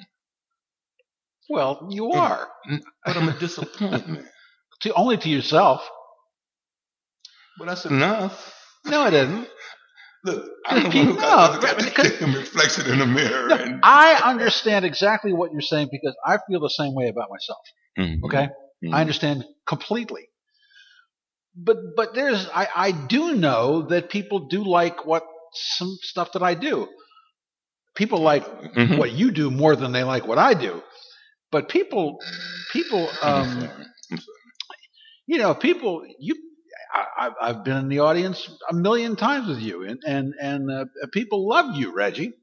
Well, 1.49 1.87
you 1.91 2.11
are. 2.13 2.47
but 3.05 3.17
I'm 3.17 3.29
a 3.29 3.37
disappointment. 3.39 4.25
To, 4.81 4.93
only 4.95 5.15
to 5.15 5.29
yourself. 5.29 5.87
But 7.57 7.67
that's 7.67 7.85
enough. 7.85 8.53
No, 8.85 9.05
it 9.07 9.13
isn't. 9.13 9.47
Look, 10.25 10.45
the 10.69 10.89
People- 10.89 11.15
got, 11.15 11.61
no, 11.61 11.75
because- 11.85 12.21
reflection 12.21 12.91
in 12.91 12.99
the 12.99 13.05
mirror. 13.05 13.47
No, 13.47 13.55
and, 13.55 13.79
I 13.81 14.15
understand 14.25 14.83
exactly 14.83 15.31
what 15.31 15.53
you're 15.53 15.61
saying 15.61 15.87
because 15.89 16.17
I 16.25 16.37
feel 16.49 16.59
the 16.59 16.69
same 16.69 16.93
way 16.95 17.07
about 17.07 17.29
myself. 17.29 17.59
Mhm. 17.97 18.23
Okay, 18.25 18.49
Mhm. 18.83 18.93
I 18.93 18.99
understand 19.01 19.45
completely. 19.65 20.27
But 21.55 21.77
but 21.95 22.15
there's 22.15 22.47
I 22.49 22.67
I 22.75 22.91
do 22.91 23.35
know 23.35 23.83
that 23.83 24.09
people 24.09 24.47
do 24.47 24.63
like 24.63 25.05
what 25.05 25.23
some 25.53 25.97
stuff 26.01 26.33
that 26.33 26.43
I 26.43 26.55
do. 26.55 26.89
People 27.95 28.19
like 28.21 28.45
Mhm. 28.75 28.97
what 28.97 29.11
you 29.13 29.31
do 29.31 29.51
more 29.51 29.75
than 29.75 29.91
they 29.91 30.03
like 30.03 30.27
what 30.27 30.37
I 30.39 30.53
do. 30.55 30.81
But 31.51 31.69
people 31.69 32.19
people 32.73 33.09
um 33.21 33.61
sorry. 33.61 33.85
I'm 34.11 34.17
sorry. 34.17 34.37
you 35.27 35.37
know 35.39 35.53
people 35.55 36.05
you 36.19 36.35
I, 36.93 37.27
I've- 37.27 37.35
I've 37.41 37.63
been 37.65 37.77
in 37.77 37.89
the 37.89 37.99
audience 37.99 38.49
a 38.69 38.73
million 38.73 39.15
times 39.15 39.47
with 39.47 39.59
you 39.59 39.83
and 39.85 39.99
and 40.07 40.33
and 40.41 40.71
uh, 40.71 40.85
people 41.13 41.47
love 41.49 41.75
you 41.75 41.93
Reggie. 41.93 42.33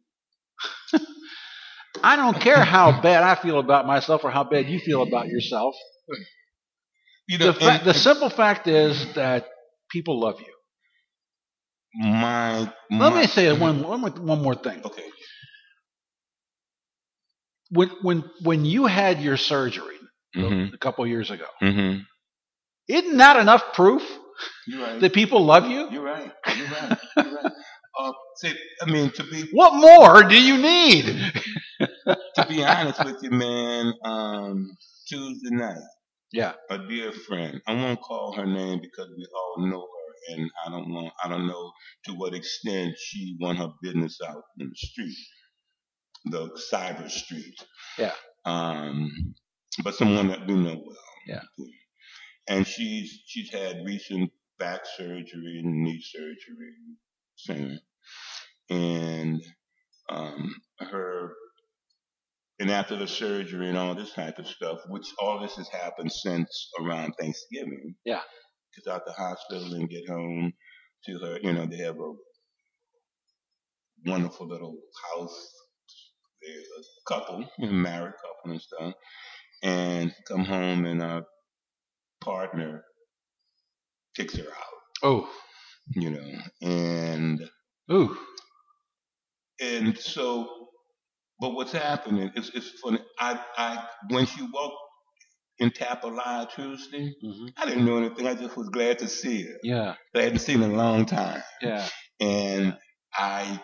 I 2.03 2.17
don't 2.17 2.41
care 2.41 2.65
how 2.65 3.01
bad 3.03 3.23
I 3.23 3.35
feel 3.37 3.59
about 3.59 3.87
myself 3.87 4.25
or 4.25 4.31
how 4.31 4.45
bad 4.45 4.69
you 4.69 4.81
feel 4.81 5.03
about 5.03 5.29
yourself. 5.29 5.75
You 7.31 7.39
The, 7.39 7.55
fa- 7.55 7.65
and- 7.71 7.85
the 7.87 7.95
simple 7.95 8.29
fact 8.29 8.67
is 8.67 9.15
that 9.15 9.47
people 9.91 10.19
love 10.21 10.41
you. 10.41 10.53
my, 11.95 12.73
Let 12.91 13.15
me 13.15 13.27
say 13.27 13.53
one, 13.57 13.83
one, 13.83 14.01
more, 14.01 14.11
one 14.11 14.43
more 14.43 14.55
thing. 14.57 14.83
Okay. 14.85 15.05
When, 17.71 17.89
when, 18.03 18.25
when 18.43 18.65
you 18.65 18.87
had 18.87 19.21
your 19.21 19.37
surgery 19.37 19.97
Mhm. 20.37 20.75
a 20.75 20.79
couple 20.79 21.07
years 21.07 21.31
ago, 21.31 21.47
Mhm. 21.63 22.05
isn't 22.89 23.17
that 23.19 23.37
enough 23.37 23.73
proof 23.75 24.03
right. 24.75 25.01
that 25.01 25.13
people 25.13 25.45
love 25.45 25.69
you? 25.71 25.89
You're 25.91 26.03
right. 26.03 26.33
You're 26.57 26.67
right. 26.69 26.99
You're 27.17 27.35
right. 27.43 27.53
Uh, 27.99 28.13
I 28.83 28.91
mean, 28.91 29.11
to 29.13 29.25
be 29.25 29.43
What 29.53 29.75
more 29.75 30.23
do 30.25 30.41
you 30.41 30.57
need? 30.59 31.05
to 32.37 32.47
be 32.49 32.65
honest 32.65 33.05
with 33.05 33.23
you, 33.23 33.31
man, 33.31 33.93
um, 34.05 34.77
Tuesday 35.09 35.51
night, 35.55 35.79
Yeah. 36.33 36.55
a 36.71 36.79
dear 36.79 37.13
friend. 37.13 37.61
I 37.67 37.75
won't 37.75 38.01
call 38.03 38.33
her 38.35 38.47
name 38.47 38.81
because 38.81 39.09
we 39.17 39.27
all 39.35 39.67
know 39.69 39.81
her, 39.81 40.35
and 40.37 40.51
I 40.67 40.71
don't 40.71 40.93
want. 40.93 41.13
I 41.25 41.29
don't 41.29 41.47
know 41.47 41.73
to 42.07 42.13
what 42.15 42.35
extent 42.35 42.97
she 42.99 43.37
won 43.41 43.57
her 43.57 43.71
business 43.83 44.19
out 44.27 44.43
in 44.59 44.69
the 44.71 44.77
street, 44.77 45.17
the 46.27 46.51
cyber 46.73 47.11
street. 47.11 47.57
Yeah. 47.99 48.15
Um, 48.45 49.35
but 49.85 49.95
someone 49.95 50.29
that 50.29 50.47
we 50.47 50.55
know 50.55 50.83
well. 50.85 50.97
Yeah. 51.27 51.43
And 52.49 52.67
she's 52.67 53.23
she's 53.27 53.51
had 53.53 53.85
recent 53.87 54.31
back 54.59 54.83
surgery 54.97 55.61
and 55.65 55.85
knee 55.85 56.03
surgery, 56.03 56.75
same. 57.37 57.79
And 58.71 59.43
um, 60.09 60.55
her 60.81 61.33
and 62.61 62.71
after 62.71 62.97
the 62.97 63.09
surgery 63.09 63.69
and 63.69 63.79
all 63.79 63.95
this 63.95 64.13
type 64.13 64.39
of 64.39 64.47
stuff, 64.47 64.79
which 64.89 65.07
all 65.19 65.41
this 65.41 65.57
has 65.57 65.69
happened 65.69 66.13
since 66.13 66.71
around 66.81 67.15
Thanksgiving. 67.19 67.95
Yeah. 68.05 68.21
Because 68.75 68.93
out 68.93 69.03
the 69.07 69.13
hospital 69.13 69.75
and 69.75 69.89
get 69.89 70.09
home 70.09 70.53
to 71.07 71.19
her. 71.21 71.39
You 71.43 71.53
know, 71.55 71.67
they 71.67 71.79
have 71.79 71.97
a 71.99 72.13
wonderful 74.07 74.47
little 74.47 74.77
house. 75.17 75.53
They're 76.43 76.61
a 76.61 77.21
couple, 77.21 77.49
a 77.63 77.67
married 77.67 78.15
couple 78.15 78.53
and 78.53 78.61
stuff. 78.61 78.95
And 79.63 80.15
come 80.29 80.45
home 80.45 80.85
and 80.87 81.03
our 81.03 81.25
partner 82.23 82.85
kicks 84.17 84.37
her 84.37 84.45
out, 84.45 85.03
Oh. 85.03 85.31
you 85.95 86.11
know. 86.11 86.41
And 86.63 87.51
Ooh. 87.93 88.17
and 89.61 89.99
so 89.99 90.60
but 91.41 91.51
what's 91.51 91.73
happening 91.73 92.31
is 92.37 92.51
it's 92.55 92.71
funny. 92.83 93.01
I 93.19 93.41
I 93.57 93.85
when 94.11 94.27
she 94.27 94.43
walked 94.43 94.77
in 95.59 95.71
Tampa 95.71 96.09
Live 96.09 96.55
Tuesday, 96.55 97.15
hmm 97.23 97.47
I 97.57 97.67
didn't 97.67 97.85
know 97.87 97.99
anything. 97.99 98.27
I 98.27 98.35
just 98.35 98.57
was 98.57 98.69
glad 98.71 98.99
to 99.01 99.09
see 99.09 99.45
her. 99.45 99.59
Yeah. 99.63 99.95
I 100.15 100.23
hadn't 100.23 100.39
seen 100.41 100.61
her 100.61 100.67
in 100.67 100.73
a 100.73 100.77
long 100.77 101.07
time. 101.07 101.43
Yeah. 101.63 101.87
And 102.21 102.77
I 103.15 103.61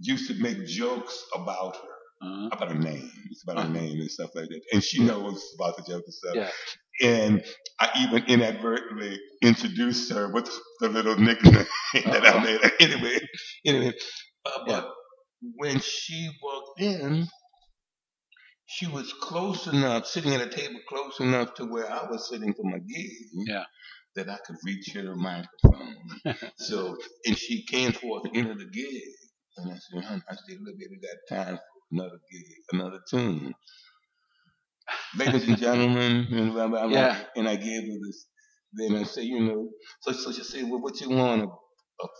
used 0.00 0.28
to 0.28 0.42
make 0.42 0.66
jokes 0.66 1.24
about 1.34 1.76
her, 1.76 1.82
Uh-huh. 2.26 2.48
about 2.52 2.72
her 2.72 2.78
name, 2.78 3.10
about 3.48 3.64
her 3.66 3.72
name 3.72 4.00
and 4.00 4.10
stuff 4.10 4.30
like 4.34 4.48
that. 4.48 4.62
And 4.72 4.82
she 4.84 5.04
knows 5.04 5.42
about 5.58 5.76
the 5.76 5.82
joke 5.82 6.04
and 6.06 6.14
stuff. 6.14 6.36
Yeah. 6.36 6.50
And 7.02 7.44
I 7.80 7.90
even 8.02 8.24
inadvertently 8.26 9.18
introduced 9.42 10.12
her 10.12 10.32
with 10.32 10.50
the 10.80 10.88
little 10.88 11.16
nickname 11.16 11.66
that 11.94 12.26
I 12.26 12.44
made. 12.44 12.60
Anyway, 12.80 13.18
anyway, 13.66 13.92
uh, 14.46 14.50
Yeah. 14.66 14.80
but 14.82 14.90
when 15.56 15.80
she 15.80 16.30
walked 16.42 16.59
in, 16.78 17.26
she 18.66 18.86
was 18.86 19.12
close 19.12 19.66
enough, 19.66 20.06
sitting 20.06 20.32
at 20.34 20.40
a 20.40 20.48
table 20.48 20.80
close 20.88 21.18
enough 21.20 21.54
to 21.54 21.64
where 21.64 21.90
I 21.90 22.04
was 22.08 22.28
sitting 22.28 22.54
for 22.54 22.64
my 22.64 22.78
gig. 22.78 23.10
Yeah. 23.34 23.64
That 24.16 24.28
I 24.28 24.38
could 24.44 24.56
reach 24.64 24.90
her 24.94 25.14
microphone. 25.14 25.96
so, 26.56 26.96
and 27.26 27.38
she 27.38 27.64
came 27.64 27.92
towards 27.92 28.24
the 28.24 28.36
end 28.38 28.50
of 28.50 28.58
the 28.58 28.66
gig, 28.66 29.02
and 29.56 29.70
I 29.72 29.76
said, 29.76 30.04
"Honey, 30.04 30.22
I 30.28 30.34
said, 30.34 30.58
look, 30.62 30.74
we 30.78 30.98
got 30.98 31.36
time 31.36 31.56
for 31.56 31.62
another 31.92 32.18
gig, 32.30 32.44
another 32.72 33.00
tune." 33.08 33.54
Ladies 35.16 35.48
and 35.48 35.58
gentlemen, 35.58 36.26
and, 36.32 36.52
blah, 36.52 36.68
blah, 36.68 36.86
blah. 36.88 36.96
Yeah. 36.96 37.18
and 37.36 37.48
I 37.48 37.56
gave 37.56 37.82
her 37.82 37.98
this. 38.06 38.26
Then 38.72 38.96
I 38.96 39.02
say, 39.04 39.22
you 39.22 39.40
know, 39.40 39.68
so, 40.00 40.12
so 40.12 40.32
she 40.32 40.44
said, 40.44 40.64
well, 40.64 40.80
what 40.80 41.00
you 41.00 41.10
want? 41.10 41.50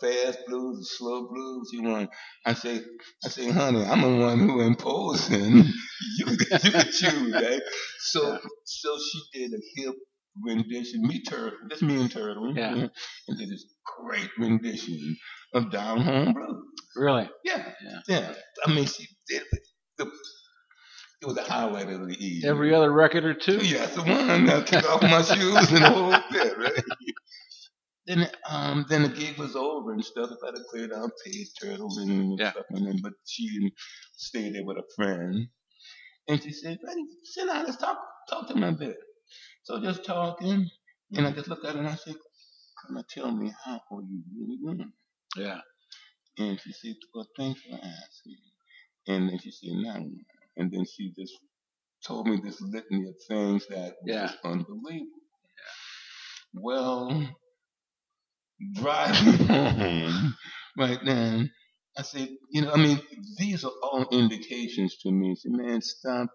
Fast 0.00 0.38
blues, 0.46 0.80
a 0.80 0.84
slow 0.96 1.28
blues? 1.28 1.70
You 1.72 1.82
want? 1.84 2.10
I 2.46 2.54
say, 2.54 2.80
I 3.24 3.28
say, 3.28 3.50
honey, 3.50 3.84
I'm 3.84 4.00
the 4.02 4.24
one 4.24 4.38
who 4.40 4.60
imposing. 4.60 5.56
you, 6.18 6.26
you 6.26 6.36
can 6.36 6.84
choose, 6.92 7.32
right? 7.32 7.60
So, 7.98 8.32
Yeah. 8.32 8.38
so 8.64 8.98
she 8.98 9.40
did 9.40 9.52
a 9.52 9.80
hip 9.80 9.94
rendition. 10.44 11.02
Me, 11.02 11.22
Turtle, 11.22 11.58
just 11.68 11.82
me 11.82 12.00
and 12.00 12.10
Turtle, 12.10 12.52
Yeah. 12.56 12.72
and 13.28 13.38
did 13.38 13.48
this 13.50 13.64
great 13.98 14.30
rendition 14.38 15.16
of 15.54 15.70
Down 15.70 16.00
Home 16.02 16.32
Blues. 16.34 16.64
Really? 16.96 17.30
Yeah, 17.44 17.72
Yeah. 17.84 18.00
yeah. 18.08 18.34
I 18.66 18.74
mean, 18.74 18.86
she 18.86 19.06
did 19.28 19.42
it. 19.52 19.60
The, 19.98 20.10
it 21.22 21.26
was 21.26 21.36
a 21.36 21.42
highlight 21.42 21.88
of 21.90 22.06
the 22.08 22.16
evening. 22.24 22.50
Every 22.50 22.74
other 22.74 22.90
record 22.92 23.24
or 23.24 23.34
two. 23.34 23.58
Yeah, 23.58 23.86
the 23.86 24.02
one 24.02 24.48
I 24.48 24.62
took 24.62 24.88
off 24.90 25.02
my 25.02 25.22
shoes 25.22 25.70
and 25.72 25.84
the 25.84 25.90
whole 25.90 26.16
bit, 26.32 26.56
right? 26.58 26.72
Then, 28.06 28.28
um, 28.48 28.86
then 28.88 29.02
the 29.04 29.08
gig 29.10 29.38
was 29.38 29.56
over 29.56 29.92
and 29.92 30.04
stuff. 30.04 30.30
I 30.42 30.46
had 30.46 30.56
to 30.56 30.64
clear 30.70 30.88
down 30.88 31.10
paid 31.24 31.46
turtle 31.62 31.98
and 31.98 32.38
Yeah. 32.38 32.50
stuff, 32.52 32.66
and 32.70 32.86
then, 32.86 32.98
but 33.02 33.12
she 33.26 33.72
stayed 34.16 34.54
there 34.54 34.64
with 34.64 34.78
a 34.78 34.84
friend, 34.96 35.48
and 36.28 36.42
she 36.42 36.52
said, 36.52 36.78
Ready, 36.86 37.04
sit 37.24 37.46
down, 37.46 37.64
let's 37.66 37.76
talk, 37.78 37.98
talk 38.30 38.48
to 38.48 38.54
me 38.56 38.68
a 38.68 38.72
bit." 38.72 38.98
So 39.64 39.80
just 39.80 40.04
talking, 40.04 40.68
and 41.16 41.26
I 41.26 41.32
just 41.32 41.48
looked 41.48 41.64
at 41.66 41.74
her 41.74 41.80
and 41.80 41.88
I 41.88 41.96
said, 41.96 42.16
"Come 42.86 42.96
on, 42.98 43.04
tell 43.10 43.30
me 43.32 43.52
how 43.64 43.80
are 43.92 44.02
you 44.02 44.22
really 44.36 44.58
doing?" 44.58 44.92
Yeah. 45.36 45.60
And 46.38 46.60
she 46.60 46.72
said, 46.72 46.96
Well, 47.14 47.28
thanks 47.38 47.62
for 47.62 47.76
asking. 47.76 48.38
And 49.08 49.30
then 49.30 49.38
she 49.38 49.50
said, 49.52 49.70
No. 49.74 50.10
And 50.56 50.72
then 50.72 50.84
she 50.86 51.12
just 51.18 51.34
told 52.06 52.28
me 52.28 52.40
this 52.42 52.60
litany 52.62 53.08
of 53.08 53.14
things 53.28 53.66
that 53.68 53.94
was 54.02 54.14
Yeah. 54.14 54.28
just 54.28 54.38
unbelievable. 54.44 55.22
Yeah. 56.38 56.62
Well, 56.62 57.36
driving 58.74 59.46
home 59.46 60.36
right 60.76 60.98
then, 61.04 61.50
I 61.96 62.02
said, 62.02 62.28
You 62.50 62.62
know, 62.62 62.72
I 62.72 62.76
mean, 62.76 63.00
these 63.38 63.64
are 63.64 63.72
all 63.82 64.06
indications 64.10 64.96
to 65.02 65.10
me. 65.10 65.32
I 65.32 65.34
said, 65.34 65.52
Man, 65.52 65.82
stop. 65.82 66.28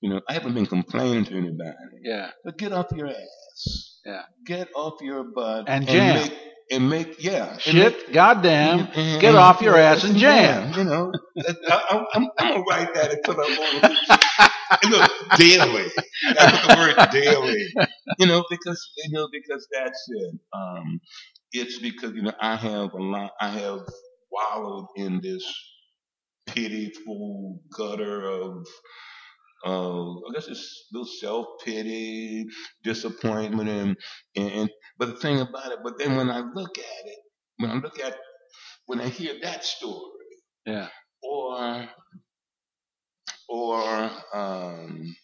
You 0.00 0.10
know, 0.10 0.20
I 0.28 0.34
haven't 0.34 0.54
been 0.54 0.66
complaining 0.66 1.24
to 1.26 1.36
anybody. 1.36 1.74
Yeah. 2.02 2.30
But 2.44 2.58
get 2.58 2.72
off 2.72 2.88
your 2.94 3.08
ass. 3.08 4.00
Yeah. 4.04 4.22
Get 4.44 4.68
off 4.74 5.00
your 5.00 5.24
butt. 5.24 5.64
And 5.66 5.86
jam. 5.86 6.22
make, 6.22 6.38
and 6.70 6.90
make, 6.90 7.22
yeah. 7.22 7.52
and 7.52 7.60
Shit, 7.60 8.12
goddamn, 8.12 8.88
get 9.20 9.34
off 9.34 9.62
your 9.62 9.76
ass 9.76 10.04
and 10.04 10.16
jam. 10.16 10.74
You 10.76 10.84
know, 10.84 11.12
I, 11.68 12.04
am 12.14 12.28
gonna 12.38 12.60
write 12.68 12.92
that 12.94 13.12
and 13.12 13.22
put 13.22 13.38
up 13.38 13.46
on 13.46 13.90
and 13.90 14.50
look 14.90 15.10
daily. 15.38 15.86
I 16.38 16.50
put 16.52 16.68
the 16.68 16.76
word 16.98 17.10
daily. 17.12 17.66
You 18.18 18.26
know, 18.26 18.44
because 18.50 18.90
you 18.98 19.12
know 19.12 19.28
because 19.32 19.66
that's 19.72 20.06
it. 20.10 20.34
Um, 20.54 21.00
it's 21.52 21.78
because 21.78 22.12
you 22.14 22.22
know 22.22 22.32
I 22.40 22.56
have 22.56 22.92
a 22.94 23.02
lot. 23.02 23.32
I 23.40 23.48
have 23.50 23.80
wallowed 24.32 24.86
in 24.96 25.20
this 25.22 25.44
pitiful 26.46 27.60
gutter 27.76 28.28
of. 28.28 28.66
Uh, 29.66 30.12
I 30.12 30.32
guess 30.34 30.48
it's 30.48 30.86
a 30.92 30.96
little 30.98 31.12
self 31.20 31.46
pity, 31.64 32.46
disappointment, 32.84 33.68
and, 33.68 33.96
and, 34.36 34.52
and 34.52 34.70
but 34.98 35.06
the 35.08 35.16
thing 35.16 35.40
about 35.40 35.72
it, 35.72 35.80
but 35.84 35.98
then 35.98 36.16
when 36.16 36.30
I 36.30 36.40
look 36.40 36.78
at 36.78 37.06
it, 37.06 37.18
when 37.58 37.70
I 37.70 37.74
look 37.76 37.98
at 38.00 38.16
when 38.86 39.00
I 39.00 39.08
hear 39.08 39.34
that 39.42 39.64
story, 39.64 40.02
Yeah. 40.66 40.88
or 41.22 41.88
or 43.48 44.10
um, 44.34 45.16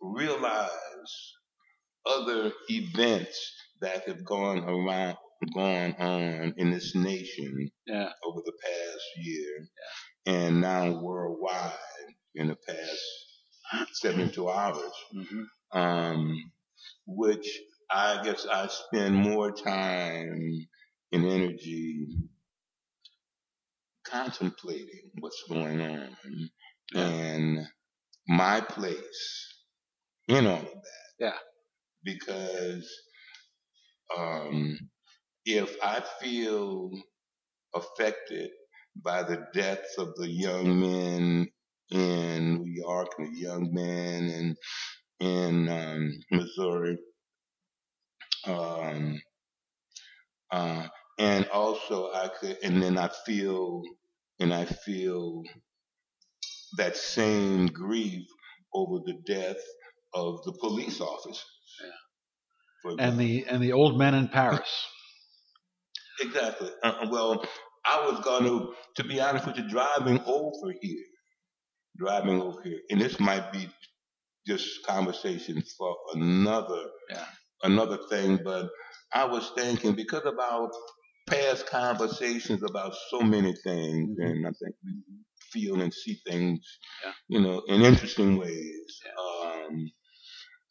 realize 0.00 0.70
other 2.06 2.52
events 2.68 3.52
that 3.80 4.08
have 4.08 4.24
gone 4.24 4.60
around, 4.64 5.16
gone 5.54 5.94
on 5.98 6.54
in 6.58 6.70
this 6.70 6.94
nation 6.94 7.70
Yeah. 7.86 8.10
over 8.24 8.40
the 8.44 8.52
past 8.62 9.04
year, 9.18 9.68
and 10.26 10.60
now 10.60 11.00
worldwide 11.00 11.72
in 12.34 12.48
the 12.48 12.56
past 12.68 13.88
72 13.94 14.48
hours 14.48 14.92
hmm 15.12 15.42
um, 15.72 16.52
which 17.06 17.48
I 17.90 18.22
guess 18.24 18.46
I 18.50 18.68
spend 18.68 19.14
more 19.16 19.52
time 19.52 20.66
and 21.12 21.26
energy 21.26 22.06
contemplating 24.04 25.10
what's 25.20 25.42
going 25.48 25.80
on 25.80 26.16
Yeah. 26.24 26.53
My 28.44 28.60
place 28.60 29.54
in 30.28 30.46
all 30.46 30.58
of 30.58 30.64
that. 30.64 31.14
Yeah. 31.18 31.38
Because 32.04 32.86
um, 34.16 34.78
if 35.46 35.76
I 35.82 36.02
feel 36.20 36.90
affected 37.74 38.50
by 39.02 39.22
the 39.22 39.46
deaths 39.54 39.96
of 39.98 40.14
the 40.16 40.28
young 40.28 40.80
men 40.80 41.48
in 41.90 42.54
New 42.58 42.82
York 42.82 43.08
and 43.18 43.34
the 43.34 43.40
young 43.40 43.72
men 43.72 44.30
in 44.38 44.56
in 45.20 45.68
um, 45.68 46.12
Missouri, 46.30 46.98
um, 48.46 49.20
uh, 50.50 50.86
and 51.18 51.48
also 51.48 52.10
I 52.12 52.28
could, 52.28 52.58
and 52.62 52.82
then 52.82 52.98
I 52.98 53.08
feel, 53.26 53.82
and 54.40 54.52
I 54.52 54.64
feel 54.66 55.42
that 56.76 56.96
same 56.96 57.68
grief 57.68 58.26
over 58.74 58.98
the 59.04 59.14
death 59.26 59.60
of 60.14 60.42
the 60.44 60.52
police 60.60 61.00
officers. 61.00 61.44
Yeah. 61.82 62.94
And 62.98 63.18
the 63.18 63.46
and 63.48 63.62
the 63.62 63.72
old 63.72 63.98
men 63.98 64.14
in 64.14 64.28
Paris. 64.28 64.86
Exactly. 66.20 66.70
Uh, 66.82 67.06
well, 67.10 67.44
I 67.84 68.06
was 68.08 68.20
going 68.24 68.44
to, 68.44 68.72
to 69.02 69.08
be 69.08 69.20
honest 69.20 69.46
with 69.46 69.56
you, 69.56 69.68
driving 69.68 70.20
over 70.26 70.72
here, 70.80 71.04
driving 71.98 72.40
over 72.40 72.62
here, 72.62 72.78
and 72.90 73.00
this 73.00 73.18
might 73.18 73.52
be 73.52 73.68
just 74.46 74.86
conversation 74.86 75.62
for 75.76 75.96
another, 76.14 76.84
Yeah. 77.10 77.26
another 77.64 77.98
thing, 78.10 78.38
but 78.44 78.70
I 79.12 79.24
was 79.24 79.50
thinking 79.56 79.94
because 79.94 80.22
of 80.24 80.38
our 80.38 80.70
past 81.26 81.66
conversations 81.66 82.62
about 82.62 82.94
so 83.10 83.20
many 83.20 83.52
things, 83.64 84.16
Mhm. 84.18 84.24
and 84.30 84.46
I 84.46 84.50
think 84.50 84.76
we 84.84 84.92
feel 85.54 85.82
and 85.82 85.94
see 85.94 86.20
things, 86.28 86.60
Yeah. 87.04 87.12
you 87.28 87.40
know, 87.40 87.62
in 87.68 87.82
interesting 87.82 88.38
ways. 88.38 89.00
Um, 89.20 89.92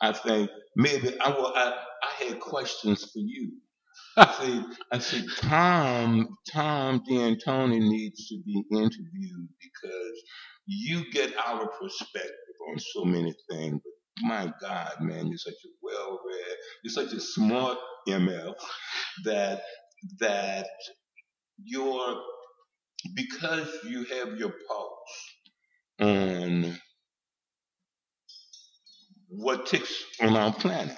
I 0.02 0.14
think 0.14 0.50
maybe 0.76 1.20
I 1.20 1.30
will. 1.32 1.54
I, 1.56 1.74
I 2.04 2.26
had 2.26 2.40
questions 2.40 3.04
for 3.06 3.20
you. 3.20 3.54
I 4.18 4.34
said, 4.40 4.66
I 4.92 5.00
said, 5.00 5.26
Tom, 5.40 6.28
Tom 6.52 7.04
D'Antoni 7.10 7.80
needs 7.80 8.28
to 8.30 8.40
be 8.46 8.64
interviewed 8.72 9.50
because 9.62 10.24
you 10.68 11.12
get 11.12 11.34
our 11.38 11.68
perspective 11.68 12.32
on 12.72 12.80
so 12.80 13.06
many 13.06 13.34
things. 13.52 13.82
But 13.84 14.28
my 14.28 14.54
God, 14.62 14.94
man, 15.02 15.28
you're 15.28 15.38
such 15.38 15.54
a 15.54 15.70
well-read, 15.82 16.58
you're 16.84 16.94
such 16.94 17.14
a 17.14 17.20
smart 17.22 17.78
MF 18.08 18.54
that 19.26 19.62
that 20.20 20.68
you're 21.64 22.22
because 23.16 23.70
you 23.86 24.06
have 24.06 24.38
your 24.38 24.54
pulse 24.68 25.36
on 26.00 26.78
what 29.30 29.66
ticks 29.68 30.04
on 30.22 30.36
our 30.36 30.54
planet. 30.54 30.98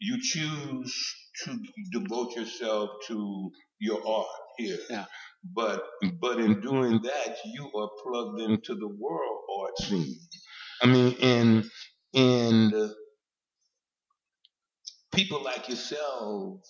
You 0.00 0.18
choose 0.22 1.14
to 1.44 1.58
devote 1.92 2.34
yourself 2.36 2.90
to 3.08 3.50
your 3.80 4.06
art 4.06 4.26
here. 4.58 4.78
Yeah. 4.90 5.06
But 5.54 5.84
but 6.20 6.40
in 6.40 6.60
doing 6.60 7.00
that, 7.02 7.36
you 7.46 7.70
are 7.76 7.90
plugged 8.02 8.40
into 8.40 8.74
the 8.74 8.88
world 8.88 9.40
art 9.60 9.78
scene. 9.78 10.16
I 10.82 10.86
mean, 10.86 11.16
and 11.22 11.70
and 12.14 12.74
uh, 12.74 12.88
people 15.14 15.42
like 15.42 15.68
yourself 15.68 16.60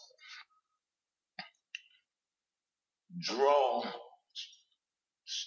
draw 3.20 3.84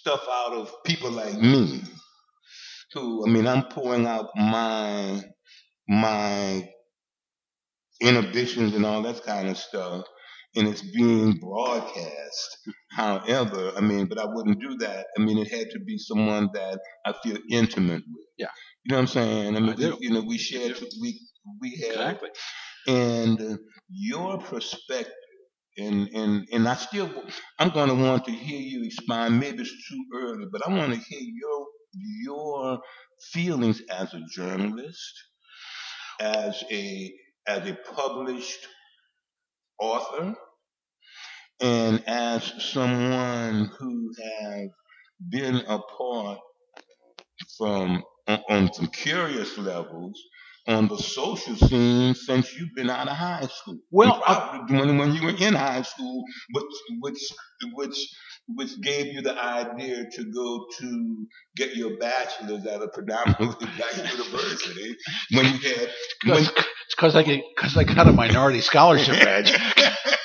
stuff 0.04 0.26
out 0.30 0.52
of 0.52 0.70
people 0.84 1.10
like 1.10 1.34
me 1.38 1.82
who 2.92 3.26
I 3.26 3.30
mean 3.30 3.46
I'm 3.46 3.64
pouring 3.64 4.06
out 4.06 4.28
my 4.36 5.22
my 5.88 6.68
inhibitions 8.00 8.74
and 8.74 8.84
all 8.84 9.02
that 9.02 9.24
kind 9.24 9.48
of 9.48 9.56
stuff 9.56 10.04
and 10.56 10.68
it's 10.68 10.82
being 10.82 11.38
broadcast. 11.40 12.58
However, 12.92 13.72
I 13.76 13.80
mean, 13.80 14.06
but 14.06 14.18
I 14.18 14.24
wouldn't 14.26 14.60
do 14.60 14.76
that. 14.78 15.06
I 15.18 15.22
mean, 15.22 15.38
it 15.38 15.50
had 15.50 15.70
to 15.70 15.80
be 15.80 15.98
someone 15.98 16.48
that 16.54 16.80
I 17.04 17.12
feel 17.24 17.38
intimate 17.50 18.02
with. 18.06 18.26
Yeah. 18.38 18.48
You 18.84 18.92
know 18.92 18.96
what 18.96 19.00
I'm 19.02 19.06
saying? 19.08 19.56
I 19.56 19.60
mean, 19.60 19.70
I. 19.70 19.96
You 20.00 20.10
know, 20.10 20.22
we 20.22 20.38
shared 20.38 20.78
we 21.00 21.20
we 21.60 21.70
have 21.88 21.90
Exactly. 22.16 22.30
and 22.88 23.58
your 23.90 24.38
perspective 24.38 25.12
and 25.78 26.08
and 26.14 26.48
and 26.52 26.68
I 26.68 26.76
still 26.76 27.10
I'm 27.58 27.70
going 27.70 27.90
to 27.90 27.96
want 27.96 28.26
to 28.26 28.32
hear 28.32 28.60
you 28.60 28.84
expound 28.86 29.40
maybe 29.40 29.62
it's 29.62 29.88
too 29.88 30.04
early 30.14 30.46
but 30.52 30.66
I 30.66 30.70
want 30.72 30.94
to 30.94 31.00
hear 31.00 31.20
your 31.22 31.66
your 31.94 32.80
feelings 33.32 33.82
as 33.90 34.14
a 34.14 34.22
journalist 34.30 35.14
as 36.20 36.64
a 36.70 37.14
as 37.46 37.68
a 37.68 37.74
published 37.94 38.66
author 39.80 40.34
and 41.60 42.04
as 42.08 42.52
someone 42.64 43.66
who 43.78 44.12
have 44.42 44.70
been 45.30 45.56
a 45.68 45.78
part 45.80 46.38
from 47.58 48.02
on, 48.28 48.40
on 48.50 48.74
some 48.74 48.88
curious 48.88 49.58
levels 49.58 50.20
on 50.66 50.88
the 50.88 50.96
social 50.96 51.56
scene 51.56 52.14
since 52.14 52.56
you've 52.56 52.74
been 52.74 52.90
out 52.90 53.08
of 53.08 53.16
high 53.16 53.46
school. 53.46 53.78
Well, 53.90 54.22
when 54.68 54.98
when 54.98 55.12
you 55.14 55.22
were 55.24 55.36
in 55.38 55.54
high 55.54 55.82
school, 55.82 56.24
which 56.52 56.64
which 57.00 57.32
which 57.74 58.08
which 58.48 58.80
gave 58.80 59.06
you 59.06 59.22
the 59.22 59.36
idea 59.38 60.04
to 60.10 60.24
go 60.24 60.66
to 60.78 61.26
get 61.56 61.76
your 61.76 61.96
bachelor's 61.98 62.66
at 62.66 62.82
a 62.82 62.88
predominantly 62.88 63.68
black 63.76 63.96
university 63.96 64.96
when 65.32 65.46
you 65.46 65.58
had 65.58 65.90
when, 66.24 66.38
it's 66.42 66.94
because 66.96 67.16
I 67.16 67.22
because 67.22 67.76
I 67.76 67.84
got 67.84 68.08
a 68.08 68.12
minority 68.12 68.60
scholarship 68.60 69.18
badge. 69.20 69.52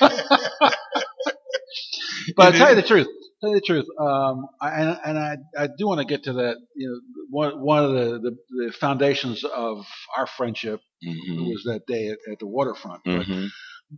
but 2.36 2.54
I 2.54 2.56
tell 2.56 2.70
you 2.70 2.76
the 2.76 2.82
truth, 2.82 3.08
tell 3.40 3.50
you 3.50 3.56
the 3.56 3.60
truth, 3.62 3.86
um, 4.00 4.46
I, 4.60 4.70
and, 4.80 5.00
and 5.04 5.18
I, 5.18 5.36
I 5.58 5.68
do 5.78 5.86
want 5.88 6.00
to 6.00 6.06
get 6.06 6.24
to 6.24 6.34
that. 6.34 6.56
You 6.76 6.88
know, 6.88 7.00
one 7.30 7.60
one 7.62 7.84
of 7.84 7.92
the, 7.92 8.18
the, 8.20 8.36
the 8.66 8.72
foundations 8.72 9.44
of 9.44 9.86
our 10.16 10.26
friendship 10.26 10.80
Mhm, 11.04 11.46
was 11.46 11.62
that 11.66 11.82
day 11.86 12.08
at, 12.08 12.18
at 12.32 12.38
the 12.40 12.46
waterfront. 12.46 13.02
But, 13.04 13.26
mhm, 13.26 13.48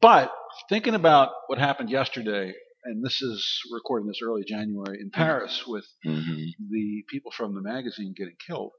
but 0.01 0.33
thinking 0.69 0.95
about 0.95 1.31
what 1.49 1.59
happened 1.59 1.91
yesterday, 1.91 2.53
and 2.85 3.05
this 3.05 3.23
is 3.23 3.61
recording 3.73 4.09
this 4.09 4.21
early 4.23 4.45
January 4.45 5.01
in 5.01 5.11
Paris 5.11 5.65
with 5.67 5.87
mhm, 6.07 6.47
the 6.71 7.05
people 7.09 7.33
from 7.33 7.55
the 7.55 7.63
magazine 7.63 8.15
getting 8.17 8.37
killed. 8.47 8.73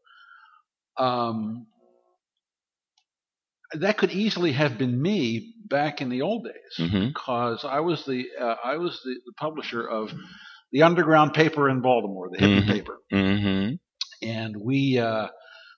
Um, 0.97 1.67
that 3.73 3.97
could 3.97 4.11
easily 4.11 4.51
have 4.53 4.77
been 4.77 5.01
me 5.01 5.53
back 5.67 6.01
in 6.01 6.09
the 6.09 6.21
old 6.21 6.45
days 6.45 6.77
mhm, 6.79 7.07
because 7.13 7.65
I 7.65 7.79
was 7.79 8.05
the 8.05 8.25
uh, 8.39 8.55
I 8.63 8.77
was 8.77 9.01
the, 9.03 9.15
the 9.25 9.33
publisher 9.37 9.87
of 9.87 10.13
the 10.73 10.83
underground 10.83 11.33
paper 11.33 11.69
in 11.69 11.81
Baltimore, 11.81 12.29
the 12.31 12.39
hidden 12.39 12.63
Mhm. 12.63 12.67
paper, 12.67 12.99
mhm, 13.13 13.79
and 14.21 14.57
we 14.57 14.99
uh, 14.99 15.29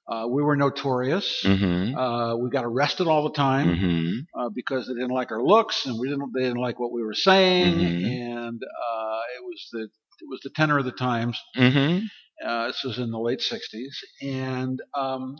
uh, 0.10 0.28
we 0.30 0.44
were 0.44 0.56
notorious. 0.56 1.44
mhm, 1.46 1.96
Uh, 1.98 2.38
we 2.38 2.50
got 2.50 2.66
arrested 2.66 3.08
all 3.08 3.24
the 3.24 3.32
time 3.36 3.70
mhm, 3.76 4.20
uh, 4.40 4.50
because 4.56 4.88
they 4.88 4.94
didn't 4.96 5.12
like 5.12 5.32
our 5.32 5.44
looks 5.44 5.86
and 5.86 6.00
we 6.00 6.10
didn't 6.10 6.32
they 6.34 6.42
didn't 6.44 6.62
like 6.62 6.80
what 6.80 6.92
we 6.94 7.04
were 7.04 7.14
saying, 7.16 7.76
Mhm. 7.80 8.06
and 8.06 8.62
uh, 8.64 9.22
it 9.38 9.44
was 9.44 9.70
the 9.74 9.82
it 9.84 10.28
was 10.30 10.42
the 10.44 10.52
tenor 10.52 10.80
of 10.80 10.86
the 10.86 10.94
times. 10.94 11.40
mhm, 11.58 12.08
Uh, 12.46 12.68
this 12.68 12.84
was 12.84 13.00
in 13.00 13.12
the 13.12 13.20
late 13.20 13.42
'60s, 13.42 13.96
and 14.22 14.82
um, 14.98 15.38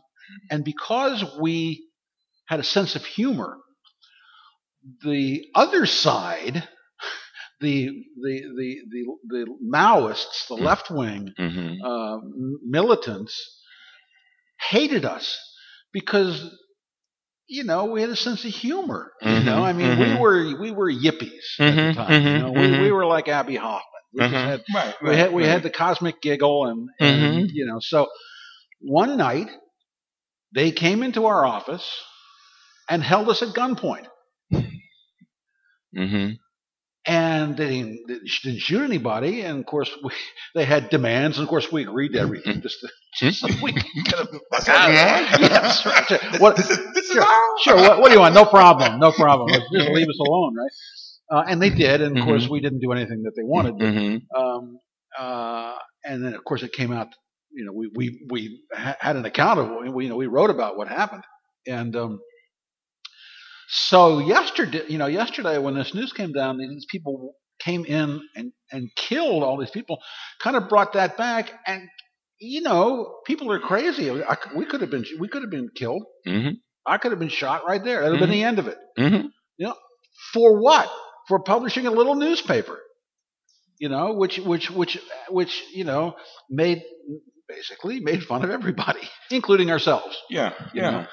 and 0.52 0.64
because 0.66 1.24
we 1.42 1.88
had 2.48 2.60
a 2.60 2.64
sense 2.64 2.96
of 2.96 3.06
humor, 3.06 3.58
the 5.04 5.46
other 5.56 5.86
side, 5.86 6.68
the 7.66 7.88
the 8.24 8.36
the 8.58 8.80
the, 8.92 9.06
the 9.30 9.48
Maoists, 9.74 10.48
the 10.48 10.56
Mm. 10.60 10.68
left 10.70 10.92
wing 10.92 11.34
mhm, 11.40 11.86
uh, 11.86 12.18
militants, 12.64 13.36
hated 14.70 15.06
us 15.06 15.38
because 15.94 16.50
you 17.48 17.64
know 17.64 17.86
we 17.86 18.02
had 18.02 18.10
a 18.10 18.16
sense 18.16 18.46
of 18.46 18.52
humor. 18.52 19.12
You 19.28 19.42
Mhm, 19.42 19.44
know, 19.44 19.64
I 19.64 19.74
mean, 19.74 19.98
we 19.98 20.14
mhm. 20.14 20.16
were 20.16 20.58
we 20.60 20.72
were 20.72 20.92
yippies 20.92 21.46
at 21.70 21.82
the 21.82 21.90
Mhm, 21.90 22.02
time. 22.02 22.20
you 22.32 22.38
mhm, 22.38 22.44
know, 22.44 22.54
we, 22.54 22.72
we 22.72 22.92
mhm. 22.92 22.92
were 22.92 23.06
like 23.06 23.28
Abbie 23.30 23.56
Hoffman. 23.58 23.84
We 24.14 24.24
just 24.24 24.44
Mhm. 24.44 24.46
had 24.46 24.62
Right, 24.74 24.96
we 25.04 25.16
right, 25.16 25.18
had 25.18 25.34
we 25.34 25.46
right. 25.46 25.48
had 25.48 25.64
the 25.64 25.72
cosmic 25.72 26.22
giggle 26.22 26.68
and, 26.68 26.90
and 27.00 27.50
you 27.52 27.66
know 27.66 27.80
so 27.82 28.08
one 28.82 29.18
night 29.18 29.50
they 30.54 30.72
came 30.72 31.04
into 31.04 31.26
our 31.26 31.46
office 31.46 31.90
and 32.90 33.04
held 33.04 33.30
us 33.30 33.42
at 33.42 33.50
gunpoint 33.56 34.08
Mhm, 35.94 36.38
and 37.08 37.58
they 37.58 37.70
didn't, 37.70 38.00
they 38.08 38.20
didn't 38.44 38.62
shoot 38.62 38.82
anybody 38.84 39.42
and 39.42 39.60
of 39.60 39.66
course 39.66 39.92
we, 40.04 40.12
they 40.56 40.66
had 40.66 40.90
demands 40.90 41.38
and 41.38 41.44
of 41.46 41.50
course 41.50 41.72
we 41.72 41.84
agreed 41.84 42.14
to 42.14 42.20
everything 42.20 42.62
just, 42.62 42.80
to, 42.82 42.90
just 43.20 43.42
so 43.42 43.50
we 43.64 43.74
could 43.74 43.86
get 44.06 44.18
them 44.18 44.40
That's 44.52 44.68
what 44.70 44.84
yes, 45.40 45.86
right. 45.86 46.06
Sure. 46.08 46.20
What, 46.40 46.58
This 46.58 46.70
is, 46.70 46.80
this 46.96 47.12
sure, 47.12 47.22
all? 47.22 47.58
sure 47.64 47.76
what, 47.78 48.00
what 48.02 48.08
do 48.10 48.14
you 48.16 48.22
want 48.22 48.36
no 48.36 48.46
problem 48.46 49.00
no 49.00 49.12
problem 49.12 49.52
just 49.74 49.90
leave 49.90 50.08
us 50.10 50.20
alone 50.20 50.56
right 50.56 50.72
uh, 51.32 51.46
and 51.50 51.62
they 51.62 51.70
did 51.72 52.02
and 52.02 52.14
of 52.14 52.20
Mhm. 52.20 52.26
course 52.26 52.50
we 52.50 52.62
didn't 52.62 52.80
do 52.82 52.92
anything 52.94 53.24
that 53.24 53.34
they 53.38 53.44
wanted 53.44 53.76
Mhm, 53.82 54.22
um, 54.38 54.80
uh, 55.20 55.76
and 56.06 56.26
then 56.26 56.36
of 56.36 56.46
course 56.46 56.64
it 56.64 56.74
came 56.74 56.94
out. 56.94 57.10
You 57.54 57.66
know, 57.66 57.74
we 57.74 57.90
we 57.96 58.22
we 58.32 58.62
ha- 58.74 58.98
had 59.02 59.18
an 59.18 59.26
account 59.26 59.60
of 59.60 59.94
we 59.94 60.06
you 60.06 60.10
know 60.10 60.18
we 60.18 60.28
wrote 60.28 60.52
about 60.52 60.78
what 60.78 60.88
happened, 60.90 61.24
and 61.68 61.96
um, 61.98 62.20
so 63.68 64.20
yesterday, 64.20 64.84
you 64.88 64.98
know, 64.98 65.08
yesterday 65.08 65.58
when 65.58 65.74
this 65.76 65.94
news 65.94 66.14
came 66.14 66.32
down, 66.32 66.58
these 66.58 66.86
people 66.90 67.34
came 67.60 67.86
in 67.86 68.22
and 68.36 68.52
and 68.72 68.90
killed 68.96 69.44
all 69.44 69.58
these 69.58 69.72
people, 69.72 70.00
kind 70.40 70.56
of 70.56 70.70
brought 70.70 70.94
that 70.94 71.18
back, 71.18 71.52
and 71.66 71.88
you 72.40 72.62
know, 72.62 73.16
people 73.26 73.52
are 73.52 73.60
crazy. 73.60 74.12
I, 74.12 74.38
we 74.56 74.66
could 74.66 74.82
have 74.82 74.90
been 74.92 75.06
we 75.20 75.28
could 75.28 75.42
have 75.44 75.52
been 75.52 75.70
killed. 75.76 76.04
mhm, 76.28 76.58
I 76.86 76.98
could 76.98 77.12
have 77.12 77.20
been 77.20 77.30
shot 77.30 77.66
right 77.68 77.84
there. 77.84 78.02
That 78.02 78.12
would 78.12 78.20
have 78.20 78.30
been 78.30 78.38
the 78.38 78.44
end 78.44 78.60
of 78.60 78.68
it. 78.68 78.78
mhm. 78.98 79.30
You 79.58 79.68
know, 79.68 79.76
for 80.34 80.60
what? 80.62 80.90
For 81.28 81.40
publishing 81.40 81.88
a 81.88 81.92
little 81.92 82.16
newspaper, 82.16 82.80
you 83.80 83.90
know, 83.90 84.14
which 84.14 84.38
which 84.40 84.70
which 84.70 84.98
which 85.30 85.64
you 85.74 85.84
know 85.86 86.16
made 86.50 86.84
basically 87.48 88.00
made 88.00 88.24
fun 88.24 88.44
of 88.44 88.50
everybody, 88.52 89.02
including 89.32 89.72
ourselves. 89.72 90.18
Yeah, 90.30 90.54
You 90.74 90.82
yeah. 90.82 90.92
know? 90.92 91.08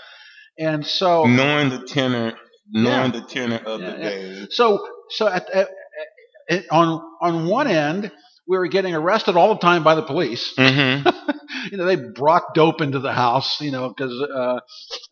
And 0.59 0.87
so 0.87 1.25
Knowing 1.25 1.71
the 1.71 1.87
tenor, 1.87 2.35
knowing 2.71 3.13
Yeah. 3.13 3.21
the 3.21 3.27
tenor 3.27 3.61
of 3.67 3.81
Yeah, 3.81 3.91
the 3.93 3.97
day. 3.99 4.47
so 4.51 4.87
so 5.11 5.29
at, 5.29 5.49
at, 5.51 5.69
at 6.51 6.65
on 6.71 7.03
on 7.21 7.47
one 7.47 7.67
end 7.69 8.11
we 8.53 8.59
were 8.59 8.69
getting 8.69 8.95
arrested 8.95 9.35
all 9.35 9.55
the 9.55 9.61
time 9.61 9.83
by 9.83 9.95
the 9.95 10.03
police. 10.03 10.53
Mhm, 10.59 11.07
you 11.73 11.79
know, 11.79 11.87
they 11.87 11.97
brought 11.97 12.53
dope 12.55 12.83
into 12.83 12.99
the 12.99 13.13
house, 13.13 13.63
you 13.63 13.71
know, 13.71 13.89
because 13.89 14.13
uh, 14.21 14.61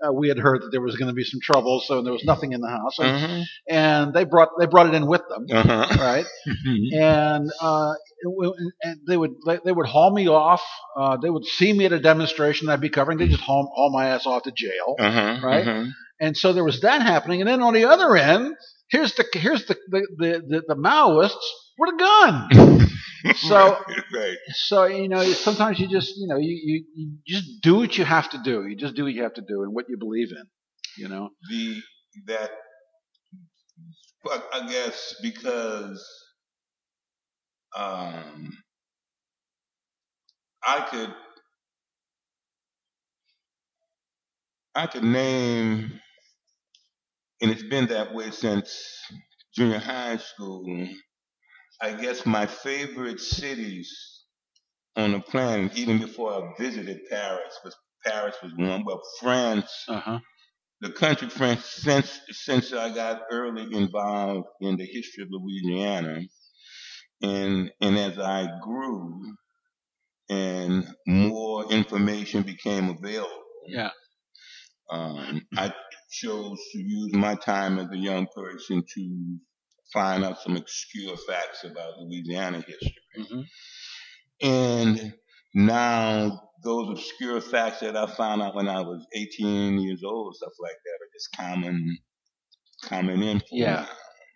uh, 0.07 0.13
we 0.13 0.29
had 0.29 0.39
heard 0.39 0.61
that 0.61 0.69
there 0.73 0.83
was 0.83 0.97
going 0.97 1.09
to 1.09 1.15
be 1.15 1.25
some 1.25 1.41
trouble, 1.43 1.81
so 1.81 2.03
there 2.03 2.13
was 2.13 2.23
nothing 2.25 2.53
in 2.53 2.61
the 2.61 2.69
house, 2.69 2.99
and, 2.99 3.09
mhm, 3.09 3.45
and 3.71 4.13
they 4.13 4.25
brought 4.25 4.51
they 4.59 4.67
brought 4.67 4.89
it 4.89 4.95
in 4.95 5.07
with 5.07 5.23
them, 5.31 5.47
uh-huh. 5.51 5.97
right? 6.01 6.27
Mhm, 6.47 7.01
and 7.01 7.51
uh, 7.63 7.95
it 8.21 8.55
and 8.83 9.01
they 9.09 9.17
would 9.17 9.33
they, 9.47 9.59
they 9.65 9.73
would 9.73 9.87
haul 9.87 10.13
me 10.15 10.29
off. 10.29 10.63
Uh, 10.95 11.17
they 11.17 11.31
would 11.31 11.47
see 11.47 11.73
me 11.73 11.87
at 11.87 11.93
a 11.93 11.99
demonstration 11.99 12.69
I'd 12.69 12.83
be 12.83 12.91
covering. 12.91 13.17
They 13.17 13.29
just 13.29 13.41
haul, 13.43 13.73
haul 13.75 13.91
my 13.91 14.09
ass 14.09 14.27
off 14.27 14.43
to 14.43 14.53
jail. 14.55 14.97
uh-huh, 14.99 15.41
Right? 15.43 15.67
uh-huh. 15.67 15.85
And 16.21 16.37
so 16.37 16.53
there 16.53 16.65
was 16.65 16.83
that 16.83 17.01
happening. 17.01 17.41
And 17.41 17.49
then 17.49 17.63
on 17.63 17.73
the 17.73 17.87
other 17.87 18.15
end, 18.17 18.55
here's 18.91 19.15
the 19.15 19.25
here's 19.33 19.65
the 19.65 19.77
the 19.89 20.07
the, 20.19 20.43
the, 20.47 20.63
the 20.69 20.75
Maoists 20.77 21.37
with 21.81 21.95
a 21.95 21.99
gun. 21.99 22.89
So 23.35 23.77
right, 24.15 24.39
so 24.55 24.85
you 24.87 25.09
know 25.09 25.23
sometimes 25.23 25.81
you 25.81 25.89
just 25.89 26.17
you 26.17 26.29
know 26.29 26.37
you, 26.39 26.59
you 26.63 26.85
you 26.95 27.13
just 27.27 27.63
do 27.63 27.77
what 27.77 27.99
you 27.99 28.05
have 28.05 28.31
to 28.31 28.39
do. 28.45 28.67
You 28.67 28.77
just 28.77 28.95
do 28.97 29.05
what 29.05 29.15
you 29.15 29.23
have 29.25 29.35
to 29.35 29.43
do 29.43 29.63
and 29.65 29.75
what 29.75 29.87
you 29.89 29.97
believe 29.99 30.31
in. 30.33 30.45
You 30.99 31.09
know. 31.09 31.31
the 31.51 31.83
that 32.27 32.51
but 34.25 34.49
I 34.53 34.69
guess 34.69 35.17
because 35.23 36.05
um 37.77 38.53
I 40.63 40.81
could 40.91 41.15
I 44.75 44.87
could 44.87 45.05
name 45.05 46.01
and 47.43 47.51
it's 47.51 47.63
been 47.63 47.87
that 47.89 48.15
way 48.15 48.31
since 48.31 48.99
junior 49.55 49.79
high 49.79 50.17
school. 50.19 50.65
I 51.83 51.95
guess 51.95 52.27
my 52.27 52.47
favorite 52.47 53.21
cities 53.21 54.25
on 54.97 55.13
the 55.13 55.21
planet, 55.21 55.77
even 55.79 55.99
before 56.01 56.33
I 56.35 56.55
visited 56.63 57.01
Paris, 57.11 57.59
was 57.65 57.77
Paris 58.05 58.37
was 58.43 58.53
one. 58.57 58.85
Well, 58.85 59.03
France 59.21 59.73
Uh 59.89 60.01
huh. 60.01 60.21
the 60.81 60.93
country 60.93 61.29
France 61.29 61.65
since 61.67 62.21
since 62.31 62.73
I 62.73 62.95
got 62.95 63.23
early 63.31 63.75
involved 63.75 64.49
in 64.61 64.77
the 64.77 64.87
history 64.87 65.25
of 65.25 65.31
Louisiana, 65.33 66.23
and 67.23 67.73
and 67.81 67.99
as 67.99 68.19
I 68.19 68.59
grew, 68.63 69.37
and 70.31 70.87
more 71.07 71.73
information 71.73 72.43
became 72.43 72.91
available, 72.91 73.45
Yeah. 73.67 73.91
um, 74.91 75.43
I 75.57 75.75
chose 76.11 76.59
to 76.73 76.79
use 76.79 77.13
my 77.15 77.35
time 77.37 77.79
as 77.79 77.89
a 77.93 77.97
young 77.99 78.27
person 78.35 78.85
to 78.95 79.39
find 79.93 80.25
out 80.25 80.41
some 80.41 80.57
obscure 80.57 81.17
facts 81.17 81.65
about 81.65 81.99
Louisiana 81.99 82.59
history. 82.61 82.95
hmm 83.17 83.41
And 84.43 85.15
now 85.55 86.43
those 86.65 86.91
obscure 86.91 87.41
facts 87.41 87.81
that 87.81 87.97
I 87.97 88.07
found 88.07 88.43
out 88.43 88.55
when 88.55 88.69
I 88.69 88.81
was 88.81 89.07
18 89.15 89.79
years 89.81 90.03
old, 90.05 90.37
stuff 90.37 90.53
like 90.61 90.77
that, 90.85 91.05
are 91.05 91.11
just 91.15 91.37
common, 91.37 91.99
common 92.85 93.23
info. 93.23 93.47
Yeah, 93.53 93.87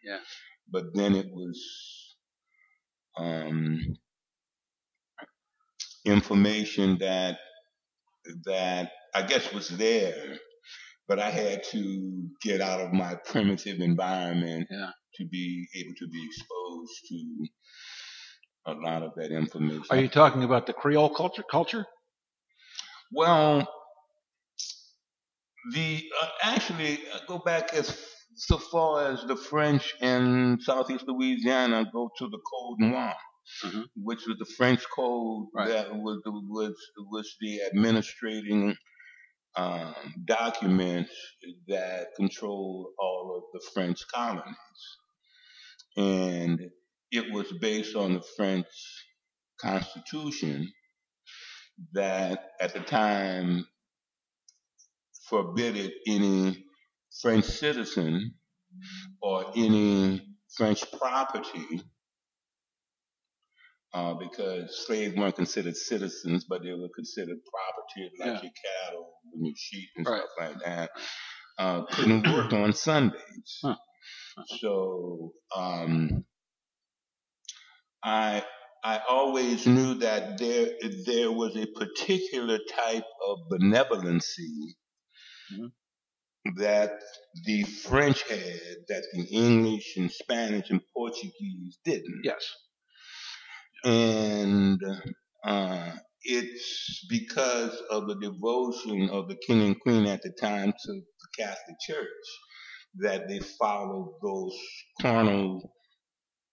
yeah. 0.04 0.18
But 0.70 0.86
then 0.94 1.14
it 1.14 1.26
was 1.30 2.16
um, 3.18 3.80
information 6.04 6.98
that 6.98 7.38
that 8.44 8.90
I 9.14 9.22
guess 9.22 9.52
was 9.52 9.68
there, 9.68 10.38
but 11.08 11.18
I 11.18 11.30
had 11.30 11.64
to 11.72 12.28
get 12.42 12.60
out 12.60 12.80
of 12.80 12.92
my 12.92 13.16
primitive 13.26 13.80
environment 13.80 14.68
Yeah. 14.70 14.90
To 15.16 15.26
be 15.26 15.66
able 15.76 15.94
to 15.98 16.08
be 16.08 16.26
exposed 16.26 16.92
to 17.08 17.46
a 18.66 18.72
lot 18.72 19.02
of 19.02 19.12
that 19.16 19.30
information. 19.30 19.84
Are 19.90 20.00
you 20.00 20.08
talking 20.08 20.44
about 20.44 20.66
the 20.66 20.72
Creole 20.72 21.10
culture? 21.10 21.44
Culture? 21.50 21.86
Well, 23.12 23.68
the 25.72 26.04
uh, 26.22 26.28
actually 26.42 27.00
uh, 27.12 27.18
go 27.26 27.38
back 27.38 27.74
as 27.74 27.96
so 28.36 28.58
far 28.58 29.12
as 29.12 29.22
the 29.24 29.36
French 29.36 29.94
in 30.00 30.58
Southeast 30.60 31.04
Louisiana 31.06 31.86
go 31.92 32.10
to 32.18 32.28
the 32.28 32.38
Code 32.38 32.78
Noir. 32.80 33.14
mm-hmm. 33.64 33.82
which 33.96 34.26
was 34.26 34.36
the 34.38 34.52
French 34.56 34.82
code 34.94 35.46
right. 35.54 35.68
that 35.68 35.94
was 35.94 36.20
was 36.24 36.74
was 37.10 37.36
the 37.40 37.60
administrating 37.72 38.74
um, 39.56 39.94
documents 40.24 41.12
that 41.68 42.08
controlled 42.16 42.86
all 42.98 43.36
of 43.36 43.42
the 43.52 43.64
French 43.72 44.00
colonies, 44.12 44.82
and 45.96 46.60
it 47.10 47.32
was 47.32 47.52
based 47.60 47.96
on 47.96 48.14
the 48.14 48.22
French 48.36 48.66
Constitution 49.60 50.72
that 51.92 52.50
at 52.60 52.74
the 52.74 52.80
time 52.80 53.66
forbidded 55.28 55.92
any 56.06 56.64
French 57.22 57.44
citizen 57.44 58.34
or 59.22 59.52
any 59.56 60.22
French 60.56 60.84
property 60.98 61.82
uh, 63.94 64.14
because 64.14 64.84
slaves 64.86 65.16
weren't 65.16 65.36
considered 65.36 65.76
citizens, 65.76 66.44
but 66.48 66.62
they 66.62 66.72
were 66.72 66.88
considered 66.94 67.38
property, 67.50 68.10
like 68.18 68.26
yeah. 68.26 68.42
your 68.42 68.52
cattle 68.86 69.12
and 69.32 69.46
your 69.46 69.54
sheep 69.56 69.88
and 69.96 70.06
right. 70.06 70.20
stuff 70.20 70.30
like 70.50 70.64
that. 70.64 70.90
Uh, 71.58 71.84
couldn't 71.86 72.26
work 72.32 72.52
on 72.52 72.72
Sundays. 72.72 73.60
Huh. 73.62 73.76
So 74.46 75.32
um, 75.56 76.24
I 78.02 78.44
I 78.82 79.00
always 79.08 79.66
knew 79.66 79.94
that 79.94 80.38
there 80.38 80.70
there 81.06 81.32
was 81.32 81.56
a 81.56 81.66
particular 81.66 82.58
type 82.58 83.06
of 83.26 83.38
benevolency 83.50 84.76
mm-hmm. 85.52 85.66
that 86.56 87.00
the 87.44 87.62
French 87.62 88.22
had 88.28 88.60
that 88.88 89.04
the 89.12 89.24
English 89.24 89.96
and 89.96 90.10
Spanish 90.10 90.70
and 90.70 90.80
Portuguese 90.94 91.78
didn't. 91.84 92.20
Yes. 92.24 92.44
And 93.84 94.80
uh, 95.44 95.92
it's 96.22 97.06
because 97.08 97.82
of 97.90 98.06
the 98.06 98.16
devotion 98.16 99.10
of 99.10 99.28
the 99.28 99.36
king 99.46 99.62
and 99.62 99.80
queen 99.80 100.06
at 100.06 100.22
the 100.22 100.32
time 100.40 100.72
to 100.72 100.92
the 100.92 101.28
Catholic 101.36 101.76
Church 101.86 102.08
that 103.00 103.28
they 103.28 103.40
followed 103.40 104.14
those 104.22 104.58
carnal 105.00 105.72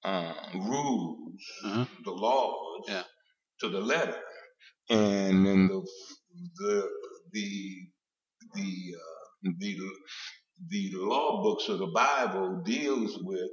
uh, 0.03 0.33
rules, 0.55 1.41
uh-huh. 1.65 1.85
the 2.05 2.11
laws, 2.11 2.85
yeah. 2.87 3.03
to 3.61 3.69
the 3.69 3.79
letter. 3.81 4.19
And 4.89 5.45
then 5.45 5.67
the 5.67 5.87
the 6.57 6.89
the 7.31 7.77
the 8.55 8.95
uh, 8.95 9.51
the 9.59 9.79
the 10.69 10.91
law 10.95 11.43
books 11.43 11.69
of 11.69 11.79
the 11.79 11.87
Bible 11.87 12.61
deals 12.65 13.17
with 13.23 13.49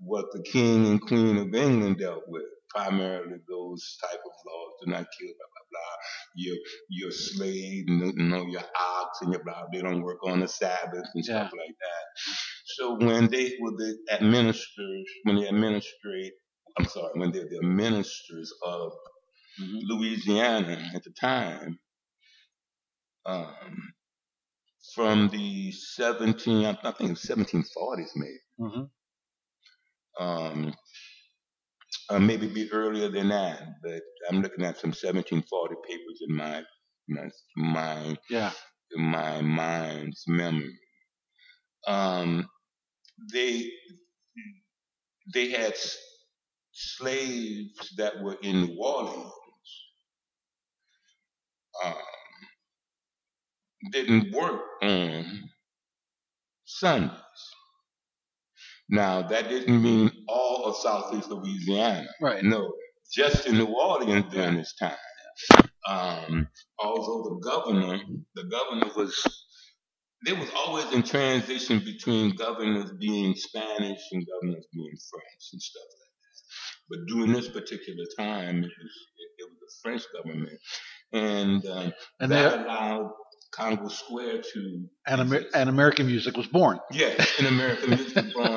what 0.00 0.26
the 0.32 0.42
king 0.42 0.86
and 0.86 1.00
queen 1.00 1.36
of 1.38 1.54
England 1.54 1.98
dealt 1.98 2.24
with. 2.28 2.44
Primarily 2.70 3.38
those 3.48 3.98
type 4.02 4.20
of 4.20 4.32
laws, 4.46 4.72
do 4.84 4.90
not 4.92 5.06
kill, 5.18 5.28
blah 5.38 5.57
blah. 5.70 5.96
Your 6.36 6.56
your 6.88 7.10
slave, 7.10 7.84
you 7.88 8.12
know, 8.16 8.46
your 8.46 8.62
ox 8.62 9.18
and 9.22 9.32
your 9.32 9.42
blah. 9.44 9.64
They 9.72 9.80
don't 9.80 10.02
work 10.02 10.18
on 10.24 10.40
the 10.40 10.48
Sabbath 10.48 11.06
and 11.14 11.24
yeah. 11.24 11.48
stuff 11.48 11.52
like 11.52 11.76
that. 11.80 12.22
So 12.64 12.96
when 12.96 13.28
they 13.28 13.56
were 13.60 13.72
the 13.72 13.96
administrators, 14.10 15.06
when 15.24 15.36
they 15.36 15.48
administrate, 15.48 16.32
I'm 16.78 16.86
sorry, 16.86 17.12
when 17.14 17.32
they're 17.32 17.48
the 17.48 17.62
ministers 17.62 18.52
of 18.64 18.92
mm-hmm. 19.60 19.78
Louisiana 19.82 20.90
at 20.94 21.02
the 21.04 21.10
time, 21.10 21.78
um, 23.26 23.92
from 24.94 25.28
the 25.28 25.70
17, 25.72 26.64
I 26.64 26.92
think 26.92 27.18
1740s 27.18 28.10
maybe. 28.16 28.38
Mm-hmm. 28.60 28.82
Um, 30.24 30.74
uh, 32.10 32.18
maybe 32.18 32.48
be 32.48 32.70
earlier 32.72 33.08
than 33.08 33.28
that, 33.28 33.62
but 33.82 34.02
I'm 34.30 34.42
looking 34.42 34.64
at 34.64 34.78
some 34.78 34.90
1740 34.90 35.74
papers 35.88 36.22
in 36.28 36.36
my 36.36 36.62
my 37.08 37.30
my 37.56 38.16
yeah 38.30 38.52
in 38.96 39.04
my 39.04 39.40
mind's 39.42 40.24
memory. 40.26 40.78
Um, 41.86 42.48
they 43.32 43.70
they 45.34 45.50
had 45.50 45.74
slaves 46.72 47.94
that 47.96 48.22
were 48.22 48.38
in 48.42 48.62
New 48.66 48.76
Orleans. 48.80 49.32
Um, 51.84 51.94
didn't 53.92 54.34
work 54.34 54.62
on 54.82 55.50
Sundays. 56.64 57.18
Now, 58.88 59.22
that 59.22 59.48
didn't 59.48 59.82
mean 59.82 60.10
all 60.28 60.64
of 60.64 60.76
Southeast 60.76 61.28
Louisiana. 61.30 62.08
Right. 62.22 62.42
No, 62.42 62.72
just 63.12 63.46
in 63.46 63.56
New 63.58 63.66
Orleans 63.66 64.32
during 64.32 64.56
this 64.56 64.74
time. 64.78 64.96
Um, 65.86 66.48
although 66.78 67.30
the 67.30 67.40
governor, 67.48 68.00
the 68.34 68.44
governor 68.44 68.90
was, 68.96 69.46
there 70.22 70.34
was 70.34 70.48
always 70.56 70.90
in 70.92 71.02
transition 71.02 71.80
between 71.80 72.34
governors 72.34 72.90
being 72.98 73.34
Spanish 73.34 74.00
and 74.12 74.26
governors 74.26 74.66
being 74.72 74.96
French 75.10 75.48
and 75.52 75.62
stuff 75.62 75.82
like 75.84 76.08
that. 76.22 76.38
But 76.90 76.98
during 77.06 77.32
this 77.32 77.48
particular 77.48 78.04
time, 78.18 78.58
it 78.58 78.62
was, 78.62 78.96
it, 79.18 79.42
it 79.42 79.48
was 79.50 79.58
the 79.60 79.72
French 79.82 80.02
government. 80.14 80.58
And, 81.12 81.66
um, 81.66 81.92
and 82.20 82.32
that 82.32 82.66
allowed 82.66 83.10
Congo 83.52 83.88
Square 83.88 84.42
to 84.52 84.88
and, 85.06 85.20
Amer- 85.20 85.46
and 85.54 85.70
American 85.70 86.06
music 86.06 86.36
was 86.36 86.46
born. 86.46 86.78
Yeah, 86.90 87.14
and 87.38 87.46
American 87.46 87.90
music 87.90 88.14
was 88.16 88.32
born 88.34 88.46
yes. 88.46 88.47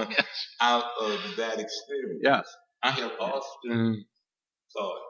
Out 0.62 0.86
of 1.02 1.20
that 1.38 1.60
experience. 1.60 2.22
Yes. 2.24 2.48
I 2.84 2.92
have 2.92 3.12
often 3.20 4.06
thought, 4.74 5.02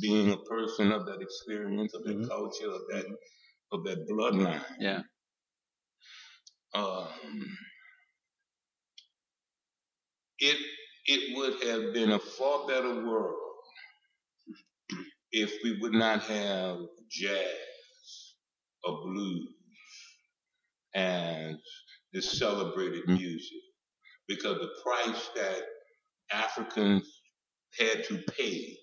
being 0.00 0.32
a 0.32 0.36
person 0.36 0.92
of 0.92 1.06
that 1.06 1.20
experience, 1.20 1.94
of 1.94 2.04
that 2.04 2.16
mm-hmm. 2.16 2.28
culture, 2.28 2.70
of 2.70 2.82
that 2.90 3.06
of 3.72 3.84
that 3.84 4.08
bloodline. 4.08 4.62
Yeah. 4.78 5.02
Um, 6.74 7.08
it 10.38 10.56
it 11.06 11.36
would 11.36 11.62
have 11.64 11.94
been 11.94 12.12
a 12.12 12.18
far 12.18 12.66
better 12.66 13.06
world 13.06 13.36
if 15.32 15.52
we 15.62 15.78
would 15.80 15.92
not 15.92 16.22
have 16.22 16.78
jazz 17.10 18.34
of 18.84 19.02
blues 19.04 19.48
as 20.94 21.56
this 22.12 22.38
celebrated 22.38 23.06
music 23.08 23.58
because 24.28 24.58
the 24.58 24.70
price 24.82 25.30
that 25.36 25.62
Africans 26.32 27.10
had 27.78 28.04
to 28.04 28.18
pay 28.38 28.76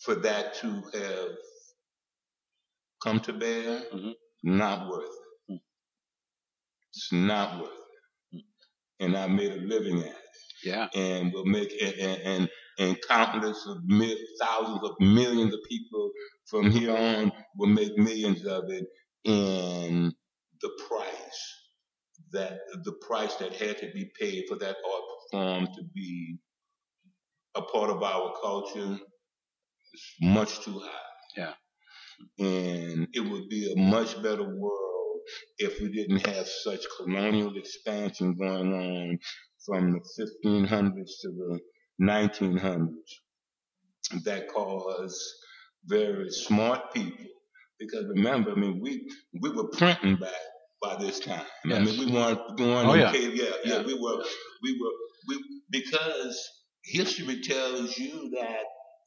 for 0.00 0.14
that 0.16 0.54
to 0.54 0.82
have 0.94 1.36
come 3.02 3.20
to 3.20 3.32
bear, 3.32 3.80
mm-hmm. 3.92 4.10
not 4.42 4.88
worth 4.88 5.04
it. 5.04 5.52
Mm. 5.52 5.60
It's 6.94 7.12
not 7.12 7.60
worth 7.60 7.70
it. 8.32 8.44
And 9.00 9.16
I 9.16 9.26
made 9.28 9.52
a 9.52 9.56
living 9.56 10.00
at 10.00 10.06
it. 10.06 10.14
Yeah. 10.64 10.88
And 10.94 11.32
we'll 11.32 11.44
make 11.44 11.70
it, 11.72 11.98
and, 11.98 12.22
and, 12.22 12.48
and 12.78 12.96
countless 13.06 13.64
of 13.66 13.78
mil, 13.84 14.16
thousands 14.40 14.80
of 14.82 14.96
millions 15.00 15.54
of 15.54 15.60
people 15.68 16.10
from 16.46 16.70
here 16.70 16.96
on 16.96 17.32
will 17.56 17.68
make 17.68 17.96
millions 17.98 18.44
of 18.46 18.64
it 18.70 18.86
in 19.24 20.12
the 20.60 20.70
price 20.88 21.57
that 22.32 22.58
the 22.84 22.92
price 22.92 23.34
that 23.36 23.54
had 23.54 23.78
to 23.78 23.90
be 23.92 24.10
paid 24.18 24.44
for 24.48 24.56
that 24.56 24.76
art 24.76 25.04
form 25.30 25.64
um, 25.64 25.66
to 25.66 25.82
be 25.94 26.38
a 27.54 27.62
part 27.62 27.90
of 27.90 28.02
our 28.02 28.34
culture 28.40 28.98
is 29.92 30.02
mm-hmm. 30.22 30.34
much 30.34 30.60
too 30.60 30.78
high. 30.78 30.90
Yeah. 31.36 31.52
And 32.38 33.08
it 33.12 33.20
would 33.20 33.48
be 33.48 33.72
a 33.72 33.76
much 33.78 34.20
better 34.22 34.42
world 34.42 35.20
if 35.58 35.80
we 35.80 35.88
didn't 35.88 36.26
have 36.26 36.48
such 36.48 36.80
colonial 36.96 37.56
expansion 37.56 38.36
going 38.36 38.72
on 38.72 39.18
from 39.64 39.92
the 39.92 40.00
1500s 40.44 41.20
to 41.22 41.28
the 41.28 41.60
1900s 42.02 42.88
that 44.24 44.48
caused 44.48 45.20
very 45.84 46.30
smart 46.30 46.92
people. 46.92 47.26
Because 47.78 48.06
remember, 48.06 48.52
I 48.52 48.54
mean, 48.54 48.80
we 48.80 49.08
we 49.40 49.50
were 49.50 49.68
printing 49.68 50.16
back 50.16 50.32
by 50.80 50.96
this 50.96 51.20
time. 51.20 51.44
Yes. 51.64 51.78
I 51.78 51.84
mean, 51.84 51.98
we 51.98 52.12
weren't 52.12 52.56
going 52.56 52.86
oh, 52.86 52.94
yeah. 52.94 53.12
Cave. 53.12 53.34
Yeah, 53.34 53.44
yeah, 53.64 53.76
yeah, 53.76 53.82
we 53.82 53.94
were, 53.94 54.22
we 54.62 54.72
were, 54.80 54.92
we 55.28 55.62
because 55.70 56.48
history 56.84 57.40
tells 57.40 57.96
you 57.98 58.30
that 58.30 58.64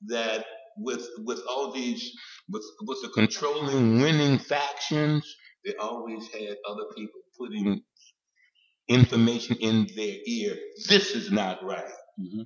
that 0.07 0.45
with 0.77 1.07
with 1.19 1.41
all 1.49 1.71
these 1.71 2.11
with 2.49 2.63
with 2.83 3.01
the 3.01 3.09
controlling 3.09 4.01
winning 4.01 4.37
factions, 4.37 5.25
they 5.65 5.73
always 5.75 6.27
had 6.33 6.57
other 6.67 6.85
people 6.95 7.21
putting 7.39 7.81
information 8.87 9.55
in 9.57 9.87
their 9.95 10.15
ear. 10.25 10.57
This 10.89 11.11
is 11.11 11.31
not 11.31 11.63
right. 11.63 11.85
Mm-hmm. 12.19 12.41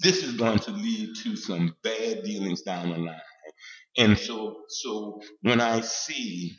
This 0.00 0.24
is 0.24 0.34
going 0.34 0.58
to 0.60 0.72
lead 0.72 1.14
to 1.22 1.36
some 1.36 1.76
bad 1.82 2.24
dealings 2.24 2.62
down 2.62 2.90
the 2.90 2.98
line. 2.98 3.20
And 3.96 4.18
so, 4.18 4.56
so 4.68 5.20
when 5.42 5.60
I 5.60 5.80
see 5.80 6.56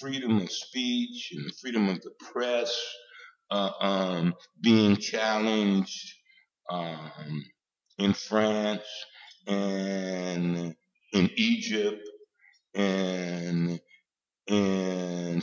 freedom 0.00 0.38
of 0.40 0.50
speech 0.52 1.32
and 1.36 1.54
freedom 1.56 1.88
of 1.88 2.00
the 2.02 2.12
press 2.32 2.76
uh, 3.50 3.70
um, 3.80 4.34
being 4.62 4.96
challenged, 4.96 6.14
um, 6.70 7.44
in 7.98 8.14
France 8.14 8.82
and 9.46 10.74
in 11.12 11.30
Egypt 11.36 12.08
and 12.74 13.80
in 14.48 15.42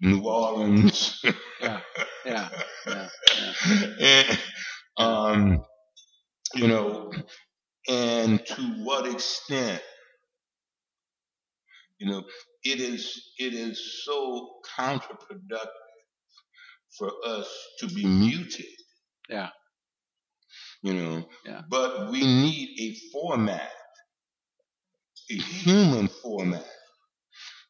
New 0.00 0.22
Orleans. 0.22 1.22
Yeah, 1.60 1.80
yeah, 2.26 2.48
yeah, 2.86 3.08
and, 4.00 4.38
um, 4.98 5.64
you 6.54 6.68
know, 6.68 7.12
and 7.88 8.44
to 8.46 8.62
what 8.84 9.06
extent, 9.12 9.82
you 11.98 12.08
know, 12.10 12.24
it 12.64 12.80
is 12.80 13.32
it 13.38 13.54
is 13.54 14.04
so 14.04 14.60
counterproductive 14.78 15.68
for 16.98 17.12
us 17.26 17.48
to 17.80 17.88
be 17.88 18.04
muted. 18.06 18.66
Yeah. 19.28 19.50
You 20.82 20.94
know, 20.94 21.28
Yeah. 21.44 21.62
but 21.70 22.10
we 22.10 22.20
need 22.20 22.76
a 22.80 23.10
format, 23.12 23.72
a 25.30 25.34
human 25.64 26.08
format, 26.08 26.66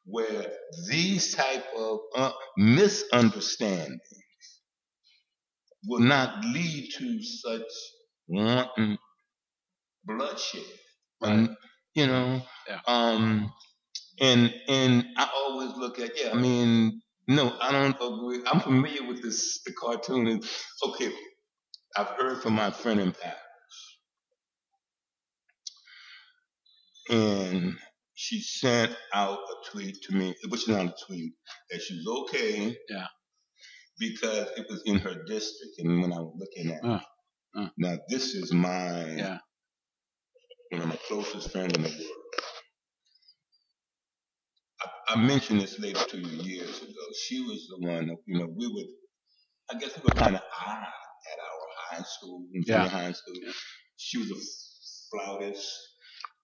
where 0.05 0.53
these 0.89 1.35
type 1.35 1.67
of 1.77 2.01
uh, 2.17 2.33
misunderstandings 2.57 4.01
will 5.87 6.01
not 6.01 6.45
lead 6.45 6.91
to 6.99 7.23
such 7.23 7.63
wanton 8.29 8.99
bloodshed. 10.05 10.63
Um, 11.23 11.57
you 11.95 12.07
know, 12.07 12.43
Yeah. 12.69 12.81
um, 12.87 13.53
and 14.21 14.55
and 14.69 15.05
I 15.17 15.29
always 15.37 15.77
look 15.77 15.99
at 15.99 16.13
yeah. 16.21 16.31
I 16.33 16.35
mean, 16.35 17.01
no, 17.27 17.57
I 17.61 17.73
don't 17.73 17.97
agree. 17.97 18.43
I'm 18.47 18.61
familiar 18.61 19.07
with 19.07 19.23
this. 19.23 19.63
The 19.65 19.73
cartoon 19.73 20.27
is 20.27 20.65
okay. 20.87 21.13
I've 21.97 22.09
heard 22.09 22.43
from 22.43 22.55
my 22.55 22.71
friend 22.71 23.01
in 23.01 23.13
Paris, 23.13 23.39
and 27.11 27.77
she 28.15 28.41
sent 28.41 28.97
out 29.13 29.39
a 29.39 29.71
tweet 29.71 29.97
to 30.05 30.15
me, 30.15 30.35
which 30.49 30.63
is 30.63 30.69
not 30.69 30.87
a 30.87 30.95
tweet, 31.07 31.35
that 31.71 31.83
she's 31.83 32.07
okay. 32.07 32.77
Yeah. 32.89 33.07
Because 33.99 34.49
it 34.57 34.67
was 34.69 34.83
in 34.87 34.99
her 34.99 35.15
district, 35.27 35.79
and 35.79 36.03
when 36.03 36.13
I 36.13 36.19
was 36.19 36.35
looking 36.37 36.73
at, 36.73 36.85
it. 36.85 36.85
Uh, 36.85 37.01
uh. 37.57 37.69
now 37.79 37.97
this 38.09 38.35
is 38.35 38.53
my 38.53 39.15
yeah. 39.15 39.39
one 40.71 40.83
of 40.83 40.89
my 40.89 40.99
closest 41.07 41.53
friends 41.53 41.75
in 41.77 41.83
the 41.83 41.89
world. 41.89 42.24
I, 45.15 45.19
mentioned 45.27 45.61
this 45.61 45.79
later 45.81 46.05
to 46.11 46.19
you 46.19 46.43
years 46.43 46.83
ago. 46.83 46.93
She 47.27 47.41
was 47.43 47.69
the 47.69 47.87
one 47.87 48.09
that, 48.09 48.17
you 48.27 48.39
know, 48.39 48.47
we 48.57 48.67
would, 48.69 48.87
I 49.71 49.79
guess 49.79 49.97
we 49.97 50.03
were 50.05 50.13
kind 50.19 50.37
of 50.37 50.43
odd 50.67 50.79
at 50.83 51.39
our 51.41 51.99
high 51.99 52.05
school, 52.05 52.47
Yeah. 52.53 52.89
high 52.89 53.13
school. 53.13 53.35
She 53.97 54.19
was 54.19 54.31
a 54.31 55.17
flautist. 55.17 55.69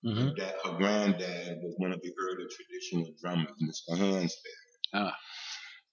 hmm 0.05 0.29
Her, 0.39 0.55
her 0.65 0.77
granddad 0.79 1.59
was 1.63 1.75
one 1.79 1.93
of 1.93 2.01
the 2.03 2.13
early 2.21 2.47
traditional 2.51 3.15
drummers, 3.21 3.53
Mr. 3.63 3.99
Hansberry. 3.99 4.31
Ah. 4.95 5.17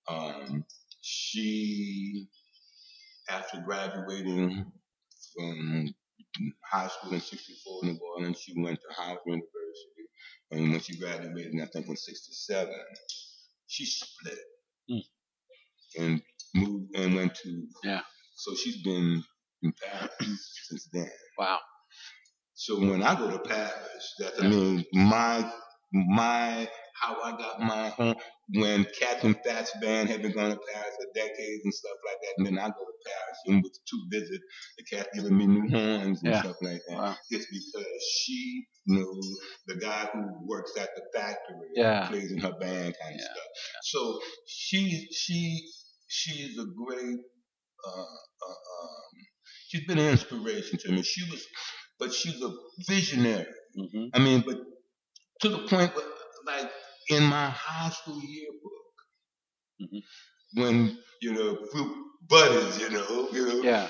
Um, 0.09 0.65
she, 1.01 2.27
after 3.29 3.61
graduating 3.61 4.71
from 5.35 5.93
high 6.71 6.87
school 6.87 7.13
in 7.13 7.21
64 7.21 7.81
in 7.83 7.89
New 7.93 7.99
Orleans, 8.15 8.39
she 8.39 8.53
went 8.61 8.79
to 8.81 9.01
Howard 9.01 9.19
University. 9.25 9.56
And 10.51 10.71
when 10.71 10.79
she 10.79 10.97
graduated, 10.97 11.53
I 11.61 11.65
think 11.65 11.87
in 11.87 11.95
67, 11.97 12.73
she 13.67 13.85
split 13.85 14.39
Hmm. 14.89 14.99
and 16.01 16.21
moved 16.55 16.95
and 16.95 17.15
went 17.15 17.35
to. 17.35 17.67
Yeah. 17.83 18.01
So 18.35 18.55
she's 18.55 18.81
been 18.83 19.23
in 19.63 19.73
Paris 19.83 20.59
since 20.69 20.87
then. 20.93 21.09
Wow. 21.37 21.59
So 22.53 22.79
when 22.79 23.03
I 23.03 23.15
go 23.15 23.29
to 23.29 23.39
Paris, 23.39 24.13
that 24.19 24.33
I 24.41 24.47
mean 24.47 24.85
my 24.93 25.51
my 25.93 26.69
how 27.01 27.21
I 27.21 27.31
got 27.37 27.59
my 27.59 27.89
home 27.89 28.15
when 28.55 28.85
Captain 28.99 29.35
Fats 29.45 29.71
band 29.81 30.09
had 30.09 30.21
been 30.21 30.31
going 30.31 30.51
to 30.51 30.59
Paris 30.73 30.95
for 30.95 31.07
decades 31.13 31.61
and 31.65 31.73
stuff 31.73 31.97
like 32.05 32.17
that, 32.21 32.33
and 32.37 32.47
then 32.47 32.59
I 32.59 32.67
go 32.69 32.85
to 32.85 32.97
Paris 33.05 33.37
and 33.47 33.63
with 33.63 33.77
two 33.89 34.05
visits, 34.09 34.43
the 34.77 34.83
cat 34.83 35.07
giving 35.13 35.37
me 35.37 35.45
new 35.47 35.69
horns 35.69 36.23
and 36.23 36.33
Yeah. 36.33 36.41
stuff 36.41 36.57
like 36.61 36.81
that. 36.87 36.97
Wow. 36.97 37.17
It's 37.29 37.45
because 37.51 37.85
she 38.15 38.65
knew 38.87 39.21
the 39.67 39.75
guy 39.77 40.09
who 40.13 40.47
works 40.47 40.73
at 40.79 40.89
the 40.95 41.03
factory 41.13 41.69
Yeah. 41.75 42.07
plays 42.09 42.31
in 42.31 42.39
her 42.39 42.53
band 42.59 42.95
kind 43.01 43.15
of 43.15 43.21
Yeah. 43.21 43.27
stuff. 43.33 43.47
So 43.83 44.19
she 44.47 45.07
she 45.11 45.69
she's 46.07 46.57
a 46.59 46.65
great 46.65 47.19
uh, 47.85 47.89
uh, 47.91 48.83
um, 48.83 49.13
she's 49.69 49.85
been 49.85 49.99
an 49.99 50.09
inspiration 50.11 50.79
to 50.79 50.91
me. 50.91 51.03
She 51.03 51.29
was, 51.31 51.45
but 51.99 52.13
she's 52.13 52.41
a 52.41 52.51
visionary. 52.87 53.47
hmm 53.75 54.07
I 54.13 54.19
mean, 54.19 54.43
but 54.45 54.57
to 55.41 55.49
the 55.49 55.59
point 55.67 55.95
where, 55.95 56.05
like 56.45 56.71
in 57.09 57.23
my 57.23 57.49
high 57.49 57.89
school 57.89 58.21
yearbook, 58.21 58.73
Mhm. 59.81 60.01
When 60.53 60.97
you 61.21 61.33
know 61.33 61.57
buddies, 62.29 62.79
you 62.79 62.89
know, 62.89 63.29
you 63.31 63.45
know, 63.47 63.63
Yeah. 63.63 63.87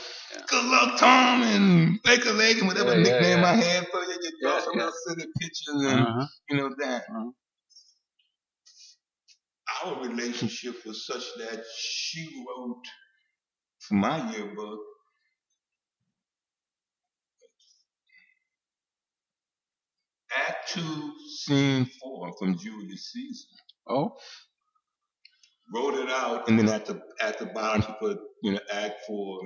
good 0.48 0.66
luck 0.66 1.00
Tom 1.00 1.44
and 1.44 2.00
Baker 2.04 2.34
Leg 2.34 2.58
and 2.60 2.68
whatever 2.68 2.96
Yeah, 2.96 3.02
yeah, 3.02 3.04
nickname 3.04 3.40
yeah. 3.40 3.46
I 3.46 3.54
had 3.56 3.88
for 3.88 4.02
you, 4.04 4.20
you 4.22 4.32
draw 4.42 4.58
Yeah, 4.58 4.62
some 4.66 4.74
yeah. 4.80 4.90
silly 5.08 5.28
pictures 5.40 5.84
and 5.84 6.00
Uh-huh. 6.08 6.28
you 6.50 6.58
know 6.58 6.70
that. 6.80 7.04
Uh-huh. 7.10 7.32
Our 9.86 10.02
relationship 10.08 10.86
was 10.86 11.06
such 11.06 11.26
that 11.40 11.64
she 11.78 12.46
wrote 12.48 12.86
for 13.82 13.96
my 13.96 14.32
yearbook. 14.34 14.80
Act 20.36 20.70
two, 20.74 21.14
scene 21.38 21.86
four 22.02 22.34
from 22.40 22.58
Julius 22.58 23.12
Caesar. 23.14 23.48
Oh. 23.88 24.18
Wrote 25.74 25.96
it 25.96 26.10
out, 26.10 26.48
and 26.48 26.58
then 26.58 26.70
at 26.70 26.86
the 26.86 27.02
at 27.22 27.40
the 27.40 27.48
bottom 27.48 27.82
she 27.82 27.94
put, 28.00 28.20
you 28.44 28.54
know, 28.54 28.60
Act 28.72 29.02
4 29.08 29.40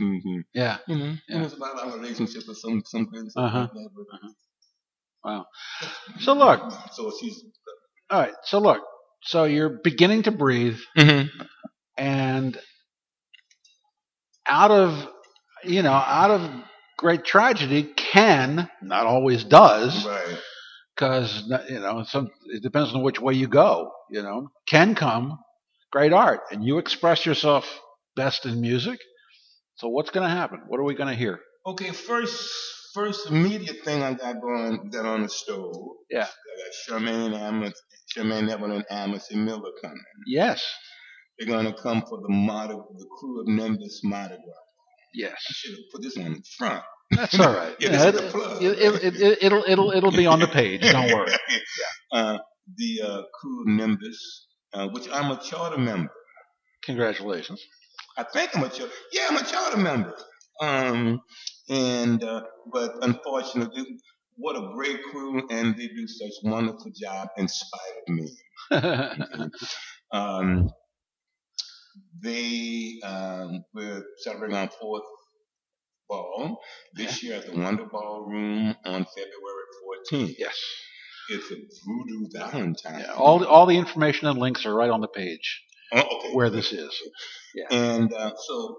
Mm-hmm. 0.00 0.40
Yeah. 0.54 0.78
You 0.86 0.96
know, 0.96 1.14
Yeah. 1.28 1.38
it 1.38 1.42
was 1.42 1.52
about 1.54 1.78
our 1.82 1.96
relationship 1.98 2.42
or 2.48 2.54
some 2.54 2.82
something. 2.86 3.28
Uh-huh. 3.36 3.58
Like 3.60 3.72
that, 3.72 3.88
but- 3.94 4.30
Wow. 5.24 5.46
So 6.20 6.32
look. 6.34 6.72
So 6.92 7.12
she's. 7.20 7.44
All 8.10 8.20
right. 8.20 8.32
So 8.44 8.58
look. 8.60 8.82
So 9.22 9.44
you're 9.44 9.80
beginning 9.84 10.22
to 10.24 10.30
breathe, 10.32 10.78
Mm-hmm. 10.96 11.42
and 11.98 12.58
out 14.46 14.70
of 14.70 15.08
you 15.64 15.82
know 15.82 15.92
out 15.92 16.30
of 16.30 16.50
great 16.98 17.24
tragedy 17.24 17.84
can 17.96 18.68
not 18.82 19.06
always 19.06 19.44
does 19.44 20.04
Right. 20.06 20.38
because 20.94 21.44
you 21.68 21.80
know 21.80 22.02
some 22.04 22.30
it 22.46 22.62
depends 22.62 22.94
on 22.94 23.02
which 23.02 23.20
way 23.20 23.34
you 23.34 23.46
go 23.48 23.90
you 24.10 24.22
know 24.22 24.48
can 24.68 24.94
come 24.94 25.38
great 25.92 26.12
art 26.12 26.40
and 26.50 26.64
you 26.64 26.78
express 26.78 27.24
yourself 27.26 27.80
best 28.16 28.46
in 28.46 28.60
music 28.60 28.98
so 29.76 29.88
what's 29.88 30.10
going 30.10 30.28
to 30.28 30.34
happen 30.34 30.60
what 30.68 30.78
are 30.80 30.84
we 30.84 30.94
going 30.94 31.08
to 31.08 31.14
hear 31.14 31.40
Okay, 31.66 31.90
first 31.90 32.50
first 32.94 33.28
immediate 33.30 33.84
thing 33.84 34.02
I 34.02 34.14
got 34.14 34.40
going 34.40 34.88
got 34.90 35.04
on 35.04 35.22
the 35.22 35.28
stove. 35.28 35.74
Yeah. 36.10 36.22
I 36.22 36.24
got 36.24 37.00
Charmaine 37.02 37.38
Amos 37.38 37.74
Charmaine 38.16 38.46
Neville 38.46 38.72
and 38.76 38.84
Amos 38.90 39.30
and 39.30 39.44
Miller 39.44 39.70
coming. 39.82 39.98
yes 40.26 40.64
They're 41.38 41.46
gonna 41.48 41.74
come 41.74 42.00
for 42.00 42.18
the 42.22 42.30
Mardi 42.30 42.74
the 42.74 43.06
Krewe 43.22 43.40
of 43.42 43.46
Nimbus 43.48 44.00
Mardi 44.04 44.36
Gras. 44.36 44.38
I 44.38 44.42
yes 45.14 45.34
should 45.40 45.72
have 45.72 45.80
put 45.92 46.02
this 46.02 46.16
on 46.16 46.32
the 46.32 46.42
front. 46.56 46.82
that's 47.10 47.38
all 47.38 47.52
right 47.52 47.76
Yeah, 47.80 47.90
Yeah, 47.90 48.08
a 48.08 48.12
plug. 48.30 48.62
it, 48.62 48.78
it, 48.78 49.04
it, 49.04 49.20
it, 49.20 49.38
it'll 49.42 49.64
it'll 49.68 49.90
it'll 49.90 50.12
be 50.12 50.26
on 50.26 50.40
the 50.40 50.48
page 50.48 50.80
don't 50.80 51.12
worry 51.12 51.32
Uh, 52.12 52.38
the 52.76 53.02
uh, 53.04 53.06
Krewe 53.36 53.60
of 53.60 53.66
Nimbus, 53.66 54.46
uh, 54.72 54.88
which 54.88 55.08
I'm 55.12 55.30
a 55.30 55.40
charter 55.42 55.78
member. 55.78 56.12
congratulations 56.82 57.62
I 58.16 58.24
think 58.24 58.56
I'm 58.56 58.64
a 58.64 58.68
charter. 58.68 58.92
Yeah, 59.12 59.28
I'm 59.30 59.36
a 59.36 59.44
charter 59.44 59.78
member. 59.78 60.14
Um, 60.60 61.20
and 61.70 62.22
uh, 62.22 62.42
but 62.72 62.92
unfortunately, 63.02 63.86
what 64.36 64.56
a 64.56 64.72
great 64.74 65.02
crew, 65.04 65.46
and 65.50 65.76
they 65.76 65.88
do 65.88 66.06
such 66.06 66.32
wonderful 66.42 66.90
job 67.00 67.28
in 67.38 67.48
spite 67.48 67.96
of 68.08 68.14
me. 68.14 68.30
Um, 70.12 70.70
they 72.22 73.00
um, 73.04 73.64
we're 73.74 74.04
celebrating 74.18 74.56
our 74.56 74.70
fourth 74.80 75.04
ball 76.08 76.60
this 76.94 77.22
year 77.22 77.36
at 77.36 77.46
the 77.46 77.58
Wonder 77.58 77.86
Ballroom 77.86 78.74
on 78.84 79.06
February 79.06 79.66
14th. 80.12 80.34
yes 80.38 80.56
It's 81.30 81.50
a 81.52 81.56
voodoo 81.86 82.28
Valentine. 82.32 83.00
yeah, 83.00 83.12
all 83.14 83.40
the, 83.40 83.48
all 83.48 83.66
the 83.66 83.78
information 83.78 84.28
and 84.28 84.38
links 84.38 84.66
are 84.66 84.74
right 84.74 84.90
on 84.90 85.00
the 85.02 85.08
page 85.08 85.62
Oh, 85.92 86.00
okay. 86.00 86.34
where 86.34 86.50
this 86.50 86.72
is 86.72 86.94
And 87.70 88.12
uh, 88.14 88.32
so 88.36 88.76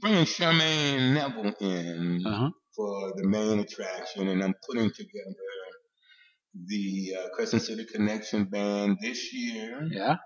bringing 0.00 0.24
Charmaine 0.26 1.14
Neville 1.14 1.54
in 1.60 2.22
uh-huh 2.26 2.50
for 2.76 3.12
the 3.16 3.26
main 3.28 3.60
attraction, 3.60 4.28
and 4.28 4.42
I'm 4.44 4.54
putting 4.66 4.90
together 4.90 5.48
the 6.68 7.14
uh, 7.18 7.28
Crescent 7.36 7.62
City 7.62 7.86
Connection 7.92 8.44
Band 8.44 8.98
this 9.02 9.32
year. 9.34 9.88
yeah 9.92 10.16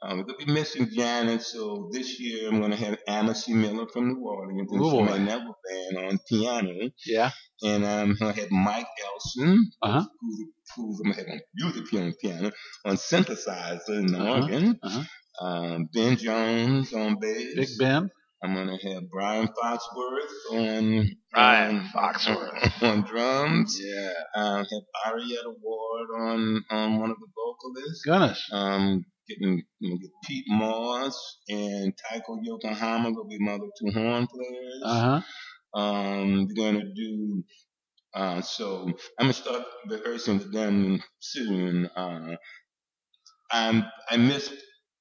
Um, 0.00 0.18
we're 0.18 0.24
gonna 0.24 0.46
be 0.46 0.52
missing 0.52 0.88
Janet, 0.94 1.42
so 1.42 1.88
this 1.92 2.20
year 2.20 2.48
I'm 2.48 2.60
gonna 2.60 2.76
have 2.76 2.98
Amasa 3.08 3.50
Miller 3.52 3.86
from 3.92 4.08
New 4.08 4.20
Orleans 4.24 4.70
and 4.70 4.80
Ooh. 4.80 4.84
Charmaine 4.84 5.24
Neville 5.24 5.56
Band 5.68 6.06
on 6.06 6.18
piano, 6.28 6.90
Yeah. 7.04 7.30
and 7.62 7.84
um, 7.84 8.10
I'm 8.10 8.14
gonna 8.16 8.32
have 8.34 8.50
Mike 8.50 8.86
Elson, 9.12 9.70
Uh-huh. 9.82 10.04
who's, 10.20 10.44
who's 10.76 11.00
I'm 11.04 11.10
gonna 11.10 11.16
have 11.24 11.32
on 11.32 11.40
beautifully 11.56 12.02
on 12.02 12.12
piano, 12.22 12.50
on 12.84 12.94
synthesizer 12.96 13.88
and 13.88 14.14
Uh-huh. 14.14 14.32
organ. 14.42 14.78
Uh-huh. 14.82 15.02
Um, 15.46 15.88
ben 15.92 16.16
Jones 16.16 16.92
on 16.94 17.16
bass. 17.20 17.54
Big 17.56 17.68
Ben. 17.78 18.10
I'm 18.40 18.54
gonna 18.54 18.78
have 18.80 19.10
Brian 19.10 19.48
Foxworth 19.48 20.52
on 20.52 21.10
Brian 21.32 21.76
on- 21.78 21.88
Foxworth. 21.92 22.82
on 22.84 23.00
drums. 23.02 23.76
Yeah. 23.82 24.12
Um, 24.36 24.58
have 24.64 25.12
Arietta 25.12 25.52
Ward 25.60 26.08
on 26.16 26.64
on 26.70 27.00
one 27.00 27.10
of 27.10 27.16
the 27.18 27.26
vocalists. 27.34 28.04
Goodness. 28.04 28.48
Um, 28.52 29.04
getting 29.28 29.62
you 29.80 29.90
know, 29.90 29.98
get 29.98 30.10
Pete 30.24 30.46
Moss 30.48 31.38
and 31.48 31.94
Taiko 31.96 32.38
Yokohama 32.42 33.12
gonna 33.12 33.28
be 33.28 33.38
my 33.40 33.52
other 33.54 33.66
two 33.80 33.90
horn 33.92 34.26
players. 34.26 34.82
Uh 34.84 35.22
huh. 35.74 35.80
Um, 35.80 36.46
we're 36.48 36.54
gonna 36.64 36.84
do. 36.94 37.44
Uh, 38.14 38.40
so 38.42 38.86
I'm 39.18 39.26
gonna 39.26 39.32
start 39.34 39.64
rehearsing 39.88 40.38
with 40.38 40.52
them 40.52 41.02
soon. 41.20 41.86
Uh, 41.96 42.36
I'm 43.50 43.84
I 44.10 44.16
miss 44.16 44.52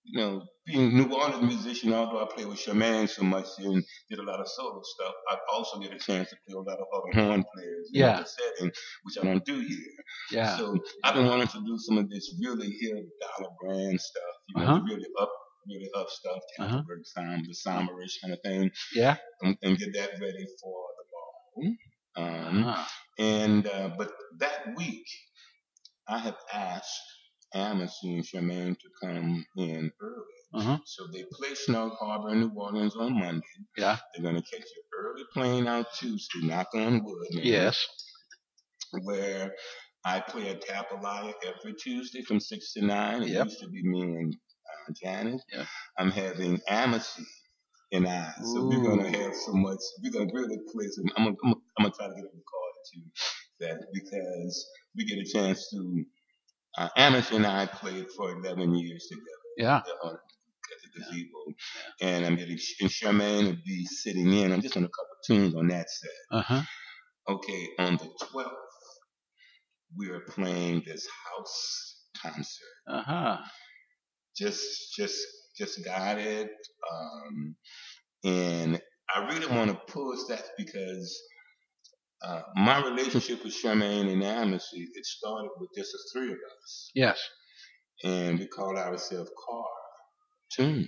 you 0.05 0.19
know 0.19 0.43
being 0.67 0.95
New 0.97 1.13
Orleans 1.15 1.43
musician. 1.43 1.93
Although 1.93 2.21
I 2.23 2.27
play 2.33 2.45
with 2.45 2.59
Charmaine 2.59 3.09
so 3.09 3.23
much 3.23 3.47
and 3.59 3.83
did 4.09 4.19
a 4.19 4.23
lot 4.23 4.39
of 4.39 4.47
solo 4.49 4.81
stuff, 4.83 5.13
I 5.29 5.37
also 5.53 5.79
get 5.79 5.93
a 5.93 5.97
chance 5.99 6.29
to 6.29 6.35
play 6.47 6.55
a 6.55 6.59
lot 6.59 6.77
of 6.79 6.85
other 6.93 7.21
horn 7.25 7.45
players 7.55 7.89
in 7.93 8.01
Yeah. 8.01 8.17
other 8.17 8.25
setting, 8.27 8.71
which 9.03 9.17
I 9.19 9.23
don't 9.23 9.45
do 9.45 9.59
here. 9.59 9.93
Yeah. 10.31 10.57
So 10.57 10.77
I've 11.03 11.15
been 11.15 11.27
wanting 11.27 11.47
to 11.47 11.61
do 11.65 11.77
some 11.79 11.97
of 11.97 12.09
this 12.09 12.35
really 12.43 12.69
hip 12.81 12.97
Dollar 13.21 13.49
Brand 13.61 13.99
stuff, 14.01 14.23
you 14.49 14.61
know, 14.61 14.67
Uh-huh. 14.67 14.81
really 14.85 15.07
up, 15.19 15.31
really 15.67 15.89
up 15.95 16.09
stuff, 16.09 16.39
Uh-huh. 16.59 16.81
Tafelberg 16.83 17.05
sound, 17.05 17.45
the 17.47 17.53
somberish 17.53 18.21
kind 18.21 18.33
of 18.33 18.41
thing, 18.43 18.71
Yeah. 18.93 19.15
and, 19.41 19.57
and 19.63 19.77
get 19.77 19.93
that 19.93 20.11
ready 20.21 20.45
for 20.61 20.85
the 20.97 21.05
ball. 21.13 21.75
Um, 22.17 22.63
Uh-huh. 22.65 22.85
and 23.19 23.67
uh, 23.67 23.89
but 23.97 24.11
that 24.39 24.75
week, 24.75 25.07
I 26.07 26.17
have 26.19 26.37
asked 26.53 27.01
Amasa 27.55 28.07
and 28.07 28.23
Charmaine 28.23 28.77
to 28.79 28.89
come 29.01 29.45
in 29.57 29.91
early. 30.01 30.36
Uh-huh. 30.53 30.77
So 30.85 31.07
they 31.13 31.25
play 31.31 31.53
Snug 31.55 31.91
Harbor 31.99 32.29
in 32.31 32.41
New 32.41 32.51
Orleans 32.55 32.95
on 32.95 33.19
Monday. 33.19 33.45
Yeah. 33.77 33.97
They're 34.15 34.23
gonna 34.23 34.41
catch 34.43 34.61
an 34.61 34.83
early 34.99 35.23
plane 35.33 35.67
out 35.67 35.87
Tuesday. 35.95 36.39
Knock 36.43 36.69
on 36.75 37.03
wood. 37.03 37.27
man 37.33 37.45
Yes. 37.45 37.85
where 39.03 39.53
I 40.05 40.19
play 40.21 40.49
at 40.49 40.63
Tapalaya 40.65 41.33
every 41.45 41.73
Tuesday 41.75 42.21
from 42.23 42.39
6 42.39 42.73
to 42.73 42.85
9. 42.85 43.23
It 43.23 43.29
Yep. 43.29 43.45
used 43.45 43.59
to 43.61 43.69
be 43.69 43.83
me 43.83 44.01
and 44.01 44.35
uh, 44.35 44.93
Janet. 45.01 45.41
Yep. 45.53 45.67
I'm 45.99 46.11
having 46.11 46.61
Amasa 46.69 47.21
and 47.91 48.07
I. 48.07 48.31
So 48.43 48.65
we're 48.67 48.83
going 48.83 49.03
to 49.11 49.19
have 49.19 49.35
so 49.35 49.53
much, 49.53 49.79
we're 50.03 50.11
going 50.11 50.29
to 50.29 50.35
really 50.35 50.59
play 50.73 50.87
some, 50.89 51.05
I'm 51.17 51.25
going 51.25 51.37
I'm 51.45 51.55
I'm 51.79 51.91
to 51.91 51.97
try 51.97 52.07
to 52.07 52.13
get 52.15 52.23
a 52.23 52.27
recorded 52.27 52.83
too, 52.93 53.03
that 53.61 53.87
because 53.93 54.67
we 54.95 55.05
get 55.05 55.19
a 55.19 55.25
chance 55.25 55.69
to, 55.71 56.05
uh, 56.77 56.89
Amasa 56.97 57.35
and 57.35 57.47
I 57.47 57.65
played 57.67 58.07
for 58.11 58.31
11 58.31 58.75
years 58.75 59.07
together 59.09 59.25
Yeah. 59.57 59.81
uh, 60.03 60.13
gazebo. 60.97 61.53
And 62.01 62.25
I'm 62.25 62.35
getting, 62.35 62.57
and 62.81 62.89
Charmaine 62.89 63.45
will 63.47 63.57
be 63.65 63.85
sitting 63.85 64.31
in. 64.33 64.51
I'm 64.51 64.61
just 64.61 64.77
on 64.77 64.83
a 64.83 64.87
couple 64.87 65.15
tunes 65.25 65.55
on 65.55 65.67
that 65.67 65.89
set. 65.89 66.11
Uh 66.31 66.41
huh. 66.41 66.61
Okay, 67.29 67.67
on 67.79 67.97
the 67.97 68.09
12th, 68.25 68.51
we 69.97 70.09
are 70.09 70.21
playing 70.21 70.83
this 70.85 71.07
house 71.25 72.05
concert. 72.21 72.73
Uh 72.87 73.01
huh. 73.01 73.37
Just, 74.35 74.95
just, 74.95 75.19
just 75.57 75.83
got 75.83 76.19
it. 76.19 76.49
Um, 76.91 77.55
and 78.23 78.81
I 79.13 79.25
really 79.33 79.47
want 79.47 79.71
to 79.71 79.93
push 79.93 80.19
that 80.29 80.43
because 80.57 81.21
uh, 82.25 82.41
my 82.55 82.83
relationship 82.83 83.43
with 83.43 83.53
Charmaine 83.53 84.11
and 84.11 84.23
Amasa, 84.23 84.65
it 84.75 85.05
started 85.05 85.49
with 85.59 85.69
just 85.75 85.91
the 85.91 85.99
three 86.13 86.31
of 86.31 86.37
us. 86.37 86.91
Yes. 86.95 87.19
And 88.03 88.39
we 88.39 88.47
called 88.47 88.77
ourselves 88.77 89.31
Car 89.47 89.65
Tunes. 90.55 90.87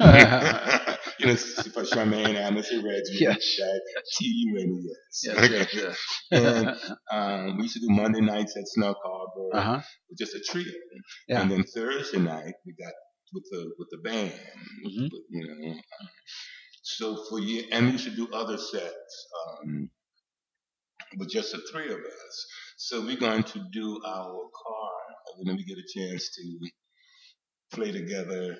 yes. 0.00 0.98
you 1.18 1.26
know, 1.26 1.36
for 1.36 1.82
Charmaine, 1.84 2.36
Amasa, 2.46 2.76
Reggie, 2.76 3.18
Yes. 3.20 3.56
Jack, 3.56 3.80
T, 4.18 4.26
U, 4.26 4.58
N, 4.60 4.82
E, 4.84 4.90
S. 5.08 5.50
Yes. 5.50 5.74
Yes. 5.74 5.96
And 6.30 6.68
um, 7.12 7.56
we 7.56 7.64
used 7.64 7.74
to 7.74 7.80
do 7.80 7.88
Monday 7.90 8.20
nights 8.20 8.56
at 8.56 8.64
Snug 8.68 8.96
Harbor 9.02 9.50
Uh 9.56 9.60
huh. 9.62 9.80
with 10.10 10.18
just 10.18 10.34
a 10.34 10.40
trio. 10.40 10.72
Yeah. 11.28 11.42
And 11.42 11.50
then 11.50 11.64
Thursday 11.64 12.18
night 12.18 12.54
we 12.66 12.74
got 12.74 12.92
with 13.32 13.44
the 13.50 13.70
with 13.78 13.88
the 13.90 13.98
band. 13.98 14.32
Mhm. 14.86 15.10
But, 15.10 15.20
you 15.30 15.46
know. 15.48 15.70
um, 15.70 15.80
So 16.82 17.24
for 17.28 17.40
you, 17.40 17.64
and 17.72 17.86
we 17.86 17.92
used 17.92 18.04
to 18.04 18.10
do 18.16 18.28
other 18.32 18.56
sets 18.58 19.28
um, 19.62 19.90
with 21.18 21.30
just 21.30 21.52
the 21.52 21.60
three 21.72 21.86
of 21.92 21.98
us. 21.98 22.46
So 22.76 23.00
we're 23.02 23.16
going 23.18 23.42
to 23.44 23.60
do 23.72 24.00
our 24.06 24.32
car 24.32 24.90
and 25.38 25.48
then 25.48 25.56
we 25.56 25.64
get 25.64 25.78
a 25.78 25.86
chance 25.98 26.30
to 26.36 26.58
play 27.72 27.92
together. 27.92 28.56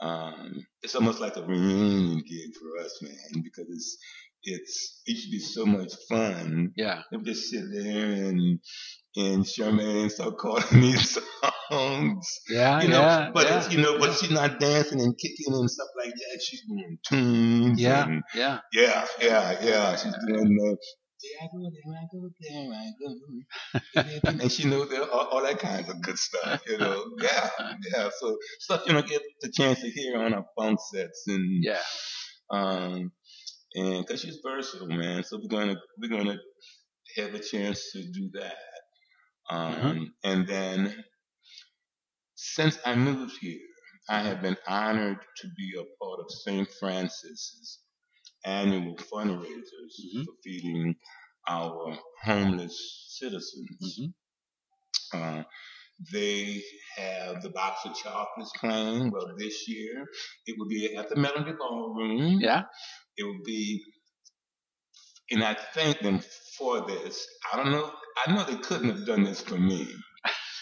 Um, 0.00 0.66
it's 0.82 0.94
almost 0.96 1.20
like 1.20 1.36
a 1.36 1.42
reunion 1.42 2.16
gig 2.16 2.50
for 2.60 2.84
us, 2.84 2.98
man, 3.02 3.42
because 3.44 3.66
it's 3.70 3.98
it's 4.44 5.02
it 5.06 5.16
should 5.16 5.30
be 5.30 5.38
so 5.38 5.64
much 5.64 5.92
fun 6.08 6.72
Yeah. 6.76 7.02
would 7.12 7.24
just 7.24 7.48
sit 7.48 7.62
there 7.72 8.12
and 8.12 8.58
and 9.14 9.44
Charmaine 9.44 10.10
start 10.10 10.38
calling 10.38 10.64
me 10.72 10.94
songs. 11.70 12.40
Yeah. 12.48 12.82
You 12.82 12.88
know, 12.88 13.00
yeah. 13.00 13.30
but 13.32 13.46
yeah. 13.46 13.58
it's, 13.58 13.72
you 13.72 13.80
know, 13.80 13.98
but 13.98 14.14
she's 14.14 14.30
not 14.32 14.58
dancing 14.58 15.00
and 15.00 15.16
kicking 15.16 15.54
and 15.54 15.70
stuff 15.70 15.88
like 15.96 16.12
that. 16.12 16.42
She's 16.42 16.62
doing 16.68 16.98
tunes. 17.06 17.80
Yeah. 17.80 18.04
and- 18.08 18.22
Yeah. 18.34 18.58
yeah, 18.72 19.06
yeah, 19.20 19.56
yeah. 19.62 19.96
She's 19.96 20.14
doing 20.26 20.56
the. 20.56 20.76
Yeah, 21.22 21.44
I 21.44 21.48
go 21.52 21.62
there, 21.62 21.94
I 21.98 22.06
go 22.12 22.30
there, 22.40 22.72
I 22.74 22.92
go. 23.00 24.40
and 24.42 24.52
she 24.52 24.68
knows 24.68 24.90
that, 24.90 25.08
all, 25.10 25.28
all 25.28 25.42
that 25.42 25.58
kinds 25.60 25.88
of 25.88 26.02
good 26.02 26.18
stuff, 26.18 26.62
you 26.68 26.78
know. 26.78 27.04
Yeah, 27.22 27.50
yeah. 27.94 28.10
So 28.20 28.38
stuff 28.60 28.82
you 28.86 28.92
don't 28.94 29.06
get 29.08 29.22
the 29.40 29.50
chance 29.50 29.80
to 29.82 29.90
hear 29.90 30.18
on 30.18 30.34
our 30.34 30.46
funk 30.58 30.80
sets 30.92 31.24
and 31.28 31.64
Yeah. 31.64 31.80
um, 32.50 33.12
and 33.74 34.06
because 34.06 34.22
she's 34.22 34.38
versatile, 34.44 34.88
man. 34.88 35.24
So 35.24 35.38
we're 35.42 35.48
gonna 35.48 35.76
we're 36.00 36.10
gonna 36.16 36.38
have 37.16 37.34
a 37.34 37.40
chance 37.40 37.92
to 37.92 38.02
do 38.12 38.30
that. 38.34 38.56
Um, 39.50 39.74
Mhm. 39.74 40.06
and 40.24 40.46
then 40.48 41.04
since 42.36 42.78
I 42.86 42.96
moved 42.96 43.36
here, 43.40 43.60
I 44.10 44.20
have 44.22 44.42
been 44.42 44.58
honored 44.66 45.18
to 45.38 45.48
be 45.56 45.74
a 45.78 45.84
part 46.04 46.20
of 46.20 46.26
St. 46.30 46.68
Francis's 46.80 47.80
annual 48.44 48.96
fundraisers 48.96 49.94
Mhm. 50.14 50.24
for 50.26 50.34
feeding 50.44 50.96
our 51.48 51.98
homeless 52.22 53.06
citizens. 53.18 53.98
Mhm. 54.00 54.14
Uh, 55.14 55.44
they 56.12 56.62
have 56.96 57.42
the 57.42 57.50
box 57.50 57.84
of 57.86 57.94
chocolates 57.96 58.52
playing. 58.58 59.10
Well, 59.10 59.34
this 59.38 59.68
year 59.68 60.06
it 60.46 60.56
will 60.58 60.68
be 60.68 60.96
at 60.96 61.08
the 61.08 61.16
Melody 61.16 61.52
Ballroom. 61.52 62.40
Yeah. 62.40 62.64
It 63.16 63.24
will 63.24 63.42
be, 63.44 63.84
and 65.30 65.44
I 65.44 65.54
thank 65.74 66.00
them 66.00 66.20
for 66.58 66.86
this. 66.86 67.26
I 67.52 67.56
don't 67.56 67.72
know. 67.72 67.92
I 68.26 68.32
know 68.34 68.44
they 68.44 68.56
couldn't 68.58 68.90
have 68.90 69.06
done 69.06 69.24
this 69.24 69.42
for 69.42 69.58
me, 69.58 69.88